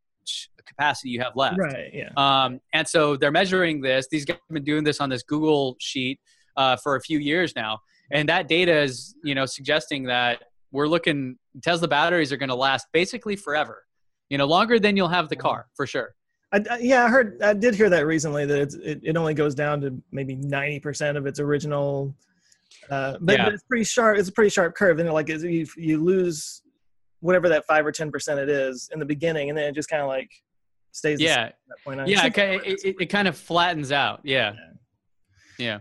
capacity 0.67 1.11
you 1.11 1.21
have 1.21 1.33
left. 1.37 1.59
Right. 1.59 1.91
Yeah. 1.93 2.11
Um, 2.17 2.61
and 2.73 2.87
so 2.87 3.17
they're 3.17 3.33
measuring 3.33 3.81
this. 3.81 4.07
These 4.11 4.25
guys 4.25 4.39
have 4.49 4.55
been 4.55 4.65
doing 4.65 4.85
this 4.85 5.01
on 5.01 5.09
this 5.09 5.23
Google 5.23 5.77
sheet 5.81 6.21
uh, 6.57 6.77
for 6.77 6.97
a 6.97 7.01
few 7.01 7.19
years 7.19 7.55
now, 7.57 7.79
and 8.11 8.29
that 8.29 8.49
data 8.49 8.81
is 8.81 9.15
you 9.25 9.35
know 9.35 9.47
suggesting 9.47 10.05
that 10.05 10.41
we're 10.71 10.89
looking 10.89 11.37
Tesla 11.63 11.89
batteries 11.89 12.33
are 12.33 12.37
going 12.37 12.49
to 12.49 12.55
last 12.55 12.87
basically 12.93 13.37
forever. 13.37 13.85
You 14.31 14.39
know, 14.39 14.47
longer 14.47 14.79
than 14.79 14.97
you'll 14.97 15.09
have 15.09 15.29
the 15.29 15.37
car 15.37 15.67
for 15.75 15.87
sure. 15.87 16.15
I, 16.53 16.63
I, 16.71 16.79
yeah, 16.79 17.05
I 17.05 17.09
heard, 17.09 17.43
I 17.43 17.55
did 17.55 17.75
hear 17.75 17.89
that 17.91 18.07
recently 18.07 18.45
that 18.47 18.59
it's, 18.59 18.75
it, 18.75 19.01
it 19.03 19.17
only 19.17 19.35
goes 19.35 19.55
down 19.55 19.81
to 19.83 20.03
maybe 20.11 20.37
90% 20.37 21.17
of 21.17 21.27
its 21.27 21.41
original, 21.41 22.15
uh, 22.93 23.17
but, 23.21 23.39
yeah. 23.39 23.45
but, 23.45 23.55
it's 23.55 23.63
pretty 23.63 23.85
sharp. 23.85 24.19
It's 24.19 24.29
a 24.29 24.33
pretty 24.33 24.51
sharp 24.51 24.75
curve. 24.75 24.99
And 24.99 25.11
like, 25.13 25.29
you, 25.29 25.67
you 25.77 26.03
lose 26.03 26.63
whatever 27.21 27.49
that 27.49 27.65
five 27.65 27.87
or 27.87 27.93
10% 27.93 28.37
it 28.37 28.51
is 28.51 28.91
in 28.93 28.99
the 28.99 29.07
beginning, 29.07 29.49
and 29.49 29.57
then 29.57 29.65
it 29.65 29.75
just 29.75 29.89
kind 29.89 30.03
of 30.03 30.09
like 30.09 30.31
stays. 30.91 31.19
Yeah. 31.19 31.53
Yeah. 32.07 32.27
It, 32.67 32.85
it, 32.85 32.97
it, 33.01 33.07
kind 33.07 33.29
of 33.29 33.37
flattens 33.37 33.93
out. 33.93 34.21
Yeah. 34.25 34.53
Yeah. 35.59 35.79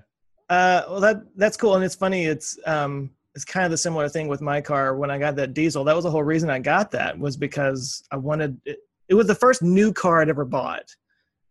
Uh, 0.50 0.84
well, 0.90 1.00
that, 1.02 1.18
that's 1.36 1.58
cool. 1.58 1.76
And 1.76 1.84
it's 1.84 1.96
funny. 1.96 2.26
It's, 2.26 2.58
um, 2.66 3.12
it's 3.36 3.44
kind 3.46 3.66
of 3.66 3.72
the 3.72 3.78
similar 3.78 4.08
thing 4.08 4.28
with 4.28 4.42
my 4.42 4.62
car 4.62 4.96
when 4.96 5.12
I 5.12 5.18
got 5.18 5.36
that 5.38 5.54
diesel. 5.54 5.84
That 5.84 5.96
was 5.96 6.04
the 6.04 6.12
whole 6.12 6.24
reason 6.24 6.50
I 6.50 6.60
got 6.60 6.92
that 6.92 7.18
was 7.18 7.38
because 7.38 8.04
I 8.12 8.18
wanted 8.18 8.60
it, 8.66 8.80
it 9.08 9.16
was 9.16 9.28
the 9.28 9.36
first 9.36 9.62
new 9.62 9.92
car 9.94 10.22
I'd 10.22 10.30
ever 10.30 10.46
bought. 10.46 10.84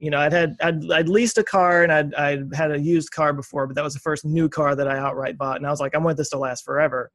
You 0.00 0.10
know, 0.10 0.18
I'd 0.18 0.32
had 0.32 0.56
I'd, 0.60 0.90
I'd 0.90 1.08
leased 1.08 1.38
a 1.38 1.44
car 1.44 1.82
and 1.82 1.92
I'd 1.92 2.14
I'd 2.14 2.54
had 2.54 2.72
a 2.72 2.78
used 2.78 3.12
car 3.12 3.32
before, 3.32 3.66
but 3.66 3.76
that 3.76 3.84
was 3.84 3.94
the 3.94 4.00
first 4.00 4.24
new 4.24 4.48
car 4.48 4.74
that 4.74 4.88
I 4.88 4.98
outright 4.98 5.38
bought, 5.38 5.58
and 5.58 5.66
I 5.66 5.70
was 5.70 5.80
like, 5.80 5.94
I 5.94 5.98
want 5.98 6.16
this 6.16 6.30
to 6.30 6.38
last 6.38 6.64
forever. 6.64 7.10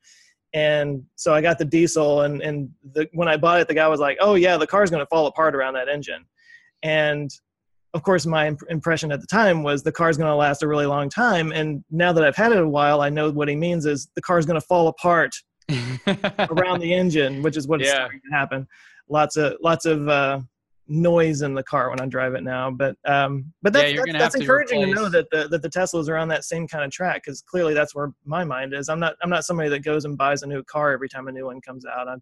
And 0.53 1.03
so 1.15 1.33
I 1.33 1.41
got 1.41 1.57
the 1.57 1.65
diesel, 1.65 2.21
and 2.21 2.41
and 2.41 2.69
the, 2.93 3.09
when 3.13 3.27
I 3.27 3.35
bought 3.37 3.59
it, 3.59 3.67
the 3.67 3.73
guy 3.73 3.87
was 3.87 3.99
like, 3.99 4.17
"Oh 4.21 4.35
yeah, 4.35 4.55
the 4.55 4.67
car's 4.67 4.89
going 4.89 5.01
to 5.01 5.07
fall 5.07 5.27
apart 5.27 5.55
around 5.55 5.73
that 5.73 5.89
engine," 5.89 6.25
and 6.83 7.29
of 7.95 8.03
course, 8.03 8.25
my 8.25 8.47
imp- 8.47 8.69
impression 8.69 9.09
at 9.13 9.21
the 9.21 9.27
time 9.27 9.63
was 9.63 9.81
the 9.81 9.91
car's 9.91 10.17
going 10.17 10.29
to 10.29 10.35
last 10.35 10.61
a 10.61 10.67
really 10.67 10.85
long 10.85 11.09
time. 11.09 11.53
And 11.53 11.81
now 11.89 12.11
that 12.11 12.25
I've 12.25 12.35
had 12.35 12.51
it 12.51 12.57
a 12.57 12.67
while, 12.67 12.99
I 12.99 13.09
know 13.09 13.31
what 13.31 13.47
he 13.47 13.55
means 13.55 13.85
is 13.85 14.09
the 14.15 14.21
car's 14.21 14.45
going 14.45 14.59
to 14.59 14.67
fall 14.67 14.89
apart 14.89 15.33
around 16.49 16.81
the 16.81 16.93
engine, 16.93 17.41
which 17.41 17.55
is 17.55 17.69
what 17.69 17.79
yeah. 17.79 17.93
starting 17.93 18.19
to 18.29 18.35
happen. 18.35 18.67
Lots 19.07 19.37
of 19.37 19.55
lots 19.63 19.85
of 19.85 20.09
uh, 20.09 20.41
noise 20.87 21.41
in 21.41 21.53
the 21.53 21.63
car 21.63 21.89
when 21.89 21.99
I 21.99 22.05
drive 22.05 22.35
it 22.35 22.43
now. 22.43 22.71
But 22.71 22.95
um, 23.05 23.51
but 23.61 23.73
that's 23.73 23.91
yeah, 23.91 24.01
that's, 24.05 24.19
that's 24.19 24.35
encouraging 24.35 24.81
to, 24.81 24.87
to, 24.87 24.93
know 24.93 25.09
that 25.09 25.29
the 25.31 25.47
that 25.49 25.61
the 25.61 25.69
Teslas 25.69 26.09
are 26.09 26.17
on 26.17 26.27
that 26.29 26.43
same 26.43 26.67
kind 26.67 26.83
of 26.83 26.91
track 26.91 27.23
because 27.23 27.41
clearly 27.41 27.73
that's 27.73 27.95
where 27.95 28.11
my 28.25 28.43
mind 28.43 28.73
is. 28.73 28.89
I'm 28.89 28.99
not 28.99 29.15
I'm 29.21 29.29
not 29.29 29.45
somebody 29.45 29.69
that 29.69 29.79
goes 29.79 30.05
and 30.05 30.17
buys 30.17 30.43
a 30.43 30.47
new 30.47 30.63
car 30.63 30.91
every 30.91 31.09
time 31.09 31.27
a 31.27 31.31
new 31.31 31.45
one 31.45 31.61
comes 31.61 31.85
out. 31.85 32.07
I 32.07 32.15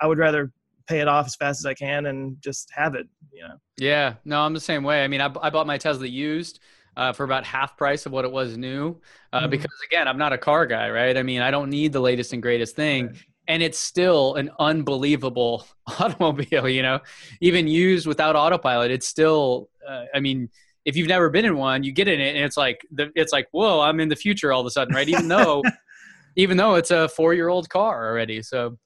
I 0.00 0.06
would 0.06 0.18
rather 0.18 0.52
pay 0.86 1.00
it 1.00 1.08
off 1.08 1.26
as 1.26 1.36
fast 1.36 1.60
as 1.60 1.66
I 1.66 1.74
can 1.74 2.06
and 2.06 2.36
just 2.40 2.70
have 2.74 2.94
it. 2.94 3.06
You 3.32 3.42
know. 3.48 3.54
Yeah. 3.78 4.14
No, 4.24 4.40
I'm 4.40 4.54
the 4.54 4.60
same 4.60 4.82
way. 4.82 5.04
I 5.04 5.08
mean, 5.08 5.20
I, 5.20 5.32
I 5.40 5.50
bought 5.50 5.66
my 5.66 5.78
Tesla 5.78 6.06
used. 6.06 6.60
Uh, 6.94 7.10
for 7.10 7.24
about 7.24 7.42
half 7.42 7.74
price 7.78 8.04
of 8.04 8.12
what 8.12 8.22
it 8.26 8.30
was 8.30 8.58
new, 8.58 9.00
uh, 9.32 9.40
mm-hmm. 9.40 9.48
because 9.48 9.72
again, 9.90 10.06
I'm 10.06 10.18
not 10.18 10.34
a 10.34 10.36
car 10.36 10.66
guy, 10.66 10.90
right? 10.90 11.16
I 11.16 11.22
mean, 11.22 11.40
I 11.40 11.50
don't 11.50 11.70
need 11.70 11.90
the 11.90 12.00
latest 12.00 12.34
and 12.34 12.42
greatest 12.42 12.76
thing, 12.76 13.06
right. 13.06 13.16
And 13.48 13.62
it's 13.62 13.78
still 13.78 14.34
an 14.34 14.50
unbelievable 14.58 15.66
automobile. 16.00 16.68
You 16.68 16.82
know, 16.82 17.00
even 17.40 17.66
used 17.66 18.06
without 18.06 18.36
autopilot, 18.36 18.90
it's 18.90 19.06
still. 19.06 19.68
Uh, 19.88 20.04
I 20.14 20.20
mean, 20.20 20.48
if 20.84 20.96
you've 20.96 21.08
never 21.08 21.30
been 21.30 21.44
in 21.44 21.56
one, 21.56 21.82
you 21.82 21.92
get 21.92 22.08
in 22.08 22.20
it, 22.20 22.34
and 22.36 22.44
it's 22.44 22.56
like 22.56 22.80
the, 22.90 23.10
it's 23.14 23.32
like, 23.32 23.48
whoa, 23.52 23.80
I'm 23.80 24.00
in 24.00 24.08
the 24.08 24.16
future 24.16 24.52
all 24.52 24.60
of 24.60 24.66
a 24.66 24.70
sudden, 24.70 24.94
right? 24.94 25.08
Even 25.08 25.28
though, 25.28 25.62
even 26.36 26.56
though 26.56 26.74
it's 26.74 26.90
a 26.90 27.08
four 27.08 27.34
year 27.34 27.48
old 27.48 27.68
car 27.68 28.08
already, 28.08 28.42
so 28.42 28.78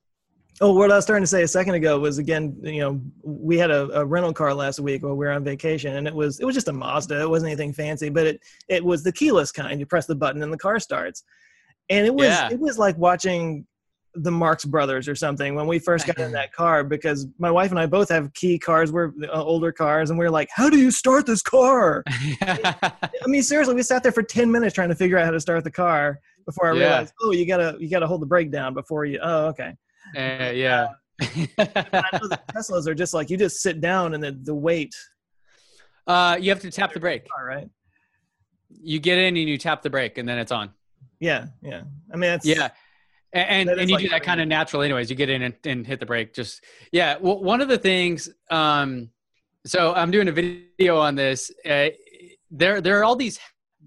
Oh, 0.61 0.73
what 0.73 0.91
I 0.91 0.97
was 0.97 1.05
starting 1.05 1.23
to 1.23 1.27
say 1.29 1.43
a 1.43 1.49
second 1.49 1.75
ago 1.75 1.99
was 1.99 2.17
again, 2.17 2.57
you 2.63 2.81
know, 2.81 3.01
we 3.23 3.59
had 3.59 3.71
a, 3.71 4.01
a, 4.01 4.05
rental 4.07 4.33
car 4.33 4.55
last 4.55 4.81
week 4.81 5.03
while 5.03 5.15
we 5.15 5.27
were 5.27 5.33
on 5.33 5.45
vacation, 5.45 5.97
and 5.97 6.09
it 6.09 6.15
was 6.15 6.41
it 6.41 6.47
was 6.47 6.55
just 6.55 6.69
a 6.69 6.73
Mazda. 6.73 7.21
It 7.21 7.29
wasn't 7.29 7.51
anything 7.51 7.75
fancy, 7.75 8.09
but 8.09 8.27
it 8.27 8.41
it 8.69 8.83
was 8.83 9.03
the 9.03 9.13
keyless 9.13 9.53
kind. 9.53 9.79
You 9.79 9.85
press 9.85 10.07
the 10.07 10.15
button 10.15 10.43
and 10.43 10.51
the 10.51 10.57
car 10.57 10.81
starts, 10.81 11.25
and 11.91 12.07
it 12.07 12.15
was 12.15 12.29
yeah. 12.29 12.49
it 12.51 12.59
was 12.59 12.79
like 12.79 12.97
watching 12.97 13.67
the 14.23 14.31
Marx 14.31 14.65
Brothers 14.65 15.09
or 15.09 15.15
something 15.15 15.55
when 15.55 15.67
we 15.67 15.79
first 15.79 16.07
got 16.07 16.19
in 16.19 16.33
that 16.33 16.53
car 16.53 16.83
because 16.85 17.27
my 17.39 17.51
wife 17.51 17.71
and 17.71 17.79
I 17.79 17.87
both 17.87 18.09
have 18.09 18.33
key 18.35 18.59
cars. 18.59 18.91
We're 18.93 19.13
uh, 19.25 19.43
older 19.43 19.73
cars, 19.73 20.11
and 20.11 20.19
we 20.19 20.25
are 20.25 20.31
like, 20.31 20.49
"How 20.55 20.71
do 20.71 20.79
you 20.79 20.91
start 20.91 21.27
this 21.27 21.43
car?" 21.43 22.03
I 22.43 23.03
mean, 23.27 23.43
seriously, 23.43 23.75
we 23.75 23.83
sat 23.83 24.03
there 24.03 24.13
for 24.13 24.23
ten 24.23 24.51
minutes 24.51 24.75
trying 24.75 24.89
to 24.89 24.95
figure 24.95 25.19
out 25.19 25.25
how 25.25 25.31
to 25.33 25.41
start 25.41 25.65
the 25.65 25.71
car 25.71 26.21
before 26.47 26.73
I 26.73 26.75
yeah. 26.75 26.81
realized, 26.81 27.15
oh, 27.23 27.33
you 27.33 27.47
gotta 27.47 27.77
you 27.79 27.91
gotta 27.91 28.07
hold 28.07 28.23
the 28.23 28.27
brake 28.27 28.51
down 28.51 28.73
before 28.73 29.05
you. 29.05 29.19
Oh, 29.23 29.47
okay. 29.49 29.75
Uh, 30.17 30.53
yeah. 30.55 30.89
I 31.21 32.09
know 32.13 32.29
the 32.29 32.41
Teslas 32.55 32.87
are 32.87 32.95
just 32.95 33.13
like 33.13 33.31
you 33.31 33.37
just 33.37 33.61
sit 33.61 33.81
down 33.81 34.15
and 34.15 34.23
the, 34.23 34.33
the 34.33 34.55
weight. 34.55 34.95
Uh, 36.07 36.39
you 36.41 36.51
have 36.51 36.61
to 36.61 36.71
tap 36.71 36.93
the 36.93 37.01
brake. 37.01 37.27
All 37.37 37.45
right. 37.45 37.69
You 38.69 39.01
get 39.01 39.19
in 39.19 39.37
and 39.37 39.49
you 39.49 39.59
tap 39.59 39.83
the 39.83 39.91
brake 39.91 40.19
and 40.19 40.29
then 40.29 40.39
it's 40.39 40.53
on. 40.53 40.71
Yeah, 41.19 41.47
yeah. 41.63 41.83
I 42.13 42.17
mean, 42.17 42.39
yeah. 42.43 42.69
And 43.37 43.69
and, 43.69 43.81
and 43.81 43.91
you 43.91 43.97
like 43.97 44.05
do 44.05 44.11
that 44.11 44.23
kind 44.23 44.41
of 44.41 44.49
natural, 44.49 44.83
anyways. 44.83 45.11
You 45.11 45.17
get 45.17 45.29
in 45.29 45.43
and, 45.43 45.55
and 45.65 45.87
hit 45.87 46.01
the 46.01 46.07
brake. 46.07 46.33
Just 46.33 46.65
yeah. 46.91 47.17
Well, 47.21 47.43
one 47.43 47.61
of 47.61 47.69
the 47.69 47.79
things. 47.79 48.31
Um, 48.51 49.11
so 49.67 49.93
I'm 49.95 50.11
doing 50.11 50.29
a 50.29 50.33
video 50.33 50.99
on 50.99 51.17
this. 51.17 51.51
Uh, 51.69 51.89
there 52.51 52.81
there 52.81 52.99
are 52.99 53.05
all 53.05 53.17
these 53.17 53.39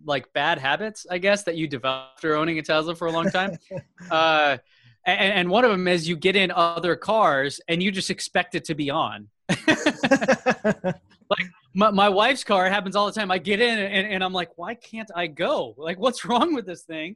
like 0.06 0.32
bad 0.34 0.60
habits, 0.60 1.08
I 1.10 1.18
guess, 1.18 1.44
that 1.44 1.56
you 1.56 1.68
develop 1.68 2.12
after 2.16 2.36
owning 2.36 2.60
a 2.60 2.62
Tesla 2.62 2.96
for 2.96 3.08
a 3.08 3.12
long 3.12 3.30
time. 3.32 3.58
uh, 4.12 4.58
and, 5.06 5.34
and 5.34 5.50
one 5.50 5.66
of 5.66 5.72
them 5.72 5.88
is 5.88 6.08
you 6.08 6.16
get 6.16 6.36
in 6.36 6.52
other 6.52 6.96
cars 6.96 7.60
and 7.68 7.82
you 7.82 7.92
just 7.92 8.10
expect 8.10 8.56
it 8.56 8.66
to 8.66 8.76
be 8.76 8.90
on. 8.90 9.30
like 9.68 11.48
my, 11.74 11.90
my 11.92 12.10
wife's 12.10 12.44
car 12.44 12.70
happens 12.70 12.96
all 12.96 13.08
the 13.08 13.12
time. 13.12 13.32
I 13.32 13.40
get 13.40 13.60
in 13.60 13.80
and, 13.80 14.08
and 14.08 14.24
I'm 14.24 14.34
like, 14.34 14.58
why 14.58 14.76
can't 14.76 15.10
I 15.16 15.28
go? 15.28 15.74
Like, 15.78 15.98
what's 15.98 16.24
wrong 16.26 16.54
with 16.54 16.66
this 16.66 16.84
thing? 16.84 17.16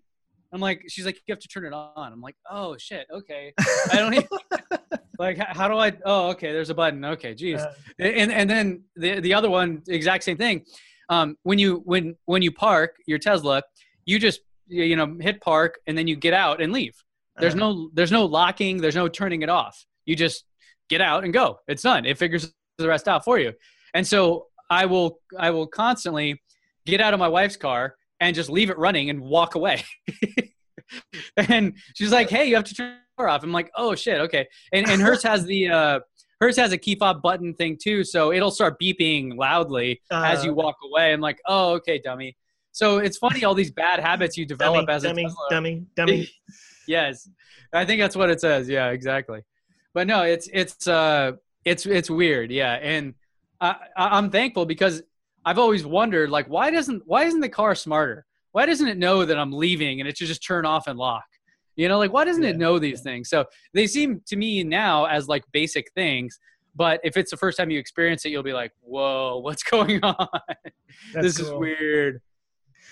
I'm 0.54 0.62
like, 0.62 0.84
she's 0.88 1.06
like, 1.06 1.16
you 1.26 1.32
have 1.34 1.40
to 1.40 1.48
turn 1.48 1.66
it 1.66 1.74
on. 1.74 2.14
I'm 2.14 2.22
like, 2.22 2.36
oh 2.50 2.78
shit, 2.78 3.08
okay. 3.12 3.54
I 3.92 3.96
don't 3.96 4.14
even, 4.14 4.28
like, 5.20 5.38
how 5.38 5.68
do 5.68 5.76
I? 5.76 5.92
Oh, 6.06 6.30
okay, 6.30 6.52
there's 6.52 6.70
a 6.70 6.76
button. 6.76 7.04
Okay, 7.04 7.34
geez. 7.34 7.60
Uh, 7.60 7.74
and 8.00 8.32
and 8.32 8.50
then 8.50 8.84
the 8.96 9.20
the 9.20 9.34
other 9.34 9.50
one, 9.50 9.82
exact 9.88 10.24
same 10.24 10.38
thing. 10.38 10.64
Um, 11.10 11.38
when 11.44 11.58
you 11.58 11.82
when 11.86 12.16
when 12.26 12.44
you 12.44 12.52
park 12.52 12.96
your 13.08 13.18
Tesla, 13.18 13.64
you 14.06 14.20
just 14.20 14.42
you 14.68 14.96
know 14.96 15.18
hit 15.20 15.42
park 15.42 15.80
and 15.88 15.98
then 15.98 16.08
you 16.08 16.16
get 16.16 16.34
out 16.34 16.62
and 16.62 16.72
leave. 16.72 16.96
There's 17.38 17.56
uh-huh. 17.56 17.72
no 17.72 17.90
there's 17.94 18.12
no 18.12 18.26
locking, 18.26 18.78
there's 18.78 18.96
no 18.96 19.08
turning 19.08 19.42
it 19.42 19.50
off. 19.50 19.86
You 20.06 20.16
just 20.16 20.46
get 20.90 21.02
out 21.02 21.24
and 21.24 21.34
go. 21.34 21.60
It's 21.68 21.82
done. 21.82 22.06
It 22.06 22.18
figures 22.18 22.54
the 22.78 22.88
rest 22.88 23.08
out 23.08 23.24
for 23.24 23.40
you. 23.40 23.54
And 23.94 24.06
so 24.06 24.48
I 24.70 24.86
will 24.86 25.20
I 25.38 25.50
will 25.50 25.68
constantly 25.68 26.42
get 26.86 27.02
out 27.02 27.14
of 27.14 27.20
my 27.20 27.28
wife's 27.28 27.58
car 27.58 27.96
and 28.24 28.36
just 28.36 28.50
leave 28.50 28.70
it 28.70 28.78
running 28.78 29.10
and 29.10 29.22
walk 29.22 29.56
away. 29.56 29.84
and 31.38 31.74
she's 31.96 32.12
like, 32.12 32.30
"Hey, 32.30 32.46
you 32.46 32.56
have 32.56 32.64
to 32.66 32.74
turn 32.74 32.98
the 33.18 33.22
car 33.22 33.30
off." 33.30 33.44
I'm 33.44 33.52
like, 33.52 33.72
"Oh 33.76 33.96
shit, 33.96 34.20
okay." 34.22 34.48
And 34.72 34.90
and 34.90 35.02
hers 35.02 35.24
has 35.24 35.46
the 35.46 35.70
uh, 35.70 36.00
hers 36.40 36.58
has 36.58 36.72
a 36.72 36.78
key 36.78 36.96
fob 36.96 37.22
button 37.22 37.54
thing 37.54 37.78
too, 37.82 38.04
so 38.04 38.32
it'll 38.32 38.52
start 38.52 38.80
beeping 38.82 39.38
loudly 39.38 40.02
uh, 40.12 40.24
as 40.26 40.44
you 40.44 40.52
uh. 40.52 40.56
walk 40.56 40.76
away. 40.84 41.14
I'm 41.14 41.22
like, 41.22 41.40
"Oh, 41.48 41.74
okay, 41.74 42.00
dummy." 42.04 42.36
So 42.72 42.98
it's 42.98 43.18
funny 43.18 43.44
all 43.44 43.54
these 43.54 43.72
bad 43.72 44.00
habits 44.00 44.36
you 44.36 44.46
develop 44.46 44.88
dummy, 44.88 44.96
as 44.96 45.04
a 45.04 45.08
dummy, 45.10 45.28
dummy, 45.50 45.86
dummy. 45.96 46.32
yes, 46.88 47.30
I 47.72 47.86
think 47.86 48.02
that's 48.02 48.16
what 48.16 48.30
it 48.30 48.42
says. 48.42 48.68
Yeah, 48.68 48.90
exactly. 48.90 49.42
But 49.94 50.08
no, 50.08 50.24
it's 50.24 50.50
it's 50.52 50.88
uh 50.88 51.34
it's 51.66 51.86
it's 51.86 52.10
weird. 52.10 52.52
Yeah, 52.52 52.74
and 52.74 53.14
I, 53.62 53.76
I'm 53.96 54.30
thankful 54.30 54.66
because 54.66 55.04
I've 55.46 55.60
always 55.60 55.86
wondered 55.86 56.30
like 56.30 56.48
why 56.48 56.72
doesn't 56.72 57.04
why 57.06 57.24
isn't 57.24 57.42
the 57.42 57.50
car 57.50 57.76
smarter? 57.76 58.26
Why 58.52 58.66
doesn't 58.66 58.88
it 58.88 58.98
know 58.98 59.26
that 59.26 59.38
I'm 59.38 59.52
leaving 59.52 60.00
and 60.00 60.08
it 60.08 60.18
should 60.18 60.28
just 60.28 60.46
turn 60.46 60.66
off 60.66 60.88
and 60.88 60.98
lock? 60.98 61.26
You 61.76 61.88
know, 61.88 61.98
like 61.98 62.14
why 62.14 62.24
doesn't 62.24 62.44
yeah. 62.44 62.50
it 62.50 62.58
know 62.58 62.80
these 62.80 63.02
things? 63.02 63.30
So 63.30 63.46
they 63.74 63.88
seem 63.88 64.22
to 64.28 64.36
me 64.36 64.64
now 64.64 65.06
as 65.06 65.28
like 65.28 65.44
basic 65.52 65.92
things. 65.94 66.40
But 66.76 67.00
if 67.04 67.18
it's 67.18 67.32
the 67.32 67.38
first 67.38 67.58
time 67.58 67.70
you 67.70 67.80
experience 67.80 68.26
it, 68.26 68.30
you'll 68.30 68.44
be 68.44 68.54
like, 68.54 68.72
"Whoa, 68.82 69.38
what's 69.44 69.64
going 69.64 70.04
on? 70.04 70.28
this 71.14 71.38
cool. 71.38 71.48
is 71.48 71.54
weird." 71.54 72.22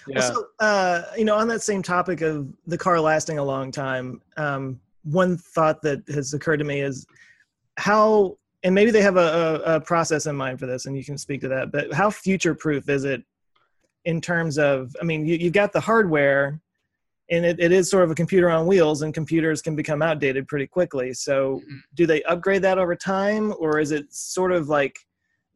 Yeah. 0.08 0.22
So, 0.22 0.47
uh, 0.60 1.04
you 1.18 1.26
know, 1.26 1.36
on 1.36 1.47
that 1.49 1.62
same 1.62 1.84
topic 1.84 2.22
of 2.22 2.52
the 2.68 2.78
car 2.78 2.99
lasting 2.99 3.38
a 3.38 3.43
long 3.43 3.72
time, 3.72 4.22
um, 4.38 4.80
one 5.04 5.38
thought 5.38 5.82
that 5.84 6.08
has 6.10 6.34
occurred 6.34 6.58
to 6.58 6.64
me 6.64 6.82
is 6.82 7.06
how, 7.78 8.38
and 8.64 8.76
maybe 8.76 8.91
they 8.91 9.01
have 9.01 9.18
a, 9.18 9.62
a, 9.66 9.76
a 9.76 9.82
process 9.82 10.26
in 10.26 10.36
mind 10.36 10.59
for 10.59 10.66
this, 10.66 10.86
and 10.86 10.95
you 10.95 11.03
can 11.03 11.18
speak 11.18 11.41
to 11.41 11.47
that. 11.49 11.72
But 11.72 11.93
how 11.93 12.09
future 12.09 12.53
proof 12.53 12.89
is 12.89 13.03
it 13.03 13.24
in 14.05 14.22
terms 14.22 14.57
of? 14.57 14.95
I 15.01 15.03
mean, 15.03 15.26
you, 15.26 15.36
you've 15.36 15.53
got 15.53 15.74
the 15.74 15.80
hardware, 15.80 16.62
and 17.30 17.45
it, 17.45 17.59
it 17.59 17.72
is 17.72 17.89
sort 17.89 18.03
of 18.03 18.12
a 18.12 18.16
computer 18.16 18.49
on 18.49 18.68
wheels, 18.68 19.01
and 19.01 19.14
computers 19.14 19.62
can 19.62 19.76
become 19.76 20.01
outdated 20.01 20.47
pretty 20.47 20.68
quickly. 20.68 21.14
So, 21.14 21.57
mm-hmm. 21.57 21.78
do 21.95 22.05
they 22.05 22.22
upgrade 22.24 22.62
that 22.62 22.78
over 22.78 22.95
time, 22.95 23.53
or 23.59 23.80
is 23.80 23.91
it 23.91 24.14
sort 24.14 24.51
of 24.51 24.70
like 24.70 24.97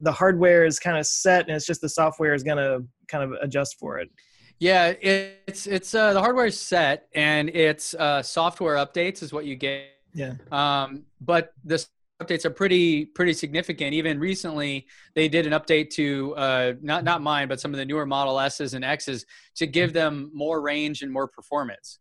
the 0.02 0.12
hardware 0.12 0.66
is 0.66 0.80
kind 0.80 0.98
of 0.98 1.06
set 1.08 1.48
and 1.48 1.56
it's 1.56 1.66
just 1.66 1.82
the 1.82 1.90
software 1.90 2.34
is 2.34 2.44
going 2.44 2.58
to 2.58 2.86
kind 3.08 3.24
of 3.24 3.32
adjust 3.42 3.78
for 3.80 4.00
it? 4.00 4.10
Yeah, 4.60 4.94
it's 5.02 5.68
it's 5.68 5.94
uh, 5.94 6.14
the 6.14 6.22
hardware 6.22 6.46
is 6.46 6.60
set 6.60 7.08
and 7.14 7.50
it's 7.50 7.94
uh, 7.94 8.22
software 8.22 8.76
updates 8.76 9.22
is 9.22 9.34
what 9.34 9.46
you 9.46 9.56
get. 9.56 9.84
Yeah. 10.14 10.36
Um, 10.50 11.04
but 11.20 11.54
the 11.66 11.86
updates 12.22 12.46
are 12.46 12.50
pretty 12.50 13.06
pretty 13.06 13.34
significant. 13.34 13.94
Even 13.94 14.20
recently, 14.20 14.88
they 15.16 15.28
did 15.28 15.46
an 15.46 15.54
update 15.54 15.90
to 15.92 16.36
uh, 16.36 16.74
not 16.82 17.04
not 17.04 17.22
mine, 17.22 17.48
but 17.48 17.60
some 17.60 17.74
of 17.74 17.78
the 17.78 17.86
newer 17.86 18.06
Model 18.06 18.40
S's 18.40 18.74
and 18.74 18.86
X's 18.86 19.26
to 19.56 19.68
give 19.68 19.94
them 19.94 20.32
more 20.34 20.62
range 20.62 21.02
and 21.02 21.12
more 21.12 21.28
performance. 21.28 22.00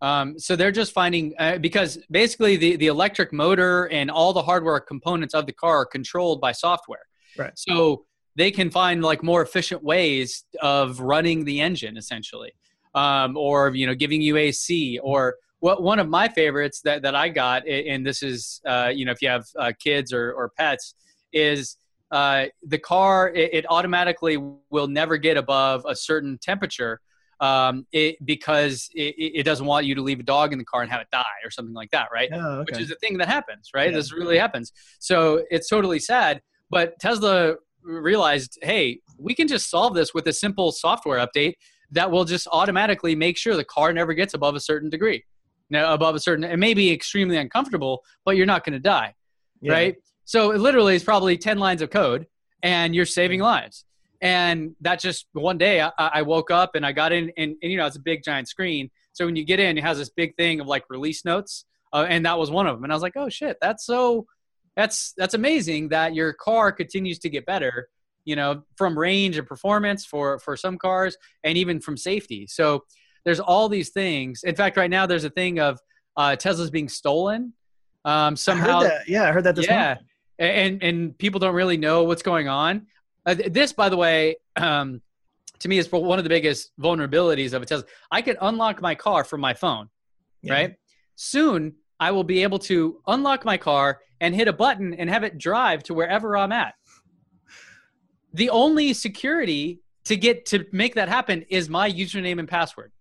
Um, 0.00 0.36
so 0.38 0.56
they're 0.56 0.72
just 0.72 0.92
finding 0.92 1.34
uh, 1.38 1.58
because 1.58 1.98
basically 2.10 2.56
the 2.56 2.76
the 2.76 2.88
electric 2.88 3.32
motor 3.32 3.88
and 3.88 4.10
all 4.10 4.32
the 4.32 4.42
hardware 4.42 4.80
components 4.80 5.34
of 5.34 5.46
the 5.46 5.52
car 5.52 5.78
are 5.78 5.86
controlled 5.86 6.40
by 6.40 6.52
software. 6.52 7.06
Right. 7.38 7.52
So 7.56 8.04
they 8.36 8.50
can 8.50 8.70
find 8.70 9.02
like 9.02 9.22
more 9.22 9.42
efficient 9.42 9.82
ways 9.82 10.44
of 10.60 11.00
running 11.00 11.44
the 11.44 11.60
engine 11.60 11.96
essentially 11.96 12.52
um, 12.94 13.36
or 13.36 13.74
you 13.74 13.86
know 13.86 13.94
giving 13.94 14.22
you 14.22 14.36
ac 14.36 14.98
or 15.02 15.36
what 15.62 15.82
one 15.82 15.98
of 15.98 16.08
my 16.08 16.28
favorites 16.28 16.80
that, 16.84 17.02
that 17.02 17.14
i 17.14 17.28
got 17.28 17.66
and 17.66 18.04
this 18.06 18.22
is 18.22 18.60
uh, 18.66 18.90
you 18.92 19.04
know 19.04 19.12
if 19.12 19.22
you 19.22 19.28
have 19.28 19.44
uh, 19.58 19.72
kids 19.78 20.12
or, 20.12 20.32
or 20.32 20.50
pets 20.56 20.94
is 21.32 21.76
uh, 22.10 22.44
the 22.66 22.78
car 22.78 23.30
it, 23.30 23.54
it, 23.54 23.66
automatically 23.70 24.36
will 24.70 24.86
never 24.86 25.16
get 25.16 25.36
above 25.38 25.84
a 25.88 25.96
certain 25.96 26.38
temperature 26.42 27.00
um, 27.40 27.86
it, 27.90 28.16
because 28.24 28.88
it, 28.94 29.14
it, 29.18 29.42
doesn't 29.44 29.66
want 29.66 29.86
you 29.86 29.94
to 29.94 30.02
leave 30.02 30.20
a 30.20 30.22
dog 30.22 30.52
in 30.52 30.58
the 30.58 30.64
car 30.64 30.82
and 30.82 30.92
have 30.92 31.00
it 31.00 31.08
die 31.10 31.40
or 31.42 31.50
something 31.50 31.74
like 31.74 31.90
that 31.90 32.08
right 32.12 32.28
oh, 32.32 32.60
okay. 32.60 32.72
which 32.72 32.80
is 32.80 32.90
a 32.90 32.96
thing 32.96 33.16
that 33.18 33.28
happens 33.28 33.70
right 33.74 33.90
yeah. 33.90 33.96
this 33.96 34.12
really 34.12 34.36
happens 34.36 34.72
so 34.98 35.42
it's 35.50 35.68
totally 35.68 35.98
sad 35.98 36.42
but 36.70 36.98
tesla 37.00 37.56
realized, 37.82 38.58
hey, 38.62 39.00
we 39.18 39.34
can 39.34 39.48
just 39.48 39.70
solve 39.70 39.94
this 39.94 40.14
with 40.14 40.26
a 40.26 40.32
simple 40.32 40.72
software 40.72 41.24
update 41.24 41.54
that 41.90 42.10
will 42.10 42.24
just 42.24 42.48
automatically 42.50 43.14
make 43.14 43.36
sure 43.36 43.56
the 43.56 43.64
car 43.64 43.92
never 43.92 44.14
gets 44.14 44.34
above 44.34 44.54
a 44.54 44.60
certain 44.60 44.88
degree. 44.88 45.24
Now, 45.72 45.94
above 45.94 46.14
a 46.14 46.20
certain, 46.20 46.44
it 46.44 46.58
may 46.58 46.74
be 46.74 46.92
extremely 46.92 47.38
uncomfortable, 47.38 48.02
but 48.24 48.36
you're 48.36 48.46
not 48.46 48.64
going 48.64 48.74
to 48.74 48.78
die, 48.78 49.14
yeah. 49.60 49.72
right? 49.72 49.96
So 50.24 50.52
it 50.52 50.58
literally 50.58 50.94
is 50.94 51.02
probably 51.02 51.38
10 51.38 51.58
lines 51.58 51.80
of 51.80 51.90
code 51.90 52.26
and 52.62 52.94
you're 52.94 53.06
saving 53.06 53.40
lives. 53.40 53.86
And 54.20 54.76
that 54.82 55.00
just 55.00 55.26
one 55.32 55.58
day 55.58 55.80
I, 55.80 55.90
I 55.98 56.22
woke 56.22 56.50
up 56.50 56.74
and 56.74 56.84
I 56.84 56.92
got 56.92 57.10
in 57.10 57.32
and, 57.36 57.56
and, 57.62 57.72
you 57.72 57.78
know, 57.78 57.86
it's 57.86 57.96
a 57.96 58.00
big 58.00 58.22
giant 58.22 58.48
screen. 58.48 58.90
So 59.14 59.24
when 59.26 59.34
you 59.34 59.44
get 59.44 59.58
in, 59.58 59.78
it 59.78 59.82
has 59.82 59.98
this 59.98 60.10
big 60.10 60.36
thing 60.36 60.60
of 60.60 60.66
like 60.66 60.84
release 60.90 61.24
notes. 61.24 61.64
Uh, 61.92 62.06
and 62.08 62.24
that 62.26 62.38
was 62.38 62.50
one 62.50 62.66
of 62.66 62.76
them. 62.76 62.84
And 62.84 62.92
I 62.92 62.96
was 62.96 63.02
like, 63.02 63.16
oh 63.16 63.28
shit, 63.30 63.56
that's 63.60 63.84
so 63.84 64.26
that's 64.76 65.14
that's 65.16 65.34
amazing 65.34 65.88
that 65.88 66.14
your 66.14 66.32
car 66.34 66.70
continues 66.70 67.18
to 67.20 67.28
get 67.28 67.44
better 67.44 67.88
you 68.24 68.36
know 68.36 68.62
from 68.76 68.98
range 68.98 69.36
and 69.36 69.46
performance 69.46 70.04
for 70.04 70.38
for 70.38 70.56
some 70.56 70.78
cars 70.78 71.16
and 71.44 71.58
even 71.58 71.80
from 71.80 71.96
safety 71.96 72.46
so 72.46 72.84
there's 73.24 73.40
all 73.40 73.68
these 73.68 73.90
things 73.90 74.42
in 74.44 74.54
fact 74.54 74.76
right 74.76 74.90
now 74.90 75.06
there's 75.06 75.24
a 75.24 75.30
thing 75.30 75.58
of 75.58 75.78
uh, 76.16 76.36
tesla's 76.36 76.70
being 76.70 76.88
stolen 76.88 77.52
um, 78.04 78.36
somehow 78.36 78.80
I 78.80 79.00
yeah 79.06 79.24
i 79.24 79.32
heard 79.32 79.44
that 79.44 79.56
this 79.56 79.66
yeah 79.66 79.96
morning. 80.38 80.56
and 80.56 80.82
and 80.82 81.18
people 81.18 81.40
don't 81.40 81.54
really 81.54 81.76
know 81.76 82.04
what's 82.04 82.22
going 82.22 82.48
on 82.48 82.86
uh, 83.26 83.34
this 83.34 83.72
by 83.72 83.88
the 83.88 83.96
way 83.96 84.36
um, 84.56 85.00
to 85.60 85.68
me 85.68 85.78
is 85.78 85.90
one 85.90 86.18
of 86.18 86.24
the 86.24 86.28
biggest 86.28 86.72
vulnerabilities 86.80 87.52
of 87.52 87.62
a 87.62 87.66
tesla 87.66 87.84
i 88.10 88.20
can 88.20 88.36
unlock 88.40 88.80
my 88.82 88.94
car 88.94 89.24
from 89.24 89.40
my 89.40 89.54
phone 89.54 89.88
yeah. 90.42 90.52
right 90.52 90.74
soon 91.14 91.74
i 92.00 92.10
will 92.10 92.24
be 92.24 92.42
able 92.42 92.58
to 92.58 93.00
unlock 93.06 93.44
my 93.44 93.56
car 93.56 94.00
and 94.22 94.36
hit 94.36 94.46
a 94.46 94.52
button 94.52 94.94
and 94.94 95.10
have 95.10 95.24
it 95.24 95.36
drive 95.36 95.82
to 95.82 95.92
wherever 95.92 96.36
I'm 96.36 96.52
at. 96.52 96.74
The 98.32 98.50
only 98.50 98.94
security 98.94 99.80
to 100.04 100.16
get 100.16 100.46
to 100.46 100.64
make 100.72 100.94
that 100.94 101.08
happen 101.08 101.44
is 101.50 101.68
my 101.68 101.90
username 101.90 102.38
and 102.38 102.48
password. 102.48 102.92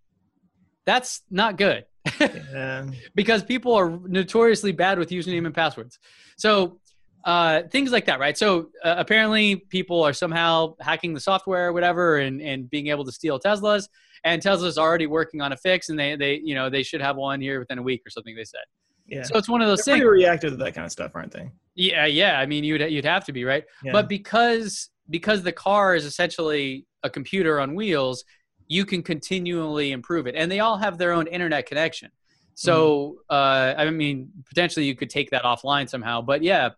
That's 0.85 1.21
not 1.29 1.57
good. 1.57 1.85
Yeah. 2.19 2.87
because 3.15 3.43
people 3.43 3.73
are 3.73 3.99
notoriously 4.07 4.71
bad 4.71 4.97
with 4.97 5.09
username 5.09 5.45
and 5.45 5.53
passwords. 5.53 5.99
So 6.37 6.79
uh, 7.23 7.63
things 7.71 7.91
like 7.91 8.05
that, 8.05 8.19
right? 8.19 8.37
So 8.37 8.69
uh, 8.83 8.95
apparently 8.97 9.55
people 9.55 10.03
are 10.03 10.13
somehow 10.13 10.75
hacking 10.79 11.13
the 11.13 11.19
software 11.19 11.69
or 11.69 11.73
whatever 11.73 12.17
and, 12.17 12.41
and 12.41 12.69
being 12.69 12.87
able 12.87 13.05
to 13.05 13.11
steal 13.11 13.39
Teslas. 13.39 13.87
And 14.23 14.41
Tesla's 14.41 14.77
already 14.77 15.07
working 15.07 15.41
on 15.41 15.51
a 15.51 15.57
fix 15.57 15.89
and 15.89 15.99
they, 15.99 16.15
they, 16.15 16.41
you 16.43 16.55
know, 16.55 16.69
they 16.69 16.83
should 16.83 17.01
have 17.01 17.15
one 17.15 17.41
here 17.41 17.59
within 17.59 17.77
a 17.77 17.83
week 17.83 18.01
or 18.05 18.09
something 18.09 18.35
they 18.35 18.43
said. 18.43 18.61
Yeah. 19.07 19.23
So 19.23 19.35
it's 19.35 19.49
one 19.49 19.61
of 19.61 19.67
those 19.67 19.83
They're 19.83 19.95
things. 19.95 20.05
Pretty 20.05 20.23
reactive 20.23 20.51
to 20.51 20.57
that 20.57 20.73
kind 20.73 20.85
of 20.85 20.91
stuff, 20.91 21.11
aren't 21.15 21.31
they? 21.31 21.49
Yeah, 21.75 22.05
yeah. 22.05 22.39
I 22.39 22.45
mean, 22.45 22.63
you'd 22.63 22.81
you'd 22.81 23.05
have 23.05 23.25
to 23.25 23.33
be 23.33 23.43
right, 23.43 23.63
yeah. 23.83 23.91
but 23.91 24.07
because 24.07 24.89
because 25.09 25.43
the 25.43 25.51
car 25.51 25.95
is 25.95 26.05
essentially 26.05 26.85
a 27.03 27.09
computer 27.09 27.59
on 27.59 27.75
wheels, 27.75 28.23
you 28.71 28.85
can 28.85 29.03
continually 29.03 29.91
improve 29.91 30.27
it, 30.27 30.35
and 30.35 30.51
they 30.51 30.59
all 30.59 30.77
have 30.77 30.97
their 30.97 31.11
own 31.11 31.27
internet 31.27 31.65
connection. 31.65 32.09
So, 32.55 33.17
mm-hmm. 33.31 33.79
uh, 33.79 33.81
I 33.81 33.89
mean, 33.89 34.29
potentially 34.45 34.85
you 34.85 34.95
could 34.95 35.09
take 35.09 35.31
that 35.31 35.43
offline 35.43 35.89
somehow, 35.89 36.21
but 36.21 36.43
yeah, 36.43 36.69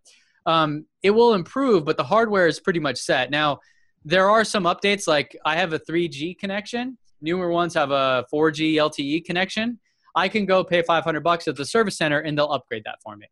um, 0.46 0.86
it 1.02 1.12
will 1.12 1.34
improve. 1.34 1.86
But 1.86 1.98
the 1.98 2.04
hardware 2.04 2.48
is 2.48 2.60
pretty 2.60 2.80
much 2.80 2.98
set 2.98 3.32
now. 3.32 3.60
There 4.06 4.30
are 4.30 4.44
some 4.44 4.64
updates, 4.66 5.08
like 5.08 5.38
I 5.46 5.56
have 5.56 5.74
a 5.74 5.80
3G 5.80 6.38
connection. 6.38 6.98
Newer 7.22 7.50
ones 7.50 7.74
have 7.74 7.92
a 7.92 8.26
4G 8.32 8.76
LTE 8.76 9.26
connection 9.26 9.80
I 10.16 10.30
can 10.30 10.46
go 10.46 10.64
pay 10.64 10.82
500 10.82 11.22
bucks 11.22 11.48
at 11.48 11.56
the 11.56 11.66
service 11.66 11.98
center 11.98 12.20
and 12.20 12.38
they'll 12.38 12.52
upgrade 12.52 12.84
that 12.86 13.02
for 13.02 13.16
me. 13.16 13.28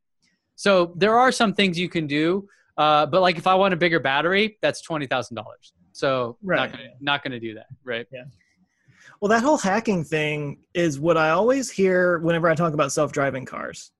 So 0.55 0.93
there 0.95 1.17
are 1.17 1.31
some 1.31 1.53
things 1.53 1.77
you 1.77 1.89
can 1.89 2.07
do, 2.07 2.47
uh, 2.77 3.05
but 3.05 3.21
like 3.21 3.37
if 3.37 3.47
I 3.47 3.55
want 3.55 3.73
a 3.73 3.77
bigger 3.77 3.99
battery, 3.99 4.57
that's 4.61 4.81
twenty 4.81 5.07
thousand 5.07 5.35
dollars. 5.35 5.73
So 5.91 6.37
right. 6.43 6.57
not 6.57 6.71
gonna, 6.71 6.89
not 6.99 7.23
gonna 7.23 7.39
do 7.39 7.55
that, 7.55 7.67
right? 7.83 8.05
Yeah. 8.11 8.23
Well, 9.21 9.29
that 9.29 9.43
whole 9.43 9.57
hacking 9.57 10.03
thing 10.03 10.63
is 10.73 10.99
what 10.99 11.15
I 11.15 11.29
always 11.29 11.69
hear 11.69 12.17
whenever 12.19 12.49
I 12.49 12.55
talk 12.55 12.73
about 12.73 12.91
self-driving 12.91 13.45
cars. 13.45 13.91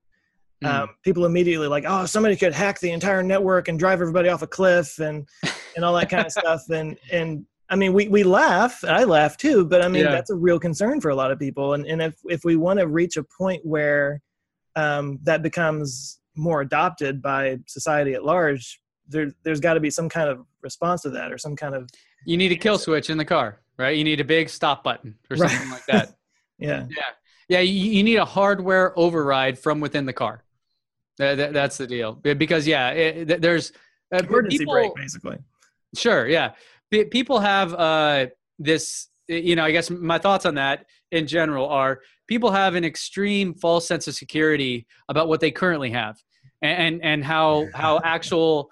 Mm. 0.62 0.68
Um, 0.68 0.88
people 1.04 1.24
immediately 1.24 1.68
like, 1.68 1.84
oh, 1.86 2.06
somebody 2.06 2.36
could 2.36 2.52
hack 2.52 2.80
the 2.80 2.90
entire 2.90 3.22
network 3.22 3.68
and 3.68 3.78
drive 3.78 4.00
everybody 4.00 4.28
off 4.28 4.42
a 4.42 4.46
cliff 4.46 4.98
and 4.98 5.26
and 5.76 5.84
all 5.84 5.94
that 5.94 6.10
kind 6.10 6.26
of 6.26 6.32
stuff. 6.32 6.68
And 6.70 6.98
and 7.10 7.46
I 7.72 7.74
mean, 7.74 7.94
we, 7.94 8.06
we 8.06 8.22
laugh, 8.22 8.84
I 8.84 9.04
laugh 9.04 9.38
too, 9.38 9.64
but 9.64 9.80
I 9.80 9.88
mean, 9.88 10.04
yeah. 10.04 10.10
that's 10.10 10.28
a 10.28 10.34
real 10.34 10.58
concern 10.58 11.00
for 11.00 11.08
a 11.08 11.14
lot 11.14 11.30
of 11.30 11.38
people. 11.38 11.72
And, 11.72 11.86
and 11.86 12.02
if, 12.02 12.14
if 12.26 12.44
we 12.44 12.56
want 12.56 12.78
to 12.80 12.86
reach 12.86 13.16
a 13.16 13.24
point 13.24 13.64
where 13.64 14.20
um, 14.76 15.18
that 15.22 15.42
becomes 15.42 16.20
more 16.36 16.60
adopted 16.60 17.22
by 17.22 17.60
society 17.66 18.12
at 18.12 18.26
large, 18.26 18.78
there, 19.08 19.32
there's 19.42 19.58
got 19.58 19.74
to 19.74 19.80
be 19.80 19.88
some 19.88 20.10
kind 20.10 20.28
of 20.28 20.44
response 20.60 21.00
to 21.02 21.10
that 21.10 21.32
or 21.32 21.38
some 21.38 21.56
kind 21.56 21.74
of. 21.74 21.88
You 22.26 22.36
need 22.36 22.52
a 22.52 22.56
kill 22.56 22.76
switch 22.76 23.08
in 23.08 23.16
the 23.16 23.24
car, 23.24 23.61
right? 23.78 23.96
You 23.96 24.04
need 24.04 24.20
a 24.20 24.24
big 24.24 24.48
stop 24.48 24.84
button 24.84 25.16
or 25.30 25.36
something 25.36 25.58
right. 25.58 25.70
like 25.70 25.86
that. 25.86 26.16
yeah. 26.58 26.86
Yeah. 26.90 27.02
Yeah. 27.48 27.60
You, 27.60 27.90
you, 27.90 28.02
need 28.02 28.16
a 28.16 28.24
hardware 28.24 28.98
override 28.98 29.58
from 29.58 29.80
within 29.80 30.06
the 30.06 30.12
car. 30.12 30.44
That, 31.18 31.36
that, 31.36 31.52
that's 31.52 31.76
the 31.76 31.86
deal. 31.86 32.12
Because, 32.14 32.66
yeah, 32.66 32.90
it, 32.90 33.40
there's. 33.42 33.72
Uh, 34.12 34.18
Emergency 34.18 34.58
people, 34.58 34.74
brake, 34.74 34.94
basically. 34.94 35.38
Sure. 35.94 36.26
Yeah 36.26 36.52
people 37.10 37.38
have 37.38 37.74
uh, 37.74 38.26
this 38.58 39.08
you 39.28 39.56
know 39.56 39.64
i 39.64 39.70
guess 39.70 39.88
my 39.88 40.18
thoughts 40.18 40.44
on 40.44 40.54
that 40.56 40.84
in 41.10 41.26
general 41.26 41.68
are 41.68 42.00
people 42.26 42.50
have 42.50 42.74
an 42.74 42.84
extreme 42.84 43.54
false 43.54 43.86
sense 43.86 44.06
of 44.08 44.14
security 44.14 44.86
about 45.08 45.28
what 45.28 45.40
they 45.40 45.50
currently 45.50 45.90
have 45.90 46.16
and 46.60 47.02
and 47.02 47.24
how 47.24 47.66
how 47.74 48.00
actual 48.04 48.70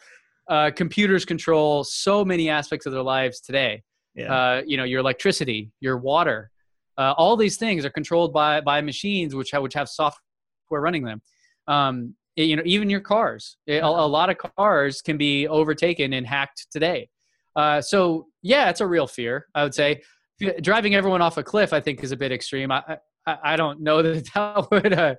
uh, 0.49 0.71
computers 0.75 1.25
control 1.25 1.85
so 1.85 2.25
many 2.25 2.49
aspects 2.49 2.85
of 2.85 2.93
their 2.93 3.03
lives 3.03 3.41
today 3.41 3.83
yeah. 4.15 4.35
uh, 4.35 4.63
you 4.67 4.77
know 4.77 4.85
your 4.85 5.01
electricity 5.01 5.71
your 5.81 5.97
water 5.97 6.51
Uh, 6.99 7.15
all 7.17 7.37
these 7.37 7.57
things 7.57 7.85
are 7.85 7.91
controlled 7.91 8.33
by 8.33 8.61
by 8.61 8.81
machines 8.81 9.35
which 9.35 9.51
have 9.51 9.63
which 9.63 9.75
have 9.75 9.89
software 9.89 10.81
running 10.81 11.05
them. 11.05 11.23
Um, 11.67 12.15
it, 12.37 12.45
you 12.45 12.57
know, 12.57 12.63
even 12.65 12.89
your 12.89 13.01
cars, 13.01 13.57
it, 13.67 13.83
a, 13.83 13.87
a, 13.87 14.07
lot 14.07 14.31
of 14.31 14.39
cars 14.39 15.03
can 15.03 15.17
be 15.17 15.49
overtaken 15.49 16.13
and 16.13 16.27
hacked 16.27 16.67
today. 16.71 17.09
Uh, 17.57 17.81
so 17.81 18.27
yeah, 18.43 18.71
it's 18.71 18.81
a 18.81 18.87
real 18.87 19.07
fear. 19.07 19.47
I 19.55 19.63
would 19.63 19.75
say 19.75 20.03
driving 20.63 20.95
everyone 20.95 21.23
off 21.23 21.37
a 21.37 21.43
cliff. 21.43 21.73
I 21.73 21.81
think 21.81 22.03
is 22.03 22.13
a 22.13 22.17
bit 22.17 22.33
extreme. 22.33 22.71
I 22.71 22.99
I, 23.27 23.39
I 23.43 23.57
don't 23.57 23.81
know 23.81 24.03
that 24.07 24.25
that 24.35 24.71
would. 24.71 24.93
Uh, 24.93 25.15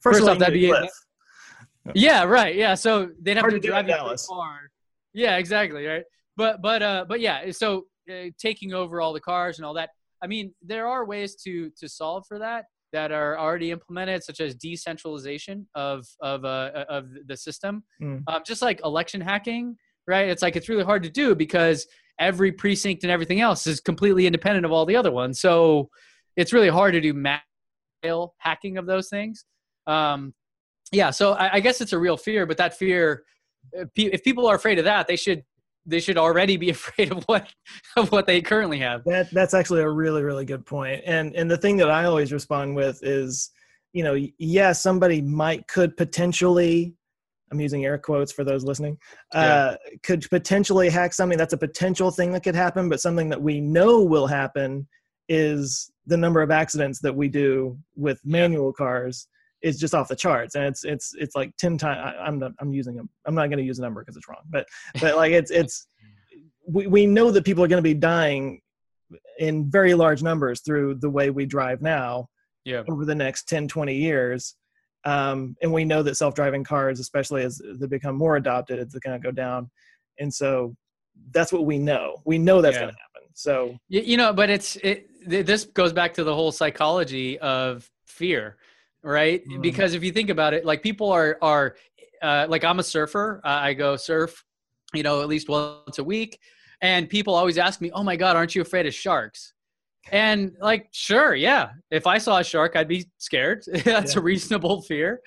first, 0.00 0.18
first 0.18 0.28
off, 0.28 0.38
that'd 0.38 0.54
be 0.54 0.68
cliff. 0.68 0.90
Yeah, 1.94 2.24
right. 2.24 2.54
Yeah, 2.54 2.74
so 2.74 3.10
they'd 3.20 3.36
have 3.36 3.42
Hard 3.42 3.54
to, 3.54 3.60
to 3.60 3.68
drive 3.68 3.88
a 3.88 4.16
car. 4.16 4.70
Yeah, 5.12 5.36
exactly. 5.36 5.84
Right. 5.84 6.04
But 6.34 6.62
but 6.62 6.82
uh 6.82 7.04
but 7.06 7.20
yeah. 7.20 7.50
So 7.50 7.84
uh, 8.10 8.30
taking 8.38 8.72
over 8.72 9.00
all 9.00 9.12
the 9.12 9.20
cars 9.20 9.58
and 9.58 9.66
all 9.66 9.74
that. 9.74 9.90
I 10.22 10.26
mean, 10.26 10.54
there 10.62 10.86
are 10.86 11.04
ways 11.04 11.36
to 11.44 11.70
to 11.78 11.88
solve 11.88 12.24
for 12.26 12.38
that 12.38 12.66
that 12.92 13.10
are 13.10 13.36
already 13.38 13.72
implemented, 13.72 14.22
such 14.22 14.40
as 14.40 14.54
decentralization 14.54 15.66
of 15.74 16.06
of 16.20 16.44
uh, 16.44 16.84
of 16.88 17.08
the 17.26 17.36
system. 17.36 17.82
Mm. 18.00 18.22
Um, 18.26 18.42
just 18.46 18.62
like 18.62 18.80
election 18.84 19.20
hacking, 19.20 19.76
right? 20.06 20.28
It's 20.28 20.42
like 20.42 20.56
it's 20.56 20.68
really 20.68 20.84
hard 20.84 21.02
to 21.02 21.10
do 21.10 21.34
because 21.34 21.86
every 22.18 22.52
precinct 22.52 23.02
and 23.02 23.10
everything 23.10 23.40
else 23.40 23.66
is 23.66 23.80
completely 23.80 24.26
independent 24.26 24.64
of 24.64 24.72
all 24.72 24.86
the 24.86 24.96
other 24.96 25.10
ones. 25.10 25.40
So 25.40 25.90
it's 26.36 26.52
really 26.52 26.68
hard 26.68 26.94
to 26.94 27.00
do 27.00 27.12
mail 27.12 28.34
hacking 28.38 28.78
of 28.78 28.86
those 28.86 29.08
things. 29.08 29.44
Um, 29.86 30.32
yeah, 30.92 31.10
so 31.10 31.32
I, 31.32 31.54
I 31.54 31.60
guess 31.60 31.80
it's 31.80 31.92
a 31.92 31.98
real 31.98 32.16
fear, 32.16 32.46
but 32.46 32.56
that 32.58 32.76
fear, 32.76 33.24
if 33.96 34.22
people 34.22 34.46
are 34.46 34.54
afraid 34.54 34.78
of 34.78 34.84
that, 34.84 35.06
they 35.06 35.16
should 35.16 35.42
they 35.86 36.00
should 36.00 36.18
already 36.18 36.56
be 36.56 36.70
afraid 36.78 37.12
of 37.12 37.24
what 37.24 37.48
of 37.96 38.12
what 38.12 38.26
they 38.26 38.40
currently 38.40 38.78
have. 38.78 39.04
That 39.04 39.30
that's 39.32 39.54
actually 39.54 39.82
a 39.82 39.90
really 39.90 40.22
really 40.22 40.44
good 40.44 40.64
point. 40.66 41.02
And 41.06 41.34
and 41.34 41.50
the 41.50 41.58
thing 41.58 41.76
that 41.78 41.90
I 41.90 42.04
always 42.04 42.32
respond 42.32 42.76
with 42.76 42.98
is, 43.02 43.50
you 43.92 44.04
know, 44.04 44.16
yeah, 44.38 44.72
somebody 44.72 45.20
might 45.20 45.66
could 45.68 45.96
potentially 45.96 46.94
I'm 47.52 47.60
using 47.60 47.84
air 47.84 47.98
quotes 47.98 48.32
for 48.32 48.42
those 48.42 48.64
listening. 48.64 48.98
Uh, 49.32 49.76
yeah. 49.78 49.96
could 50.02 50.28
potentially 50.28 50.88
hack 50.88 51.12
something. 51.12 51.38
That's 51.38 51.52
a 51.52 51.58
potential 51.58 52.10
thing 52.10 52.32
that 52.32 52.42
could 52.42 52.54
happen, 52.54 52.88
but 52.88 53.00
something 53.00 53.28
that 53.28 53.40
we 53.40 53.60
know 53.60 54.02
will 54.02 54.26
happen 54.26 54.88
is 55.28 55.90
the 56.06 56.16
number 56.16 56.42
of 56.42 56.50
accidents 56.50 57.00
that 57.00 57.14
we 57.14 57.28
do 57.28 57.78
with 57.96 58.20
manual 58.24 58.72
yeah. 58.78 58.84
cars 58.84 59.28
is 59.64 59.78
just 59.78 59.94
off 59.94 60.08
the 60.08 60.14
charts. 60.14 60.54
And 60.54 60.64
it's 60.64 60.84
it's 60.84 61.14
it's 61.18 61.34
like 61.34 61.56
10 61.56 61.78
times 61.78 62.14
I, 62.20 62.28
am 62.28 62.38
not 62.38 62.52
i'm 62.60 62.72
using 62.72 62.94
them 62.94 63.08
i'm 63.26 63.34
not 63.34 63.46
going 63.46 63.58
to 63.58 63.64
use 63.64 63.78
a 63.78 63.82
number 63.82 64.02
because 64.02 64.16
it's 64.16 64.28
wrong 64.28 64.42
but 64.50 64.66
but 65.00 65.16
like 65.16 65.32
it's 65.32 65.50
it's 65.50 65.86
we, 66.66 66.86
we 66.86 67.06
know 67.06 67.30
that 67.30 67.44
people 67.44 67.64
are 67.64 67.68
going 67.68 67.82
to 67.82 67.82
be 67.82 67.94
dying 67.94 68.60
in 69.38 69.70
very 69.70 69.94
large 69.94 70.22
numbers 70.22 70.60
through 70.60 70.96
the 70.96 71.10
way 71.10 71.30
we 71.30 71.46
drive 71.46 71.82
now 71.82 72.28
yeah. 72.64 72.82
over 72.88 73.04
the 73.04 73.14
next 73.14 73.48
10 73.48 73.68
20 73.68 73.94
years. 73.94 74.56
Um, 75.04 75.54
and 75.60 75.70
we 75.70 75.84
know 75.84 76.02
that 76.02 76.16
self-driving 76.16 76.64
cars 76.64 76.98
especially 77.00 77.42
as 77.42 77.60
they 77.78 77.86
become 77.86 78.16
more 78.16 78.36
adopted 78.36 78.78
it's 78.78 78.94
going 78.98 79.20
to 79.20 79.22
go 79.22 79.30
down. 79.30 79.70
And 80.18 80.32
so 80.32 80.74
that's 81.32 81.52
what 81.52 81.66
we 81.66 81.78
know. 81.78 82.22
We 82.24 82.38
know 82.38 82.62
that's 82.62 82.76
yeah. 82.76 82.82
going 82.82 82.94
to 82.94 82.98
happen. 82.98 83.28
So 83.34 83.76
you 83.88 84.16
know 84.16 84.32
but 84.32 84.48
it's 84.48 84.76
it 84.76 85.08
this 85.26 85.64
goes 85.64 85.92
back 85.92 86.14
to 86.14 86.24
the 86.24 86.34
whole 86.34 86.52
psychology 86.52 87.38
of 87.40 87.90
fear 88.06 88.56
right? 89.04 89.46
Mm-hmm. 89.46 89.60
Because 89.60 89.94
if 89.94 90.02
you 90.02 90.12
think 90.12 90.30
about 90.30 90.54
it, 90.54 90.64
like 90.64 90.82
people 90.82 91.10
are 91.10 91.38
are 91.42 91.76
uh, 92.22 92.46
like 92.48 92.64
I'm 92.64 92.78
a 92.78 92.82
surfer. 92.82 93.40
Uh, 93.44 93.48
I 93.48 93.74
go 93.74 93.96
surf, 93.96 94.44
you 94.92 95.02
know, 95.02 95.20
at 95.20 95.28
least 95.28 95.48
once 95.48 95.98
a 95.98 96.04
week, 96.04 96.38
and 96.80 97.08
people 97.08 97.34
always 97.34 97.58
ask 97.58 97.80
me, 97.80 97.90
"Oh 97.92 98.02
my 98.02 98.16
God, 98.16 98.36
aren't 98.36 98.54
you 98.54 98.62
afraid 98.62 98.86
of 98.86 98.94
sharks?" 98.94 99.52
And 100.10 100.52
like, 100.60 100.88
sure, 100.92 101.34
yeah. 101.34 101.70
If 101.90 102.06
I 102.06 102.18
saw 102.18 102.38
a 102.38 102.44
shark, 102.44 102.76
I'd 102.76 102.88
be 102.88 103.06
scared. 103.18 103.64
That's 103.84 104.14
yeah. 104.14 104.20
a 104.20 104.22
reasonable 104.22 104.82
fear. 104.82 105.20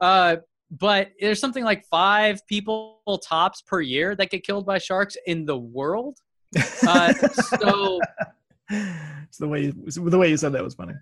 Uh, 0.00 0.36
but 0.70 1.10
there's 1.20 1.38
something 1.38 1.64
like 1.64 1.84
five 1.86 2.40
people 2.48 3.00
tops 3.24 3.62
per 3.62 3.80
year 3.80 4.16
that 4.16 4.30
get 4.30 4.44
killed 4.44 4.66
by 4.66 4.78
sharks 4.78 5.16
in 5.26 5.44
the 5.44 5.58
world. 5.58 6.18
Uh, 6.86 7.12
so 7.60 8.00
it's 8.70 9.38
the 9.38 9.46
way 9.46 9.64
you, 9.64 9.72
the 9.90 10.16
way 10.16 10.30
you 10.30 10.36
said 10.36 10.52
that 10.52 10.62
was 10.62 10.74
funny. 10.74 10.94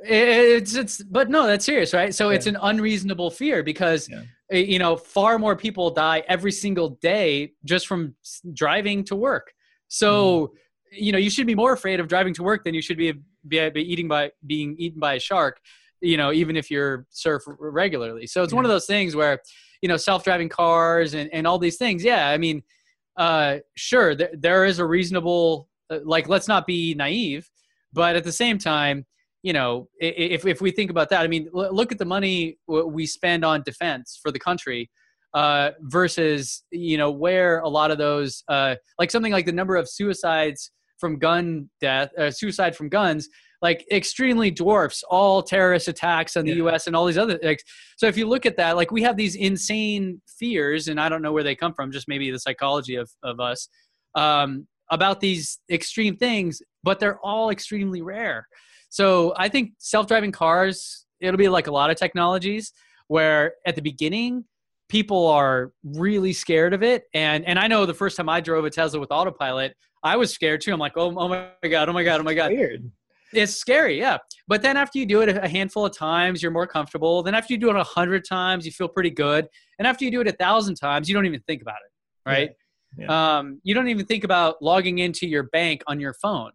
It's 0.00 0.74
it's 0.74 1.02
but 1.02 1.28
no, 1.28 1.46
that's 1.46 1.64
serious, 1.64 1.92
right? 1.92 2.14
So 2.14 2.30
yeah. 2.30 2.36
it's 2.36 2.46
an 2.46 2.56
unreasonable 2.62 3.30
fear 3.30 3.62
because 3.62 4.08
yeah. 4.08 4.22
Eh, 4.50 4.58
you 4.58 4.78
know 4.78 4.96
far 4.96 5.38
more 5.38 5.56
people 5.56 5.90
die 5.90 6.22
every 6.28 6.52
single 6.52 6.90
day 7.02 7.52
just 7.64 7.86
from 7.86 8.14
driving 8.54 9.04
to 9.04 9.16
work. 9.16 9.52
So 9.88 10.46
mm. 10.46 10.48
you 10.92 11.12
know 11.12 11.18
you 11.18 11.30
should 11.30 11.46
be 11.46 11.54
more 11.54 11.72
afraid 11.72 12.00
of 12.00 12.08
driving 12.08 12.32
to 12.34 12.42
work 12.42 12.64
than 12.64 12.74
you 12.74 12.82
should 12.82 12.96
be, 12.96 13.12
be, 13.46 13.70
be 13.70 13.92
eating 13.92 14.08
by 14.08 14.30
being 14.46 14.76
eaten 14.78 15.00
by 15.00 15.14
a 15.14 15.20
shark. 15.20 15.58
You 16.00 16.16
know, 16.16 16.32
even 16.32 16.56
if 16.56 16.70
you're 16.70 17.06
surf 17.10 17.42
regularly. 17.46 18.28
So 18.28 18.44
it's 18.44 18.52
yeah. 18.52 18.56
one 18.56 18.64
of 18.64 18.70
those 18.70 18.86
things 18.86 19.16
where 19.16 19.40
you 19.82 19.88
know 19.88 19.96
self-driving 19.96 20.48
cars 20.48 21.14
and 21.14 21.28
and 21.32 21.44
all 21.46 21.58
these 21.58 21.76
things. 21.76 22.04
Yeah, 22.04 22.28
I 22.28 22.38
mean, 22.38 22.62
uh, 23.16 23.58
sure, 23.74 24.14
there, 24.14 24.30
there 24.32 24.64
is 24.64 24.78
a 24.78 24.86
reasonable 24.86 25.68
uh, 25.90 25.98
like 26.04 26.28
let's 26.28 26.46
not 26.46 26.68
be 26.68 26.94
naive, 26.94 27.50
but 27.92 28.14
at 28.14 28.22
the 28.22 28.32
same 28.32 28.58
time 28.58 29.04
you 29.42 29.52
know, 29.52 29.88
if 30.00 30.46
if 30.46 30.60
we 30.60 30.70
think 30.70 30.90
about 30.90 31.10
that, 31.10 31.22
I 31.22 31.28
mean, 31.28 31.48
look 31.52 31.92
at 31.92 31.98
the 31.98 32.04
money 32.04 32.58
we 32.66 33.06
spend 33.06 33.44
on 33.44 33.62
defense 33.62 34.18
for 34.22 34.32
the 34.32 34.38
country 34.38 34.90
uh, 35.34 35.70
versus 35.82 36.64
you 36.70 36.96
know 36.96 37.10
where 37.10 37.60
a 37.60 37.68
lot 37.68 37.90
of 37.90 37.98
those, 37.98 38.42
uh, 38.48 38.74
like 38.98 39.10
something 39.10 39.32
like 39.32 39.46
the 39.46 39.52
number 39.52 39.76
of 39.76 39.88
suicides 39.88 40.70
from 40.98 41.18
gun 41.18 41.70
death, 41.80 42.10
uh, 42.18 42.30
suicide 42.30 42.74
from 42.74 42.88
guns, 42.88 43.28
like 43.62 43.86
extremely 43.92 44.50
dwarfs 44.50 45.04
all 45.08 45.42
terrorist 45.42 45.86
attacks 45.86 46.36
on 46.36 46.44
the 46.44 46.50
yeah. 46.50 46.56
U.S. 46.56 46.88
and 46.88 46.96
all 46.96 47.06
these 47.06 47.18
other. 47.18 47.38
Like, 47.40 47.62
so 47.96 48.06
if 48.06 48.16
you 48.16 48.26
look 48.26 48.44
at 48.44 48.56
that, 48.56 48.74
like 48.74 48.90
we 48.90 49.02
have 49.02 49.16
these 49.16 49.36
insane 49.36 50.20
fears, 50.38 50.88
and 50.88 51.00
I 51.00 51.08
don't 51.08 51.22
know 51.22 51.32
where 51.32 51.44
they 51.44 51.54
come 51.54 51.74
from, 51.74 51.92
just 51.92 52.08
maybe 52.08 52.30
the 52.30 52.40
psychology 52.40 52.96
of 52.96 53.08
of 53.22 53.38
us 53.38 53.68
um, 54.14 54.66
about 54.90 55.20
these 55.20 55.58
extreme 55.70 56.16
things, 56.16 56.62
but 56.82 57.00
they're 57.00 57.18
all 57.20 57.50
extremely 57.50 58.02
rare. 58.02 58.46
So 58.88 59.34
I 59.36 59.48
think 59.48 59.72
self-driving 59.78 60.32
cars, 60.32 61.06
it'll 61.20 61.38
be 61.38 61.48
like 61.48 61.66
a 61.66 61.72
lot 61.72 61.90
of 61.90 61.96
technologies 61.96 62.72
where 63.08 63.54
at 63.66 63.76
the 63.76 63.82
beginning 63.82 64.44
people 64.88 65.26
are 65.26 65.72
really 65.84 66.32
scared 66.32 66.72
of 66.72 66.82
it. 66.82 67.04
And 67.12 67.44
and 67.44 67.58
I 67.58 67.66
know 67.66 67.84
the 67.84 67.94
first 67.94 68.16
time 68.16 68.28
I 68.28 68.40
drove 68.40 68.64
a 68.64 68.70
Tesla 68.70 68.98
with 69.00 69.10
autopilot, 69.10 69.74
I 70.02 70.16
was 70.16 70.32
scared 70.32 70.60
too. 70.62 70.72
I'm 70.72 70.78
like, 70.78 70.96
oh, 70.96 71.14
oh 71.16 71.28
my 71.28 71.50
god, 71.68 71.88
oh 71.88 71.92
my 71.92 72.02
god, 72.02 72.20
oh 72.20 72.24
my 72.24 72.34
god. 72.34 72.52
Weird. 72.52 72.90
It's 73.34 73.54
scary, 73.54 73.98
yeah. 73.98 74.16
But 74.46 74.62
then 74.62 74.78
after 74.78 74.98
you 74.98 75.04
do 75.04 75.20
it 75.20 75.28
a 75.28 75.46
handful 75.46 75.84
of 75.84 75.94
times, 75.94 76.42
you're 76.42 76.50
more 76.50 76.66
comfortable. 76.66 77.22
Then 77.22 77.34
after 77.34 77.52
you 77.52 77.58
do 77.58 77.68
it 77.68 77.76
a 77.76 77.84
hundred 77.84 78.24
times, 78.26 78.64
you 78.64 78.72
feel 78.72 78.88
pretty 78.88 79.10
good. 79.10 79.46
And 79.78 79.86
after 79.86 80.06
you 80.06 80.10
do 80.10 80.22
it 80.22 80.28
a 80.28 80.32
thousand 80.32 80.76
times, 80.76 81.10
you 81.10 81.14
don't 81.14 81.26
even 81.26 81.40
think 81.40 81.60
about 81.60 81.76
it, 81.84 82.30
right? 82.30 82.48
Yeah. 82.48 82.54
Yeah. 82.96 83.38
Um, 83.38 83.60
you 83.62 83.74
don't 83.74 83.88
even 83.88 84.06
think 84.06 84.24
about 84.24 84.62
logging 84.62 84.98
into 84.98 85.26
your 85.26 85.44
bank 85.44 85.82
on 85.86 86.00
your 86.00 86.14
phone 86.14 86.52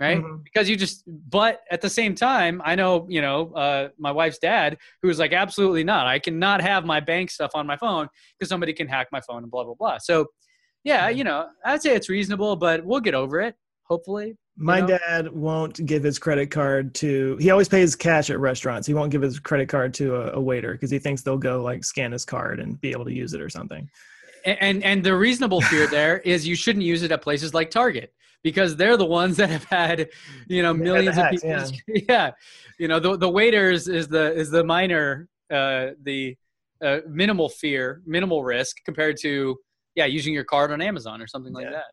right 0.00 0.18
mm-hmm. 0.18 0.36
because 0.44 0.68
you 0.68 0.76
just 0.76 1.02
but 1.06 1.62
at 1.70 1.80
the 1.80 1.90
same 1.90 2.14
time 2.14 2.62
i 2.64 2.74
know 2.74 3.06
you 3.08 3.20
know 3.20 3.52
uh, 3.54 3.88
my 3.98 4.12
wife's 4.12 4.38
dad 4.38 4.76
who's 5.02 5.18
like 5.18 5.32
absolutely 5.32 5.84
not 5.84 6.06
i 6.06 6.18
cannot 6.18 6.60
have 6.60 6.84
my 6.84 7.00
bank 7.00 7.30
stuff 7.30 7.50
on 7.54 7.66
my 7.66 7.76
phone 7.76 8.08
because 8.38 8.48
somebody 8.48 8.72
can 8.72 8.86
hack 8.86 9.08
my 9.12 9.20
phone 9.20 9.42
and 9.42 9.50
blah 9.50 9.64
blah 9.64 9.74
blah 9.74 9.98
so 9.98 10.26
yeah 10.84 11.08
you 11.08 11.24
know 11.24 11.46
i'd 11.64 11.82
say 11.82 11.94
it's 11.94 12.08
reasonable 12.08 12.56
but 12.56 12.84
we'll 12.84 13.00
get 13.00 13.14
over 13.14 13.40
it 13.40 13.54
hopefully 13.84 14.36
my 14.56 14.80
know? 14.80 14.98
dad 14.98 15.32
won't 15.32 15.84
give 15.86 16.02
his 16.02 16.18
credit 16.18 16.50
card 16.50 16.94
to 16.94 17.36
he 17.36 17.50
always 17.50 17.68
pays 17.68 17.96
cash 17.96 18.30
at 18.30 18.38
restaurants 18.38 18.86
he 18.86 18.94
won't 18.94 19.10
give 19.10 19.22
his 19.22 19.38
credit 19.38 19.68
card 19.68 19.94
to 19.94 20.14
a, 20.16 20.32
a 20.34 20.40
waiter 20.40 20.72
because 20.72 20.90
he 20.90 20.98
thinks 20.98 21.22
they'll 21.22 21.38
go 21.38 21.62
like 21.62 21.84
scan 21.84 22.12
his 22.12 22.24
card 22.24 22.60
and 22.60 22.80
be 22.80 22.90
able 22.90 23.04
to 23.04 23.12
use 23.12 23.34
it 23.34 23.40
or 23.40 23.48
something 23.48 23.88
and 24.60 24.82
and 24.84 25.04
the 25.04 25.14
reasonable 25.14 25.60
fear 25.62 25.86
there 25.90 26.18
is 26.18 26.46
you 26.46 26.54
shouldn't 26.54 26.84
use 26.84 27.02
it 27.02 27.12
at 27.12 27.22
places 27.22 27.54
like 27.54 27.70
target 27.70 28.12
because 28.42 28.76
they're 28.76 28.96
the 28.96 29.04
ones 29.04 29.36
that 29.36 29.50
have 29.50 29.64
had 29.64 30.08
you 30.48 30.62
know 30.62 30.72
millions 30.72 31.18
of 31.18 31.30
people 31.30 31.48
yeah. 31.48 31.68
yeah. 32.08 32.30
you 32.78 32.88
know 32.88 33.00
the, 33.00 33.16
the 33.16 33.28
waiters 33.28 33.88
is 33.88 34.08
the 34.08 34.32
is 34.34 34.50
the 34.50 34.62
minor 34.64 35.28
uh 35.50 35.88
the 36.02 36.36
uh, 36.80 37.00
minimal 37.08 37.48
fear 37.48 38.02
minimal 38.06 38.44
risk 38.44 38.76
compared 38.84 39.16
to 39.16 39.56
yeah 39.96 40.04
using 40.04 40.32
your 40.32 40.44
card 40.44 40.70
on 40.70 40.80
amazon 40.80 41.20
or 41.20 41.26
something 41.26 41.52
like 41.52 41.64
yeah. 41.64 41.72
that 41.72 41.84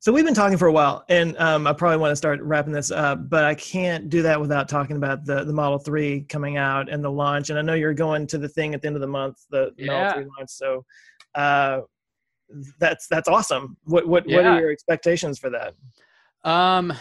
so 0.00 0.12
we've 0.12 0.24
been 0.24 0.34
talking 0.34 0.58
for 0.58 0.68
a 0.68 0.72
while, 0.72 1.04
and 1.08 1.36
um, 1.38 1.66
I 1.66 1.72
probably 1.72 1.96
want 1.96 2.12
to 2.12 2.16
start 2.16 2.40
wrapping 2.42 2.72
this 2.72 2.90
up, 2.90 3.28
but 3.28 3.44
I 3.44 3.54
can't 3.54 4.08
do 4.10 4.22
that 4.22 4.40
without 4.40 4.68
talking 4.68 4.96
about 4.96 5.24
the 5.24 5.44
the 5.44 5.52
Model 5.52 5.78
Three 5.78 6.22
coming 6.22 6.56
out 6.56 6.88
and 6.88 7.02
the 7.02 7.10
launch. 7.10 7.50
And 7.50 7.58
I 7.58 7.62
know 7.62 7.74
you're 7.74 7.94
going 7.94 8.26
to 8.28 8.38
the 8.38 8.48
thing 8.48 8.74
at 8.74 8.82
the 8.82 8.86
end 8.86 8.96
of 8.96 9.00
the 9.00 9.08
month, 9.08 9.44
the, 9.50 9.72
the 9.76 9.84
yeah. 9.84 9.92
Model 9.92 10.12
Three 10.12 10.30
launch. 10.38 10.50
So 10.50 10.84
uh, 11.34 11.80
that's 12.78 13.06
that's 13.08 13.28
awesome. 13.28 13.76
What 13.84 14.06
what 14.06 14.28
yeah. 14.28 14.36
what 14.36 14.46
are 14.46 14.60
your 14.60 14.70
expectations 14.70 15.38
for 15.38 15.50
that? 15.50 15.74
Um, 16.48 16.92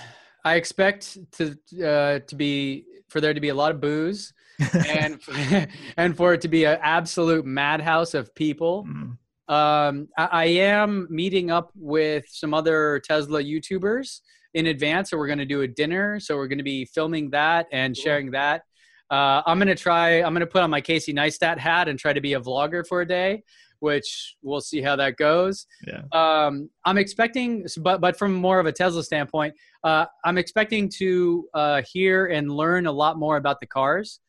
I 0.43 0.55
expect 0.55 1.17
to 1.33 1.51
uh, 1.85 2.19
to 2.19 2.35
be 2.35 2.85
for 3.09 3.21
there 3.21 3.33
to 3.33 3.41
be 3.41 3.49
a 3.49 3.55
lot 3.55 3.71
of 3.71 3.81
booze, 3.81 4.33
and 4.87 5.19
and 5.97 6.15
for 6.15 6.33
it 6.33 6.41
to 6.41 6.47
be 6.47 6.65
an 6.65 6.79
absolute 6.81 7.45
madhouse 7.45 8.13
of 8.13 8.33
people. 8.35 8.85
Mm. 8.85 9.17
Um, 9.49 10.09
I, 10.17 10.25
I, 10.25 10.45
am 10.45 11.07
meeting 11.09 11.51
up 11.51 11.71
with 11.73 12.25
some 12.27 12.53
other 12.53 12.99
Tesla 13.05 13.41
YouTubers 13.41 14.19
in 14.53 14.67
advance. 14.67 15.09
So 15.09 15.17
we're 15.17 15.27
going 15.27 15.39
to 15.39 15.45
do 15.45 15.61
a 15.61 15.67
dinner. 15.67 16.19
So 16.19 16.35
we're 16.35 16.47
going 16.47 16.57
to 16.57 16.65
be 16.65 16.83
filming 16.83 17.29
that 17.29 17.67
and 17.71 17.95
sharing 17.95 18.31
that. 18.31 18.63
Uh, 19.09 19.41
I'm 19.45 19.57
going 19.57 19.69
to 19.69 19.75
try, 19.75 20.21
I'm 20.21 20.33
going 20.33 20.41
to 20.41 20.47
put 20.47 20.63
on 20.63 20.69
my 20.69 20.81
Casey 20.81 21.13
Neistat 21.13 21.57
hat 21.57 21.87
and 21.87 21.97
try 21.97 22.11
to 22.11 22.19
be 22.19 22.33
a 22.33 22.41
vlogger 22.41 22.85
for 22.85 23.01
a 23.01 23.07
day, 23.07 23.43
which 23.79 24.35
we'll 24.41 24.61
see 24.61 24.81
how 24.81 24.95
that 24.95 25.17
goes. 25.17 25.65
Yeah. 25.85 26.01
Um, 26.11 26.69
I'm 26.85 26.97
expecting, 26.97 27.65
but, 27.79 28.01
but 28.01 28.17
from 28.17 28.33
more 28.33 28.59
of 28.59 28.65
a 28.65 28.71
Tesla 28.71 29.03
standpoint, 29.03 29.53
uh, 29.83 30.05
I'm 30.25 30.37
expecting 30.37 30.89
to 30.97 31.47
uh, 31.53 31.81
hear 31.91 32.27
and 32.27 32.51
learn 32.51 32.87
a 32.87 32.91
lot 32.91 33.17
more 33.17 33.37
about 33.37 33.59
the 33.59 33.67
cars. 33.67 34.19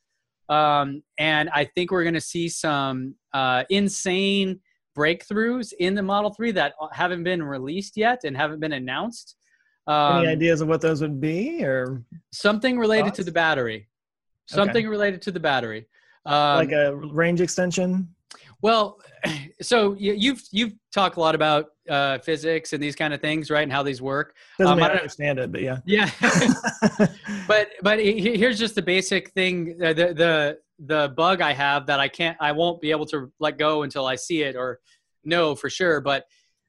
Um, 0.48 1.02
and 1.18 1.50
I 1.50 1.64
think 1.64 1.90
we're 1.90 2.04
going 2.04 2.14
to 2.14 2.20
see 2.20 2.48
some 2.48 3.14
uh, 3.34 3.64
insane 3.68 4.60
breakthroughs 4.96 5.72
in 5.78 5.94
the 5.94 6.02
Model 6.02 6.32
3 6.32 6.52
that 6.52 6.74
haven't 6.92 7.22
been 7.22 7.42
released 7.42 7.96
yet 7.96 8.24
and 8.24 8.36
haven't 8.36 8.60
been 8.60 8.72
announced. 8.72 9.36
Um, 9.86 10.18
Any 10.18 10.28
ideas 10.28 10.60
of 10.60 10.68
what 10.68 10.80
those 10.80 11.00
would 11.00 11.20
be, 11.20 11.64
or 11.64 12.04
something 12.32 12.78
related 12.78 13.06
thoughts? 13.06 13.16
to 13.16 13.24
the 13.24 13.32
battery? 13.32 13.88
Something 14.46 14.84
okay. 14.84 14.86
related 14.86 15.22
to 15.22 15.30
the 15.30 15.40
battery, 15.40 15.86
um, 16.26 16.56
like 16.56 16.72
a 16.72 16.94
range 16.94 17.40
extension. 17.40 18.08
Well, 18.60 18.98
so 19.62 19.94
you've 19.98 20.42
you've 20.50 20.74
talked 20.92 21.16
a 21.16 21.20
lot 21.20 21.34
about 21.34 21.66
uh, 21.88 22.18
physics 22.18 22.72
and 22.72 22.82
these 22.82 22.96
kind 22.96 23.14
of 23.14 23.20
things, 23.20 23.50
right? 23.50 23.62
And 23.62 23.72
how 23.72 23.82
these 23.82 24.02
work. 24.02 24.34
Doesn't 24.58 24.72
um, 24.72 24.82
I 24.82 24.88
don't 24.88 24.98
understand 24.98 25.38
it, 25.38 25.52
but 25.52 25.62
yeah. 25.62 25.78
Yeah. 25.86 26.10
but 27.48 27.70
but 27.82 28.00
here's 28.00 28.58
just 28.58 28.74
the 28.74 28.82
basic 28.82 29.30
thing. 29.30 29.78
Uh, 29.82 29.92
the 29.92 30.14
the 30.14 30.58
the 30.78 31.12
bug 31.16 31.40
I 31.40 31.52
have 31.52 31.86
that 31.86 31.98
I 31.98 32.08
can't, 32.08 32.36
I 32.40 32.52
won't 32.52 32.80
be 32.80 32.90
able 32.90 33.06
to 33.06 33.32
let 33.40 33.58
go 33.58 33.82
until 33.82 34.06
I 34.06 34.14
see 34.14 34.42
it 34.42 34.54
or 34.54 34.78
know 35.24 35.54
for 35.54 35.68
sure. 35.68 36.00
But 36.00 36.24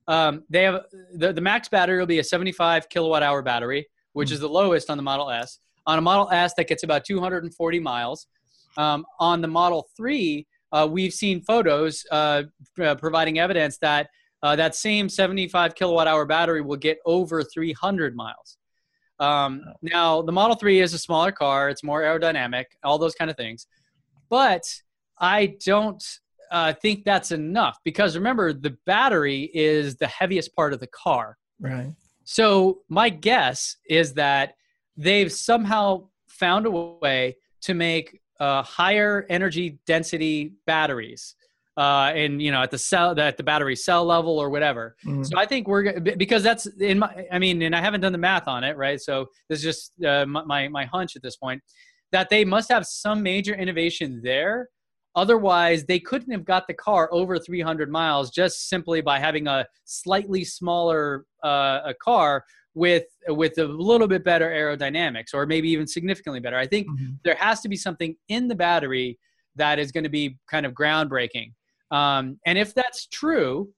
um, 0.07 0.43
they 0.49 0.63
have 0.63 0.83
the 1.13 1.33
the 1.33 1.41
max 1.41 1.69
battery 1.69 1.99
will 1.99 2.05
be 2.05 2.19
a 2.19 2.23
75 2.23 2.89
kilowatt 2.89 3.23
hour 3.23 3.41
battery, 3.41 3.87
which 4.13 4.29
mm-hmm. 4.29 4.35
is 4.35 4.39
the 4.39 4.49
lowest 4.49 4.89
on 4.89 4.97
the 4.97 5.03
Model 5.03 5.29
S. 5.29 5.59
On 5.85 5.97
a 5.97 6.01
Model 6.01 6.29
S, 6.31 6.53
that 6.55 6.67
gets 6.67 6.83
about 6.83 7.03
240 7.03 7.79
miles. 7.79 8.27
Um, 8.77 9.05
on 9.19 9.41
the 9.41 9.47
Model 9.47 9.89
3, 9.97 10.45
uh, 10.71 10.87
we've 10.89 11.13
seen 11.13 11.41
photos 11.41 12.05
uh, 12.11 12.43
uh, 12.81 12.95
providing 12.95 13.39
evidence 13.39 13.77
that 13.79 14.09
uh, 14.41 14.55
that 14.55 14.75
same 14.75 15.09
75 15.09 15.75
kilowatt 15.75 16.07
hour 16.07 16.25
battery 16.25 16.61
will 16.61 16.77
get 16.77 16.99
over 17.05 17.43
300 17.43 18.15
miles. 18.15 18.57
Um, 19.19 19.63
now, 19.81 20.21
the 20.21 20.31
Model 20.31 20.55
3 20.55 20.79
is 20.79 20.93
a 20.93 20.99
smaller 20.99 21.31
car, 21.31 21.69
it's 21.69 21.83
more 21.83 22.01
aerodynamic, 22.01 22.65
all 22.83 22.97
those 22.97 23.15
kind 23.15 23.29
of 23.29 23.35
things. 23.35 23.67
But 24.29 24.63
I 25.19 25.57
don't 25.65 26.01
uh, 26.51 26.73
think 26.73 27.03
that's 27.03 27.31
enough 27.31 27.77
because 27.83 28.15
remember, 28.15 28.53
the 28.53 28.77
battery 28.85 29.51
is 29.53 29.97
the 29.97 30.07
heaviest 30.07 30.55
part 30.55 30.73
of 30.73 30.79
the 30.79 30.87
car. 30.87 31.37
Right. 31.59 31.93
So, 32.23 32.79
my 32.87 33.09
guess 33.09 33.75
is 33.89 34.13
that 34.13 34.53
they've 34.95 35.31
somehow 35.31 36.07
found 36.27 36.65
a 36.65 36.71
way 36.71 37.35
to 37.61 37.73
make 37.73 38.21
uh, 38.39 38.63
higher 38.63 39.25
energy 39.29 39.79
density 39.85 40.53
batteries 40.65 41.35
uh, 41.79 42.11
and 42.13 42.41
you 42.41 42.51
know 42.51 42.61
at 42.61 42.71
the 42.71 42.77
cell 42.77 43.17
at 43.19 43.37
the 43.37 43.43
battery 43.43 43.75
cell 43.75 44.03
level 44.03 44.37
or 44.37 44.49
whatever. 44.49 44.95
Mm-hmm. 45.05 45.23
So 45.23 45.37
I 45.37 45.45
think 45.45 45.67
we're 45.67 45.99
because 45.99 46.43
that's 46.43 46.65
in 46.65 46.99
my 46.99 47.25
I 47.31 47.39
mean 47.39 47.61
and 47.61 47.75
I 47.75 47.79
haven't 47.79 48.01
done 48.01 48.11
the 48.11 48.17
math 48.17 48.47
on 48.47 48.65
it 48.65 48.75
right. 48.75 48.99
So 48.99 49.27
this 49.47 49.59
is 49.59 49.63
just 49.63 50.03
uh, 50.03 50.25
my 50.25 50.67
my 50.67 50.85
hunch 50.85 51.15
at 51.15 51.21
this 51.23 51.37
point 51.37 51.61
that 52.11 52.29
they 52.29 52.43
must 52.43 52.69
have 52.71 52.85
some 52.85 53.23
major 53.23 53.53
innovation 53.53 54.19
there. 54.23 54.67
Otherwise, 55.15 55.85
they 55.85 55.99
couldn't 55.99 56.31
have 56.31 56.45
got 56.45 56.67
the 56.67 56.73
car 56.73 57.09
over 57.11 57.39
300 57.39 57.89
miles 57.89 58.29
just 58.29 58.69
simply 58.69 59.01
by 59.01 59.19
having 59.19 59.47
a 59.47 59.65
slightly 59.85 60.43
smaller 60.43 61.25
uh, 61.43 61.79
a 61.85 61.93
car 62.01 62.43
with 62.75 63.05
with 63.27 63.57
a 63.57 63.65
little 63.65 64.07
bit 64.07 64.23
better 64.23 64.49
aerodynamics 64.49 65.33
or 65.33 65.45
maybe 65.45 65.69
even 65.69 65.87
significantly 65.87 66.39
better. 66.39 66.57
I 66.57 66.67
think 66.67 66.87
mm-hmm. 66.87 67.13
there 67.23 67.35
has 67.35 67.61
to 67.61 67.69
be 67.69 67.75
something 67.75 68.15
in 68.27 68.47
the 68.47 68.55
battery 68.55 69.17
that 69.55 69.79
is 69.79 69.91
going 69.91 70.03
to 70.03 70.09
be 70.09 70.37
kind 70.49 70.65
of 70.65 70.73
groundbreaking. 70.73 71.53
Um, 71.91 72.39
and 72.45 72.57
if 72.57 72.73
that's 72.73 73.07
true, 73.07 73.69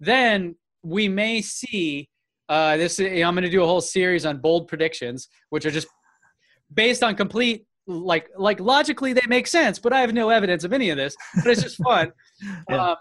then 0.00 0.54
we 0.82 1.08
may 1.08 1.42
see 1.42 2.08
uh, 2.48 2.76
this. 2.76 2.98
I'm 2.98 3.34
going 3.34 3.42
to 3.42 3.50
do 3.50 3.62
a 3.62 3.66
whole 3.66 3.80
series 3.80 4.24
on 4.24 4.38
bold 4.38 4.68
predictions, 4.68 5.28
which 5.50 5.66
are 5.66 5.70
just 5.70 5.88
based 6.72 7.02
on 7.02 7.14
complete 7.16 7.66
like 7.86 8.28
like 8.36 8.60
logically 8.60 9.12
they 9.12 9.26
make 9.26 9.46
sense, 9.46 9.78
but 9.78 9.92
I 9.92 10.00
have 10.00 10.12
no 10.12 10.30
evidence 10.30 10.64
of 10.64 10.72
any 10.72 10.90
of 10.90 10.96
this. 10.96 11.16
But 11.36 11.46
it's 11.48 11.62
just 11.62 11.76
fun. 11.82 12.12
yeah. 12.68 12.76
uh, 12.76 12.96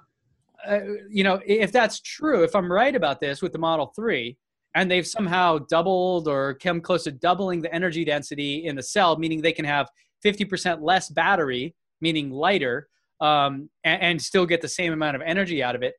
uh, 0.67 0.79
you 1.09 1.23
know, 1.23 1.39
if 1.45 1.71
that's 1.71 2.01
true, 2.01 2.43
if 2.43 2.55
I'm 2.55 2.71
right 2.71 2.95
about 2.95 3.21
this 3.21 3.41
with 3.41 3.51
the 3.51 3.59
Model 3.59 3.93
Three, 3.95 4.37
and 4.77 4.91
they've 4.91 5.07
somehow 5.07 5.57
doubled 5.57 6.27
or 6.27 6.53
come 6.53 6.79
close 6.79 7.03
to 7.05 7.11
doubling 7.11 7.61
the 7.61 7.73
energy 7.73 8.05
density 8.05 8.67
in 8.67 8.75
the 8.75 8.83
cell, 8.83 9.17
meaning 9.17 9.41
they 9.41 9.51
can 9.51 9.65
have 9.65 9.89
50% 10.23 10.81
less 10.81 11.09
battery, 11.09 11.73
meaning 11.99 12.29
lighter, 12.29 12.87
um, 13.19 13.71
and, 13.83 14.01
and, 14.01 14.21
still 14.21 14.45
get 14.45 14.61
the 14.61 14.67
same 14.67 14.93
amount 14.93 15.15
of 15.15 15.23
energy 15.23 15.63
out 15.63 15.75
of 15.75 15.81
it, 15.81 15.95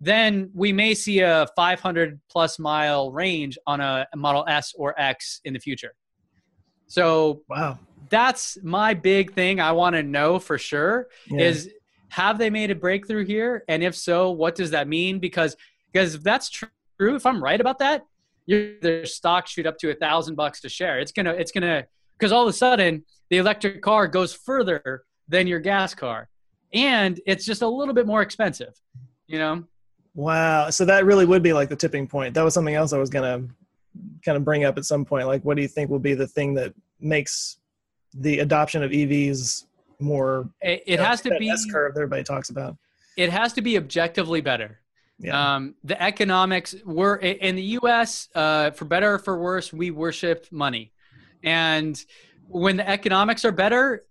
then 0.00 0.50
we 0.54 0.72
may 0.72 0.94
see 0.94 1.20
a 1.20 1.46
500 1.54 2.18
plus 2.30 2.58
mile 2.58 3.12
range 3.12 3.58
on 3.66 3.82
a 3.82 4.06
Model 4.16 4.46
S 4.48 4.72
or 4.78 4.98
X 4.98 5.42
in 5.44 5.52
the 5.52 5.60
future. 5.60 5.92
So, 6.86 7.42
wow, 7.50 7.78
that's 8.08 8.56
my 8.62 8.94
big 8.94 9.34
thing. 9.34 9.60
I 9.60 9.72
want 9.72 9.94
to 9.96 10.02
know 10.02 10.38
for 10.38 10.56
sure 10.56 11.08
yeah. 11.26 11.42
is 11.42 11.70
have 12.08 12.38
they 12.38 12.48
made 12.48 12.70
a 12.70 12.74
breakthrough 12.74 13.26
here, 13.26 13.64
and 13.68 13.82
if 13.82 13.94
so, 13.94 14.30
what 14.30 14.54
does 14.54 14.70
that 14.70 14.88
mean? 14.88 15.18
Because 15.18 15.54
because 15.92 16.14
if 16.14 16.22
that's 16.22 16.48
true, 16.48 16.70
if 16.98 17.26
I'm 17.26 17.44
right 17.44 17.60
about 17.60 17.78
that, 17.80 18.06
their 18.46 19.06
stock 19.06 19.46
shoot 19.46 19.66
up 19.66 19.78
to 19.78 19.90
a 19.90 19.94
thousand 19.94 20.34
bucks 20.34 20.60
to 20.62 20.68
share. 20.68 20.98
It's 20.98 21.12
gonna 21.12 21.32
it's 21.32 21.52
gonna 21.52 21.86
because 22.18 22.32
all 22.32 22.42
of 22.42 22.48
a 22.48 22.52
sudden 22.52 23.04
the 23.30 23.38
electric 23.38 23.82
car 23.82 24.08
goes 24.08 24.34
further 24.34 25.04
than 25.28 25.46
your 25.46 25.60
gas 25.60 25.94
car, 25.94 26.28
and 26.72 27.20
it's 27.26 27.44
just 27.44 27.62
a 27.62 27.68
little 27.68 27.94
bit 27.94 28.06
more 28.06 28.22
expensive. 28.22 28.74
You 29.26 29.38
know. 29.38 29.64
Wow. 30.14 30.70
So 30.70 30.84
that 30.84 31.06
really 31.06 31.24
would 31.24 31.42
be 31.42 31.52
like 31.52 31.68
the 31.68 31.76
tipping 31.76 32.06
point. 32.06 32.34
That 32.34 32.44
was 32.44 32.52
something 32.52 32.74
else 32.74 32.92
I 32.92 32.98
was 32.98 33.10
gonna 33.10 33.46
kind 34.24 34.36
of 34.36 34.44
bring 34.44 34.64
up 34.64 34.76
at 34.76 34.84
some 34.84 35.04
point. 35.04 35.26
Like, 35.26 35.42
what 35.44 35.56
do 35.56 35.62
you 35.62 35.68
think 35.68 35.90
will 35.90 35.98
be 35.98 36.14
the 36.14 36.26
thing 36.26 36.54
that 36.54 36.74
makes 37.00 37.58
the 38.14 38.40
adoption 38.40 38.82
of 38.82 38.90
EVs 38.90 39.66
more? 40.00 40.50
It, 40.60 40.82
it 40.86 41.00
has 41.00 41.24
know, 41.24 41.32
to 41.32 41.38
be 41.38 41.48
S 41.48 41.64
curve 41.70 41.92
everybody 41.96 42.24
talks 42.24 42.50
about. 42.50 42.76
It 43.16 43.30
has 43.30 43.52
to 43.54 43.62
be 43.62 43.76
objectively 43.76 44.40
better. 44.40 44.81
Yeah. 45.18 45.54
Um, 45.54 45.74
the 45.84 46.00
economics 46.02 46.74
were 46.84 47.16
in 47.16 47.54
the 47.54 47.62
U.S. 47.62 48.28
Uh, 48.34 48.70
for 48.72 48.86
better 48.86 49.14
or 49.14 49.18
for 49.18 49.38
worse, 49.38 49.72
we 49.72 49.90
worship 49.90 50.46
money, 50.50 50.92
and 51.44 52.02
when 52.48 52.76
the 52.76 52.88
economics 52.88 53.44
are 53.44 53.52
better, 53.52 54.04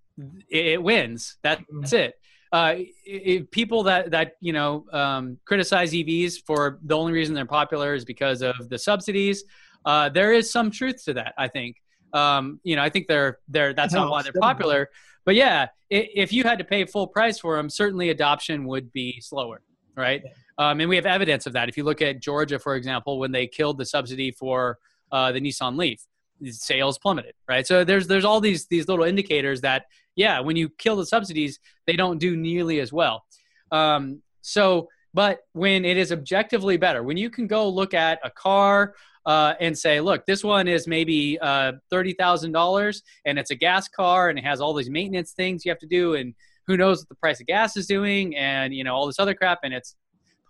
it, 0.49 0.81
wins. 0.81 1.37
That's 1.41 1.61
mm-hmm. 1.61 1.95
it. 1.95 2.15
Uh, 2.51 2.75
it, 3.05 3.49
people 3.51 3.83
that 3.83 4.11
that 4.11 4.33
you 4.41 4.53
know 4.53 4.85
um, 4.91 5.37
criticize 5.45 5.93
EVs 5.93 6.45
for 6.45 6.79
the 6.83 6.97
only 6.97 7.13
reason 7.13 7.33
they're 7.33 7.45
popular 7.45 7.93
is 7.93 8.05
because 8.05 8.41
of 8.41 8.69
the 8.69 8.77
subsidies. 8.77 9.43
Uh, 9.85 10.09
there 10.09 10.33
is 10.33 10.51
some 10.51 10.69
truth 10.69 11.03
to 11.05 11.13
that, 11.13 11.33
I 11.37 11.47
think. 11.47 11.77
Um, 12.13 12.59
you 12.63 12.75
know, 12.75 12.83
I 12.83 12.89
think 12.89 13.07
they're 13.07 13.39
they're 13.47 13.73
that's 13.73 13.93
not 13.93 14.09
why 14.09 14.21
they're 14.21 14.33
popular. 14.33 14.89
But 15.23 15.35
yeah, 15.35 15.67
if 15.89 16.33
you 16.33 16.43
had 16.43 16.57
to 16.59 16.65
pay 16.65 16.85
full 16.85 17.07
price 17.07 17.39
for 17.39 17.55
them, 17.55 17.69
certainly 17.69 18.09
adoption 18.09 18.65
would 18.65 18.91
be 18.91 19.21
slower, 19.21 19.61
right? 19.95 20.23
Um, 20.61 20.79
and 20.79 20.87
we 20.87 20.95
have 20.95 21.07
evidence 21.07 21.47
of 21.47 21.53
that. 21.53 21.69
If 21.69 21.75
you 21.75 21.83
look 21.83 22.03
at 22.03 22.21
Georgia, 22.21 22.59
for 22.59 22.75
example, 22.75 23.17
when 23.17 23.31
they 23.31 23.47
killed 23.47 23.79
the 23.79 23.85
subsidy 23.85 24.29
for 24.29 24.77
uh, 25.11 25.31
the 25.31 25.41
Nissan 25.41 25.75
Leaf, 25.75 26.05
sales 26.51 26.99
plummeted, 26.99 27.33
right? 27.49 27.65
So 27.65 27.83
there's 27.83 28.05
there's 28.05 28.25
all 28.25 28.39
these 28.39 28.67
these 28.67 28.87
little 28.87 29.03
indicators 29.05 29.61
that 29.61 29.85
yeah, 30.15 30.39
when 30.39 30.55
you 30.55 30.69
kill 30.69 30.95
the 30.97 31.05
subsidies, 31.05 31.59
they 31.87 31.93
don't 31.93 32.19
do 32.19 32.37
nearly 32.37 32.79
as 32.79 32.93
well. 32.93 33.25
Um, 33.71 34.21
so, 34.41 34.87
but 35.15 35.39
when 35.53 35.83
it 35.83 35.97
is 35.97 36.11
objectively 36.11 36.77
better, 36.77 37.01
when 37.01 37.17
you 37.17 37.31
can 37.31 37.47
go 37.47 37.67
look 37.67 37.95
at 37.95 38.19
a 38.23 38.29
car 38.29 38.93
uh, 39.25 39.55
and 39.59 39.75
say, 39.75 39.99
look, 39.99 40.27
this 40.27 40.43
one 40.43 40.67
is 40.67 40.87
maybe 40.87 41.39
uh, 41.39 41.71
thirty 41.89 42.13
thousand 42.13 42.51
dollars, 42.51 43.01
and 43.25 43.39
it's 43.39 43.49
a 43.49 43.55
gas 43.55 43.87
car, 43.87 44.29
and 44.29 44.37
it 44.37 44.45
has 44.45 44.61
all 44.61 44.75
these 44.75 44.91
maintenance 44.91 45.31
things 45.31 45.65
you 45.65 45.71
have 45.71 45.79
to 45.79 45.87
do, 45.87 46.13
and 46.13 46.35
who 46.67 46.77
knows 46.77 46.99
what 46.99 47.09
the 47.09 47.15
price 47.15 47.41
of 47.41 47.47
gas 47.47 47.75
is 47.77 47.87
doing, 47.87 48.35
and 48.35 48.75
you 48.75 48.83
know 48.83 48.93
all 48.93 49.07
this 49.07 49.17
other 49.17 49.33
crap, 49.33 49.59
and 49.63 49.73
it's 49.73 49.95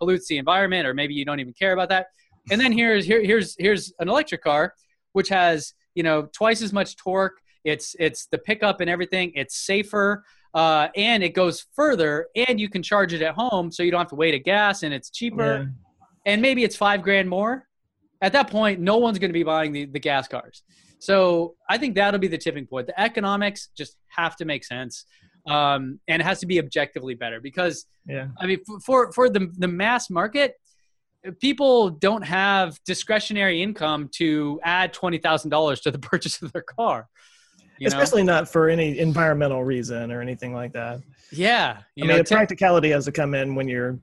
pollutes 0.02 0.26
the 0.26 0.38
environment, 0.38 0.86
or 0.86 0.94
maybe 0.94 1.14
you 1.14 1.24
don't 1.24 1.38
even 1.38 1.52
care 1.52 1.72
about 1.72 1.88
that. 1.90 2.06
And 2.50 2.60
then 2.60 2.72
here's 2.72 3.04
here, 3.04 3.22
here's 3.22 3.54
here's 3.58 3.92
an 4.00 4.08
electric 4.08 4.42
car 4.42 4.74
which 5.12 5.28
has 5.28 5.74
you 5.94 6.02
know 6.02 6.28
twice 6.32 6.60
as 6.62 6.72
much 6.72 6.96
torque. 6.96 7.38
It's 7.64 7.94
it's 8.00 8.26
the 8.26 8.38
pickup 8.38 8.80
and 8.80 8.90
everything. 8.90 9.32
It's 9.34 9.56
safer. 9.64 10.24
Uh, 10.54 10.88
and 10.96 11.22
it 11.22 11.30
goes 11.30 11.64
further, 11.74 12.26
and 12.36 12.60
you 12.60 12.68
can 12.68 12.82
charge 12.82 13.14
it 13.14 13.22
at 13.22 13.34
home, 13.34 13.72
so 13.72 13.82
you 13.82 13.90
don't 13.90 14.00
have 14.00 14.10
to 14.10 14.16
wait 14.16 14.34
a 14.34 14.38
gas, 14.38 14.82
and 14.82 14.92
it's 14.92 15.08
cheaper. 15.08 15.56
Yeah. 15.56 15.64
And 16.26 16.42
maybe 16.42 16.62
it's 16.62 16.76
five 16.76 17.00
grand 17.00 17.26
more. 17.30 17.66
At 18.20 18.34
that 18.34 18.50
point, 18.50 18.78
no 18.78 18.98
one's 18.98 19.18
going 19.18 19.30
to 19.30 19.32
be 19.32 19.44
buying 19.44 19.72
the, 19.72 19.86
the 19.86 19.98
gas 19.98 20.28
cars. 20.28 20.62
So 20.98 21.54
I 21.70 21.78
think 21.78 21.94
that'll 21.94 22.20
be 22.20 22.28
the 22.28 22.36
tipping 22.36 22.66
point. 22.66 22.86
The 22.86 23.00
economics 23.00 23.70
just 23.74 23.96
have 24.08 24.36
to 24.36 24.44
make 24.44 24.62
sense 24.62 25.06
um, 25.46 25.98
and 26.08 26.22
it 26.22 26.24
has 26.24 26.40
to 26.40 26.46
be 26.46 26.58
objectively 26.58 27.14
better 27.14 27.40
because 27.40 27.86
yeah 28.06 28.28
i 28.40 28.46
mean 28.46 28.58
for 28.84 29.12
for 29.12 29.28
the, 29.28 29.50
the 29.58 29.68
mass 29.68 30.08
market 30.08 30.54
people 31.40 31.90
don't 31.90 32.22
have 32.22 32.78
discretionary 32.84 33.62
income 33.62 34.08
to 34.12 34.60
add 34.62 34.92
twenty 34.92 35.18
thousand 35.18 35.50
dollars 35.50 35.80
to 35.80 35.90
the 35.90 35.98
purchase 36.10 36.42
of 36.42 36.52
their 36.52 36.62
car. 36.62 37.08
Especially 37.84 38.22
know? 38.22 38.34
not 38.34 38.48
for 38.48 38.68
any 38.68 38.98
environmental 38.98 39.64
reason 39.64 40.12
or 40.12 40.20
anything 40.20 40.54
like 40.54 40.72
that. 40.72 41.00
Yeah, 41.32 41.78
I 41.78 41.84
mean, 41.96 42.08
know, 42.08 42.18
the 42.18 42.24
practicality 42.24 42.90
has 42.90 43.06
to 43.06 43.12
come 43.12 43.34
in 43.34 43.56
when 43.56 43.66
you're, 43.66 43.98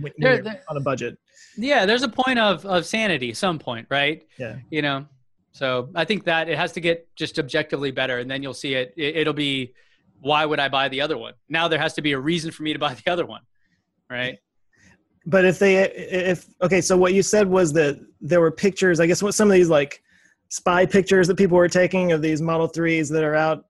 when 0.00 0.12
there, 0.18 0.34
you're 0.34 0.42
there, 0.42 0.62
on 0.68 0.76
a 0.76 0.80
budget. 0.80 1.18
Yeah, 1.56 1.84
there's 1.84 2.02
a 2.04 2.08
point 2.08 2.38
of 2.38 2.64
of 2.64 2.86
sanity, 2.86 3.34
some 3.34 3.58
point, 3.58 3.88
right? 3.90 4.24
Yeah, 4.38 4.56
you 4.70 4.82
know. 4.82 5.06
So 5.50 5.88
I 5.94 6.04
think 6.04 6.24
that 6.24 6.48
it 6.48 6.58
has 6.58 6.72
to 6.72 6.80
get 6.80 7.08
just 7.16 7.38
objectively 7.38 7.90
better, 7.90 8.18
and 8.18 8.30
then 8.30 8.42
you'll 8.42 8.54
see 8.54 8.74
it. 8.74 8.92
it 8.96 9.16
it'll 9.16 9.32
be, 9.32 9.72
why 10.20 10.44
would 10.44 10.58
I 10.58 10.68
buy 10.68 10.88
the 10.88 11.00
other 11.00 11.16
one? 11.16 11.34
Now 11.48 11.68
there 11.68 11.78
has 11.78 11.94
to 11.94 12.02
be 12.02 12.12
a 12.12 12.18
reason 12.18 12.50
for 12.50 12.62
me 12.62 12.72
to 12.72 12.78
buy 12.78 12.94
the 12.94 13.10
other 13.10 13.26
one, 13.26 13.42
right? 14.10 14.38
but 15.26 15.44
if 15.44 15.58
they 15.58 15.82
if 15.82 16.46
okay 16.62 16.80
so 16.80 16.96
what 16.96 17.12
you 17.12 17.22
said 17.22 17.48
was 17.48 17.72
that 17.72 18.00
there 18.20 18.40
were 18.40 18.50
pictures 18.50 19.00
i 19.00 19.06
guess 19.06 19.22
what 19.22 19.34
some 19.34 19.48
of 19.48 19.54
these 19.54 19.68
like 19.68 20.02
spy 20.48 20.86
pictures 20.86 21.26
that 21.26 21.36
people 21.36 21.56
were 21.56 21.68
taking 21.68 22.12
of 22.12 22.22
these 22.22 22.40
model 22.40 22.68
3s 22.68 23.10
that 23.10 23.24
are 23.24 23.34
out 23.34 23.66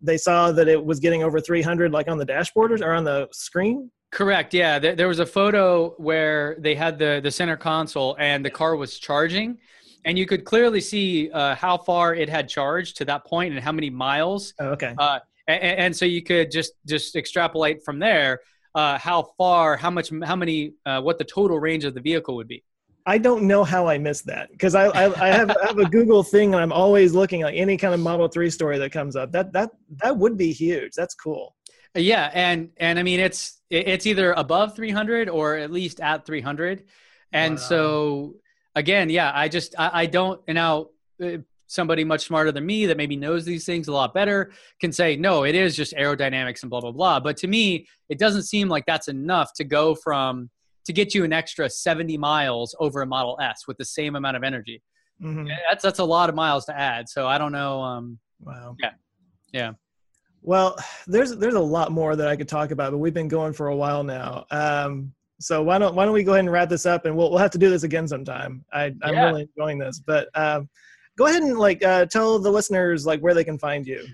they 0.00 0.16
saw 0.16 0.50
that 0.50 0.68
it 0.68 0.82
was 0.82 0.98
getting 0.98 1.22
over 1.22 1.40
300 1.40 1.92
like 1.92 2.08
on 2.08 2.18
the 2.18 2.24
dashboard 2.24 2.80
or 2.80 2.92
on 2.92 3.04
the 3.04 3.28
screen 3.32 3.90
correct 4.10 4.54
yeah 4.54 4.78
there, 4.78 5.08
was 5.08 5.18
a 5.18 5.26
photo 5.26 5.90
where 5.98 6.56
they 6.58 6.74
had 6.74 6.98
the 6.98 7.20
the 7.22 7.30
center 7.30 7.56
console 7.56 8.16
and 8.18 8.44
the 8.44 8.50
car 8.50 8.76
was 8.76 8.98
charging 8.98 9.58
and 10.06 10.18
you 10.18 10.26
could 10.26 10.44
clearly 10.44 10.80
see 10.80 11.30
uh, 11.30 11.54
how 11.54 11.78
far 11.78 12.14
it 12.14 12.28
had 12.28 12.46
charged 12.48 12.96
to 12.98 13.04
that 13.06 13.24
point 13.24 13.54
and 13.54 13.62
how 13.62 13.72
many 13.72 13.90
miles 13.90 14.54
oh, 14.60 14.68
okay 14.68 14.94
uh, 14.98 15.18
and, 15.46 15.62
and, 15.62 15.96
so 15.96 16.04
you 16.04 16.22
could 16.22 16.50
just 16.50 16.72
just 16.86 17.16
extrapolate 17.16 17.84
from 17.84 17.98
there 17.98 18.40
uh, 18.74 18.98
how 18.98 19.30
far, 19.38 19.76
how 19.76 19.90
much, 19.90 20.10
how 20.24 20.36
many, 20.36 20.72
uh, 20.84 21.00
what 21.00 21.18
the 21.18 21.24
total 21.24 21.58
range 21.58 21.84
of 21.84 21.94
the 21.94 22.00
vehicle 22.00 22.34
would 22.36 22.48
be. 22.48 22.64
I 23.06 23.18
don't 23.18 23.42
know 23.46 23.64
how 23.64 23.86
I 23.86 23.98
missed 23.98 24.26
that 24.26 24.50
because 24.50 24.74
I, 24.74 24.86
I, 24.86 25.26
I, 25.26 25.28
have, 25.28 25.50
I 25.50 25.66
have 25.66 25.78
a 25.78 25.84
Google 25.84 26.22
thing 26.22 26.54
and 26.54 26.62
I'm 26.62 26.72
always 26.72 27.12
looking 27.12 27.42
like 27.42 27.54
any 27.54 27.76
kind 27.76 27.92
of 27.92 28.00
Model 28.00 28.28
Three 28.28 28.48
story 28.48 28.78
that 28.78 28.92
comes 28.92 29.14
up. 29.14 29.30
That 29.32 29.52
that 29.52 29.70
that 30.02 30.16
would 30.16 30.38
be 30.38 30.52
huge. 30.52 30.92
That's 30.96 31.14
cool. 31.14 31.54
Yeah, 31.94 32.30
and 32.32 32.70
and 32.78 32.98
I 32.98 33.02
mean 33.02 33.20
it's 33.20 33.60
it's 33.68 34.06
either 34.06 34.32
above 34.32 34.74
300 34.74 35.28
or 35.28 35.56
at 35.56 35.70
least 35.70 36.00
at 36.00 36.24
300, 36.24 36.84
and 37.30 37.56
wow. 37.56 37.60
so 37.60 38.34
again, 38.74 39.10
yeah, 39.10 39.30
I 39.34 39.48
just 39.48 39.74
I, 39.78 39.90
I 39.92 40.06
don't 40.06 40.40
now 40.48 40.86
uh, 41.22 41.38
somebody 41.74 42.04
much 42.04 42.26
smarter 42.26 42.52
than 42.52 42.64
me 42.64 42.86
that 42.86 42.96
maybe 42.96 43.16
knows 43.16 43.44
these 43.44 43.64
things 43.64 43.88
a 43.88 43.92
lot 43.92 44.14
better 44.14 44.52
can 44.80 44.92
say 44.92 45.16
no 45.16 45.44
it 45.44 45.54
is 45.54 45.76
just 45.76 45.92
aerodynamics 45.94 46.62
and 46.62 46.70
blah 46.70 46.80
blah 46.80 46.92
blah. 46.92 47.20
But 47.20 47.36
to 47.38 47.46
me 47.46 47.86
it 48.08 48.18
doesn't 48.18 48.44
seem 48.44 48.68
like 48.68 48.86
that's 48.86 49.08
enough 49.08 49.52
to 49.56 49.64
go 49.64 49.94
from 49.94 50.50
to 50.86 50.92
get 50.92 51.14
you 51.14 51.24
an 51.24 51.32
extra 51.32 51.68
70 51.68 52.16
miles 52.18 52.74
over 52.78 53.02
a 53.02 53.06
model 53.06 53.38
s 53.40 53.66
with 53.66 53.78
the 53.78 53.84
same 53.84 54.16
amount 54.16 54.36
of 54.36 54.44
energy. 54.44 54.82
Mm-hmm. 55.22 55.46
that's 55.68 55.82
that's 55.82 56.00
a 56.00 56.04
lot 56.04 56.28
of 56.28 56.34
miles 56.34 56.64
to 56.66 56.76
add. 56.76 57.08
So 57.08 57.26
i 57.26 57.38
don't 57.38 57.52
know 57.52 57.80
um 57.80 58.18
wow. 58.40 58.76
yeah 58.80 58.90
yeah. 59.52 59.72
Well 60.42 60.76
there's 61.06 61.36
there's 61.36 61.54
a 61.54 61.60
lot 61.60 61.92
more 61.92 62.16
that 62.16 62.28
i 62.28 62.36
could 62.36 62.48
talk 62.48 62.70
about 62.70 62.90
but 62.92 62.98
we've 62.98 63.14
been 63.14 63.28
going 63.28 63.52
for 63.52 63.68
a 63.68 63.76
while 63.76 64.04
now. 64.04 64.44
Um 64.50 65.12
so 65.40 65.62
why 65.62 65.78
don't 65.78 65.94
why 65.94 66.04
don't 66.04 66.14
we 66.14 66.22
go 66.22 66.32
ahead 66.32 66.44
and 66.44 66.52
wrap 66.52 66.68
this 66.68 66.86
up 66.86 67.06
and 67.06 67.16
we'll, 67.16 67.30
we'll 67.30 67.38
have 67.38 67.50
to 67.52 67.58
do 67.58 67.70
this 67.70 67.82
again 67.82 68.06
sometime. 68.06 68.64
I, 68.72 68.84
i'm 69.02 69.14
yeah. 69.14 69.26
really 69.26 69.48
enjoying 69.56 69.78
this 69.78 70.00
but 70.04 70.28
um 70.34 70.68
go 71.16 71.26
ahead 71.26 71.42
and 71.42 71.58
like 71.58 71.84
uh, 71.84 72.06
tell 72.06 72.38
the 72.38 72.50
listeners 72.50 73.06
like 73.06 73.20
where 73.20 73.34
they 73.34 73.44
can 73.44 73.58
find 73.58 73.86
you. 73.86 74.06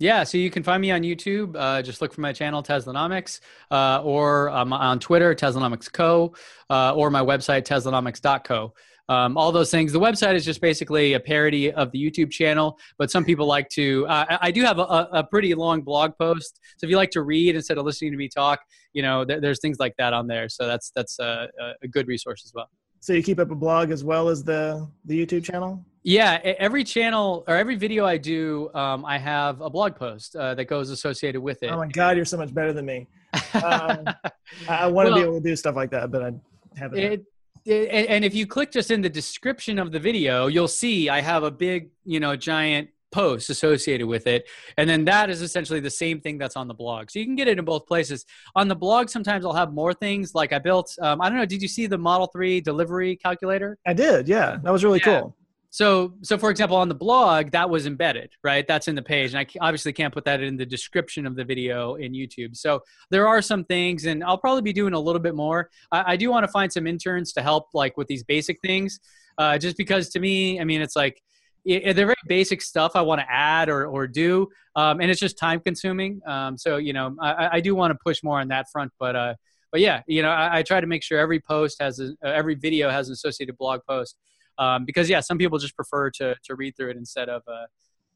Yeah, 0.00 0.24
so 0.24 0.38
you 0.38 0.50
can 0.50 0.62
find 0.62 0.80
me 0.80 0.90
on 0.90 1.02
YouTube. 1.02 1.54
Uh, 1.54 1.82
just 1.82 2.00
look 2.00 2.14
for 2.14 2.22
my 2.22 2.32
channel, 2.32 2.62
Teslanomics, 2.62 3.40
uh, 3.70 4.00
or 4.02 4.48
um, 4.48 4.72
on 4.72 4.98
Twitter, 4.98 5.34
Teslanomics 5.34 5.92
Co., 5.92 6.34
uh, 6.70 6.94
or 6.94 7.10
my 7.10 7.20
website, 7.20 7.64
Teslanomics.co. 7.64 8.72
Um, 9.10 9.36
all 9.36 9.52
those 9.52 9.70
things. 9.70 9.92
The 9.92 10.00
website 10.00 10.36
is 10.36 10.44
just 10.44 10.62
basically 10.62 11.14
a 11.14 11.20
parody 11.20 11.70
of 11.70 11.90
the 11.90 11.98
YouTube 12.02 12.30
channel, 12.30 12.78
but 12.96 13.10
some 13.10 13.26
people 13.26 13.44
like 13.44 13.68
to. 13.70 14.06
Uh, 14.06 14.38
I 14.40 14.50
do 14.50 14.62
have 14.62 14.78
a, 14.78 14.82
a, 14.82 15.24
pretty 15.24 15.52
long 15.52 15.82
blog 15.82 16.12
post, 16.16 16.60
so 16.78 16.86
if 16.86 16.90
you 16.90 16.96
like 16.96 17.10
to 17.10 17.22
read 17.22 17.56
instead 17.56 17.76
of 17.76 17.84
listening 17.84 18.12
to 18.12 18.16
me 18.16 18.28
talk, 18.28 18.60
you 18.92 19.02
know, 19.02 19.24
th- 19.24 19.40
there's 19.42 19.60
things 19.60 19.78
like 19.80 19.94
that 19.98 20.12
on 20.14 20.28
there. 20.28 20.48
So 20.48 20.66
that's 20.66 20.92
that's 20.94 21.18
a, 21.18 21.48
a 21.82 21.88
good 21.88 22.06
resource 22.06 22.42
as 22.46 22.52
well. 22.54 22.70
So 23.00 23.12
you 23.12 23.22
keep 23.22 23.40
up 23.40 23.50
a 23.50 23.54
blog 23.56 23.90
as 23.90 24.04
well 24.04 24.28
as 24.28 24.44
the 24.44 24.88
the 25.04 25.26
YouTube 25.26 25.44
channel. 25.44 25.84
Yeah, 26.02 26.38
every 26.42 26.82
channel 26.84 27.44
or 27.46 27.56
every 27.56 27.76
video 27.76 28.06
I 28.06 28.16
do, 28.16 28.70
um, 28.74 29.04
I 29.04 29.18
have 29.18 29.60
a 29.60 29.68
blog 29.68 29.96
post 29.96 30.34
uh, 30.34 30.54
that 30.54 30.64
goes 30.64 30.88
associated 30.90 31.40
with 31.40 31.62
it. 31.62 31.70
Oh 31.70 31.76
my 31.76 31.88
god, 31.88 32.16
you're 32.16 32.24
so 32.24 32.38
much 32.38 32.54
better 32.54 32.72
than 32.72 32.86
me. 32.86 33.06
Um, 33.54 34.04
I, 34.68 34.86
want 34.86 35.08
to 35.08 35.12
well, 35.12 35.14
be 35.14 35.20
able 35.20 35.34
to 35.34 35.40
do 35.40 35.54
stuff 35.56 35.76
like 35.76 35.90
that, 35.90 36.10
but 36.10 36.22
I 36.22 36.32
haven't. 36.76 36.98
It, 36.98 37.24
it, 37.66 38.06
and 38.08 38.24
if 38.24 38.34
you 38.34 38.46
click 38.46 38.72
just 38.72 38.90
in 38.90 39.02
the 39.02 39.10
description 39.10 39.78
of 39.78 39.92
the 39.92 40.00
video, 40.00 40.46
you'll 40.46 40.68
see 40.68 41.10
I 41.10 41.20
have 41.20 41.42
a 41.42 41.50
big, 41.50 41.90
you 42.04 42.18
know, 42.18 42.34
giant 42.34 42.88
post 43.12 43.50
associated 43.50 44.06
with 44.06 44.26
it. 44.26 44.48
And 44.76 44.88
then 44.88 45.04
that 45.04 45.30
is 45.30 45.42
essentially 45.42 45.80
the 45.80 45.90
same 45.90 46.20
thing 46.20 46.38
that's 46.38 46.56
on 46.56 46.68
the 46.68 46.74
blog. 46.74 47.10
So 47.10 47.18
you 47.18 47.24
can 47.24 47.34
get 47.34 47.48
it 47.48 47.58
in 47.58 47.64
both 47.64 47.86
places. 47.86 48.24
On 48.54 48.68
the 48.68 48.76
blog, 48.76 49.08
sometimes 49.08 49.44
I'll 49.44 49.52
have 49.52 49.72
more 49.72 49.92
things 49.92 50.34
like 50.34 50.52
I 50.52 50.58
built, 50.58 50.96
um, 51.02 51.20
I 51.20 51.28
don't 51.28 51.38
know, 51.38 51.44
did 51.44 51.60
you 51.60 51.68
see 51.68 51.86
the 51.86 51.98
Model 51.98 52.28
3 52.28 52.60
delivery 52.60 53.16
calculator? 53.16 53.78
I 53.86 53.92
did, 53.92 54.28
yeah. 54.28 54.58
That 54.62 54.72
was 54.72 54.84
really 54.84 55.00
yeah. 55.00 55.20
cool. 55.20 55.36
So, 55.72 56.14
so 56.22 56.36
for 56.36 56.50
example, 56.50 56.76
on 56.76 56.88
the 56.88 56.96
blog, 56.96 57.52
that 57.52 57.70
was 57.70 57.86
embedded, 57.86 58.30
right? 58.42 58.66
That's 58.66 58.88
in 58.88 58.96
the 58.96 59.02
page, 59.02 59.32
and 59.32 59.38
I 59.38 59.46
obviously 59.64 59.92
can't 59.92 60.12
put 60.12 60.24
that 60.24 60.42
in 60.42 60.56
the 60.56 60.66
description 60.66 61.26
of 61.26 61.36
the 61.36 61.44
video 61.44 61.94
in 61.94 62.12
YouTube. 62.12 62.56
So 62.56 62.82
there 63.10 63.28
are 63.28 63.40
some 63.40 63.64
things, 63.64 64.04
and 64.04 64.24
I'll 64.24 64.36
probably 64.36 64.62
be 64.62 64.72
doing 64.72 64.94
a 64.94 64.98
little 64.98 65.20
bit 65.20 65.36
more. 65.36 65.70
I, 65.92 66.12
I 66.12 66.16
do 66.16 66.28
want 66.28 66.44
to 66.44 66.50
find 66.50 66.72
some 66.72 66.88
interns 66.88 67.32
to 67.34 67.42
help, 67.42 67.68
like 67.72 67.96
with 67.96 68.08
these 68.08 68.24
basic 68.24 68.60
things, 68.62 68.98
uh, 69.38 69.58
just 69.58 69.76
because 69.76 70.08
to 70.10 70.18
me, 70.18 70.60
I 70.60 70.64
mean, 70.64 70.82
it's 70.82 70.96
like 70.96 71.22
it, 71.64 71.94
they're 71.94 72.06
very 72.06 72.16
basic 72.26 72.62
stuff 72.62 72.92
I 72.96 73.02
want 73.02 73.20
to 73.20 73.30
add 73.30 73.68
or, 73.68 73.86
or 73.86 74.08
do, 74.08 74.48
um, 74.74 75.00
and 75.00 75.08
it's 75.08 75.20
just 75.20 75.38
time 75.38 75.60
consuming. 75.60 76.20
Um, 76.26 76.58
so 76.58 76.78
you 76.78 76.92
know, 76.92 77.14
I, 77.20 77.48
I 77.52 77.60
do 77.60 77.76
want 77.76 77.92
to 77.92 77.98
push 78.04 78.24
more 78.24 78.40
on 78.40 78.48
that 78.48 78.66
front, 78.72 78.90
but 78.98 79.14
uh, 79.14 79.34
but 79.70 79.80
yeah, 79.80 80.02
you 80.08 80.22
know, 80.22 80.30
I, 80.30 80.58
I, 80.58 80.62
try 80.64 80.80
to 80.80 80.86
make 80.88 81.04
sure 81.04 81.20
every 81.20 81.38
post 81.38 81.76
has 81.80 82.00
a, 82.00 82.12
every 82.24 82.56
video 82.56 82.90
has 82.90 83.06
an 83.06 83.12
associated 83.12 83.56
blog 83.56 83.82
post 83.88 84.16
um, 84.60 84.84
because 84.84 85.10
yeah, 85.10 85.18
some 85.20 85.38
people 85.38 85.58
just 85.58 85.74
prefer 85.74 86.10
to 86.10 86.36
to 86.44 86.54
read 86.54 86.76
through 86.76 86.90
it 86.90 86.96
instead 86.96 87.28
of 87.28 87.42
uh, 87.48 87.66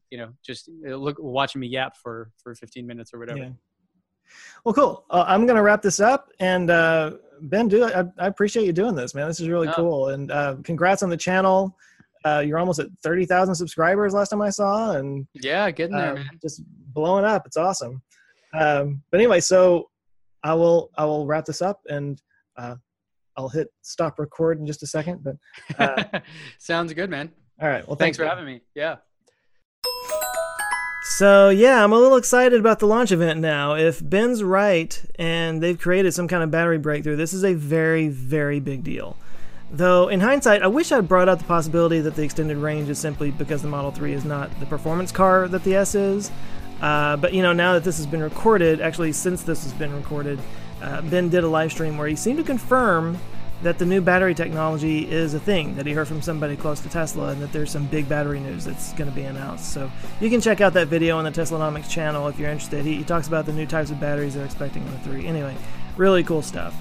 you 0.09 0.17
know 0.17 0.29
just 0.45 0.69
uh, 0.87 0.95
look 0.95 1.17
watching 1.19 1.59
me 1.59 1.67
yap 1.67 1.97
for 1.97 2.31
for 2.41 2.55
15 2.55 2.87
minutes 2.87 3.13
or 3.13 3.19
whatever. 3.19 3.39
Yeah. 3.39 3.49
Well, 4.63 4.73
cool. 4.73 5.05
Uh, 5.09 5.25
I'm 5.27 5.45
going 5.45 5.55
to 5.55 5.61
wrap 5.61 5.83
this 5.83 5.99
up. 5.99 6.31
And 6.39 6.71
uh, 6.71 7.11
Ben, 7.41 7.67
do 7.67 7.83
I, 7.83 8.05
I, 8.17 8.25
appreciate 8.25 8.65
you 8.65 8.73
doing 8.73 8.95
this, 8.95 9.13
man. 9.13 9.27
This 9.27 9.39
is 9.39 9.47
really 9.47 9.67
oh. 9.67 9.73
cool. 9.73 10.07
And 10.09 10.31
uh, 10.31 10.55
congrats 10.63 11.03
on 11.03 11.09
the 11.11 11.17
channel 11.17 11.75
uh, 12.25 12.39
you're 12.39 12.57
almost 12.57 12.79
at 12.79 12.87
30,000 13.03 13.53
subscribers 13.53 14.13
last 14.13 14.29
time 14.29 14.41
I 14.41 14.49
saw. 14.49 14.93
And 14.93 15.27
yeah, 15.35 15.69
getting 15.69 15.95
there, 15.95 16.13
uh, 16.13 16.15
man. 16.15 16.29
Just 16.41 16.63
blowing 16.91 17.23
up. 17.23 17.45
It's 17.45 17.55
awesome. 17.55 18.01
Um, 18.53 19.03
but 19.11 19.19
anyway, 19.19 19.39
so 19.39 19.89
I 20.43 20.55
will, 20.55 20.89
I 20.97 21.05
will 21.05 21.27
wrap 21.27 21.45
this 21.45 21.61
up 21.61 21.81
and, 21.87 22.19
uh, 22.57 22.75
I'll 23.37 23.49
hit 23.49 23.67
stop 23.81 24.19
record 24.19 24.59
in 24.59 24.65
just 24.65 24.83
a 24.83 24.87
second, 24.87 25.23
but 25.23 25.35
uh, 25.77 26.19
sounds 26.59 26.93
good, 26.93 27.09
man. 27.09 27.31
All 27.61 27.67
right. 27.67 27.87
Well, 27.87 27.95
thanks, 27.95 28.17
thanks 28.17 28.17
for 28.17 28.25
having 28.25 28.45
me. 28.45 28.61
Yeah. 28.73 28.97
So 31.17 31.49
yeah, 31.49 31.83
I'm 31.83 31.93
a 31.93 31.99
little 31.99 32.17
excited 32.17 32.59
about 32.59 32.79
the 32.79 32.87
launch 32.87 33.11
event 33.11 33.39
now. 33.39 33.75
If 33.75 34.07
Ben's 34.07 34.43
right 34.43 35.03
and 35.19 35.61
they've 35.61 35.79
created 35.79 36.13
some 36.13 36.27
kind 36.27 36.43
of 36.43 36.51
battery 36.51 36.79
breakthrough, 36.79 37.15
this 37.15 37.33
is 37.33 37.43
a 37.43 37.53
very, 37.53 38.07
very 38.07 38.59
big 38.59 38.83
deal. 38.83 39.15
Though, 39.71 40.09
in 40.09 40.19
hindsight, 40.19 40.61
I 40.61 40.67
wish 40.67 40.91
I'd 40.91 41.07
brought 41.07 41.27
out 41.27 41.39
the 41.39 41.45
possibility 41.45 41.99
that 42.01 42.15
the 42.15 42.23
extended 42.23 42.57
range 42.57 42.89
is 42.89 42.99
simply 42.99 43.31
because 43.31 43.61
the 43.61 43.67
Model 43.67 43.91
3 43.91 44.13
is 44.13 44.25
not 44.25 44.59
the 44.59 44.65
performance 44.65 45.11
car 45.11 45.47
that 45.47 45.63
the 45.63 45.75
S 45.75 45.95
is. 45.95 46.31
Uh, 46.81 47.17
but, 47.17 47.33
you 47.33 47.41
know, 47.41 47.53
now 47.53 47.73
that 47.73 47.83
this 47.83 47.97
has 47.97 48.05
been 48.05 48.21
recorded, 48.21 48.79
actually, 48.79 49.11
since 49.11 49.43
this 49.43 49.63
has 49.63 49.73
been 49.73 49.93
recorded, 49.93 50.39
uh, 50.85 51.01
Ben 51.01 51.29
did 51.29 51.43
a 51.43 51.47
live 51.47 51.71
stream 51.71 51.97
where 51.97 52.07
he 52.07 52.15
seemed 52.15 52.37
to 52.37 52.43
confirm 52.43 53.17
that 53.63 53.79
the 53.79 53.85
new 53.85 54.01
battery 54.01 54.35
technology 54.35 55.09
is 55.09 55.33
a 55.33 55.39
thing, 55.39 55.75
that 55.75 55.85
he 55.87 55.93
heard 55.93 56.07
from 56.07 56.21
somebody 56.21 56.55
close 56.55 56.79
to 56.81 56.89
Tesla, 56.89 57.29
and 57.29 57.41
that 57.41 57.51
there's 57.51 57.71
some 57.71 57.87
big 57.87 58.07
battery 58.07 58.39
news 58.39 58.65
that's 58.65 58.93
going 58.93 59.09
to 59.09 59.15
be 59.15 59.23
announced. 59.23 59.73
So 59.73 59.91
you 60.21 60.29
can 60.29 60.41
check 60.41 60.61
out 60.61 60.73
that 60.73 60.87
video 60.87 61.17
on 61.17 61.23
the 61.23 61.31
Teslanomics 61.31 61.89
channel 61.89 62.27
if 62.27 62.37
you're 62.37 62.51
interested. 62.51 62.85
He, 62.85 62.97
he 62.97 63.03
talks 63.03 63.27
about 63.27 63.45
the 63.47 63.53
new 63.53 63.65
types 63.65 63.89
of 63.89 63.99
batteries 63.99 64.35
they're 64.35 64.45
expecting 64.45 64.83
on 64.83 64.91
the 64.91 64.99
3. 64.99 65.25
Anyway, 65.25 65.55
really 65.97 66.23
cool 66.23 66.43
stuff. 66.43 66.75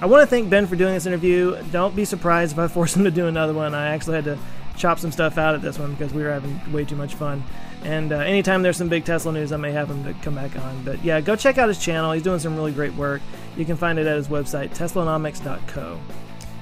I 0.00 0.06
want 0.06 0.22
to 0.22 0.26
thank 0.26 0.50
Ben 0.50 0.66
for 0.66 0.74
doing 0.74 0.94
this 0.94 1.06
interview. 1.06 1.62
Don't 1.70 1.94
be 1.94 2.04
surprised 2.04 2.52
if 2.52 2.58
I 2.58 2.66
force 2.68 2.96
him 2.96 3.04
to 3.04 3.10
do 3.10 3.28
another 3.28 3.52
one. 3.52 3.74
I 3.74 3.88
actually 3.88 4.16
had 4.16 4.24
to 4.24 4.38
chop 4.76 4.98
some 4.98 5.12
stuff 5.12 5.38
out 5.38 5.54
at 5.54 5.62
this 5.62 5.78
one 5.78 5.92
because 5.94 6.12
we 6.12 6.22
were 6.22 6.32
having 6.32 6.60
way 6.72 6.84
too 6.84 6.96
much 6.96 7.14
fun. 7.14 7.44
And 7.82 8.12
uh, 8.12 8.16
anytime 8.18 8.62
there's 8.62 8.76
some 8.76 8.88
big 8.88 9.04
Tesla 9.04 9.32
news, 9.32 9.52
I 9.52 9.56
may 9.56 9.72
have 9.72 9.90
him 9.90 10.04
to 10.04 10.12
come 10.22 10.34
back 10.34 10.56
on. 10.56 10.82
But 10.84 11.04
yeah, 11.04 11.20
go 11.20 11.36
check 11.36 11.58
out 11.58 11.68
his 11.68 11.78
channel. 11.78 12.12
He's 12.12 12.22
doing 12.22 12.40
some 12.40 12.56
really 12.56 12.72
great 12.72 12.94
work. 12.94 13.22
You 13.56 13.64
can 13.64 13.76
find 13.76 13.98
it 13.98 14.06
at 14.06 14.16
his 14.16 14.28
website, 14.28 14.70
teslanomics.co. 14.70 15.98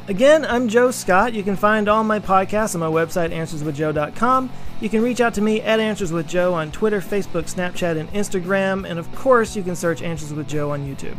Again, 0.07 0.45
I'm 0.45 0.69
Joe 0.69 0.91
Scott. 0.91 1.33
You 1.33 1.43
can 1.43 1.57
find 1.57 1.89
all 1.89 2.05
my 2.05 2.21
podcasts 2.21 2.75
on 2.75 2.81
my 2.81 2.89
website, 2.89 3.33
answerswithjoe.com. 3.33 4.53
You 4.83 4.91
can 4.91 5.03
reach 5.03 5.23
out 5.23 5.33
to 5.35 5.41
me 5.41 5.63
at 5.63 5.81
Answers 5.81 6.13
with 6.13 6.29
Joe 6.29 6.53
on 6.53 6.71
Twitter, 6.73 7.01
Facebook, 7.01 7.45
Snapchat, 7.45 7.99
and 7.99 8.11
Instagram. 8.11 8.87
And 8.87 8.99
of 8.99 9.11
course, 9.15 9.57
you 9.57 9.63
can 9.63 9.75
search 9.75 10.03
Answers 10.03 10.35
with 10.35 10.47
Joe 10.47 10.73
on 10.73 10.87
YouTube. 10.87 11.17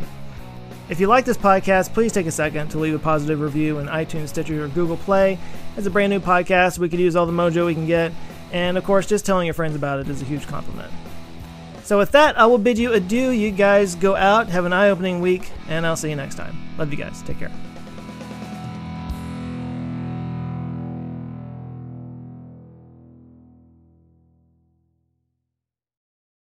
If 0.88 1.00
you 1.00 1.08
like 1.08 1.24
this 1.24 1.36
podcast, 1.36 1.92
please 1.94 2.12
take 2.12 2.26
a 2.26 2.30
second 2.30 2.68
to 2.68 2.78
leave 2.78 2.94
a 2.94 2.98
positive 3.00 3.40
review 3.40 3.80
in 3.80 3.88
iTunes, 3.88 4.28
Stitcher, 4.28 4.64
or 4.64 4.68
Google 4.68 4.98
Play. 4.98 5.36
It's 5.76 5.88
a 5.88 5.90
brand 5.90 6.10
new 6.10 6.20
podcast. 6.20 6.78
We 6.78 6.88
could 6.88 7.00
use 7.00 7.16
all 7.16 7.26
the 7.26 7.32
mojo 7.32 7.66
we 7.66 7.74
can 7.74 7.86
get. 7.86 8.12
And 8.56 8.78
of 8.78 8.84
course, 8.84 9.04
just 9.06 9.26
telling 9.26 9.44
your 9.44 9.52
friends 9.52 9.76
about 9.76 9.98
it 9.98 10.08
is 10.08 10.22
a 10.22 10.24
huge 10.24 10.46
compliment. 10.46 10.90
So, 11.84 11.98
with 11.98 12.12
that, 12.12 12.38
I 12.38 12.46
will 12.46 12.56
bid 12.56 12.78
you 12.78 12.94
adieu. 12.94 13.28
You 13.28 13.50
guys 13.50 13.94
go 13.94 14.16
out, 14.16 14.48
have 14.48 14.64
an 14.64 14.72
eye 14.72 14.88
opening 14.88 15.20
week, 15.20 15.50
and 15.68 15.86
I'll 15.86 15.94
see 15.94 16.08
you 16.08 16.16
next 16.16 16.36
time. 16.36 16.56
Love 16.78 16.90
you 16.90 16.96
guys. 16.96 17.20
Take 17.20 17.38
care. 17.38 17.52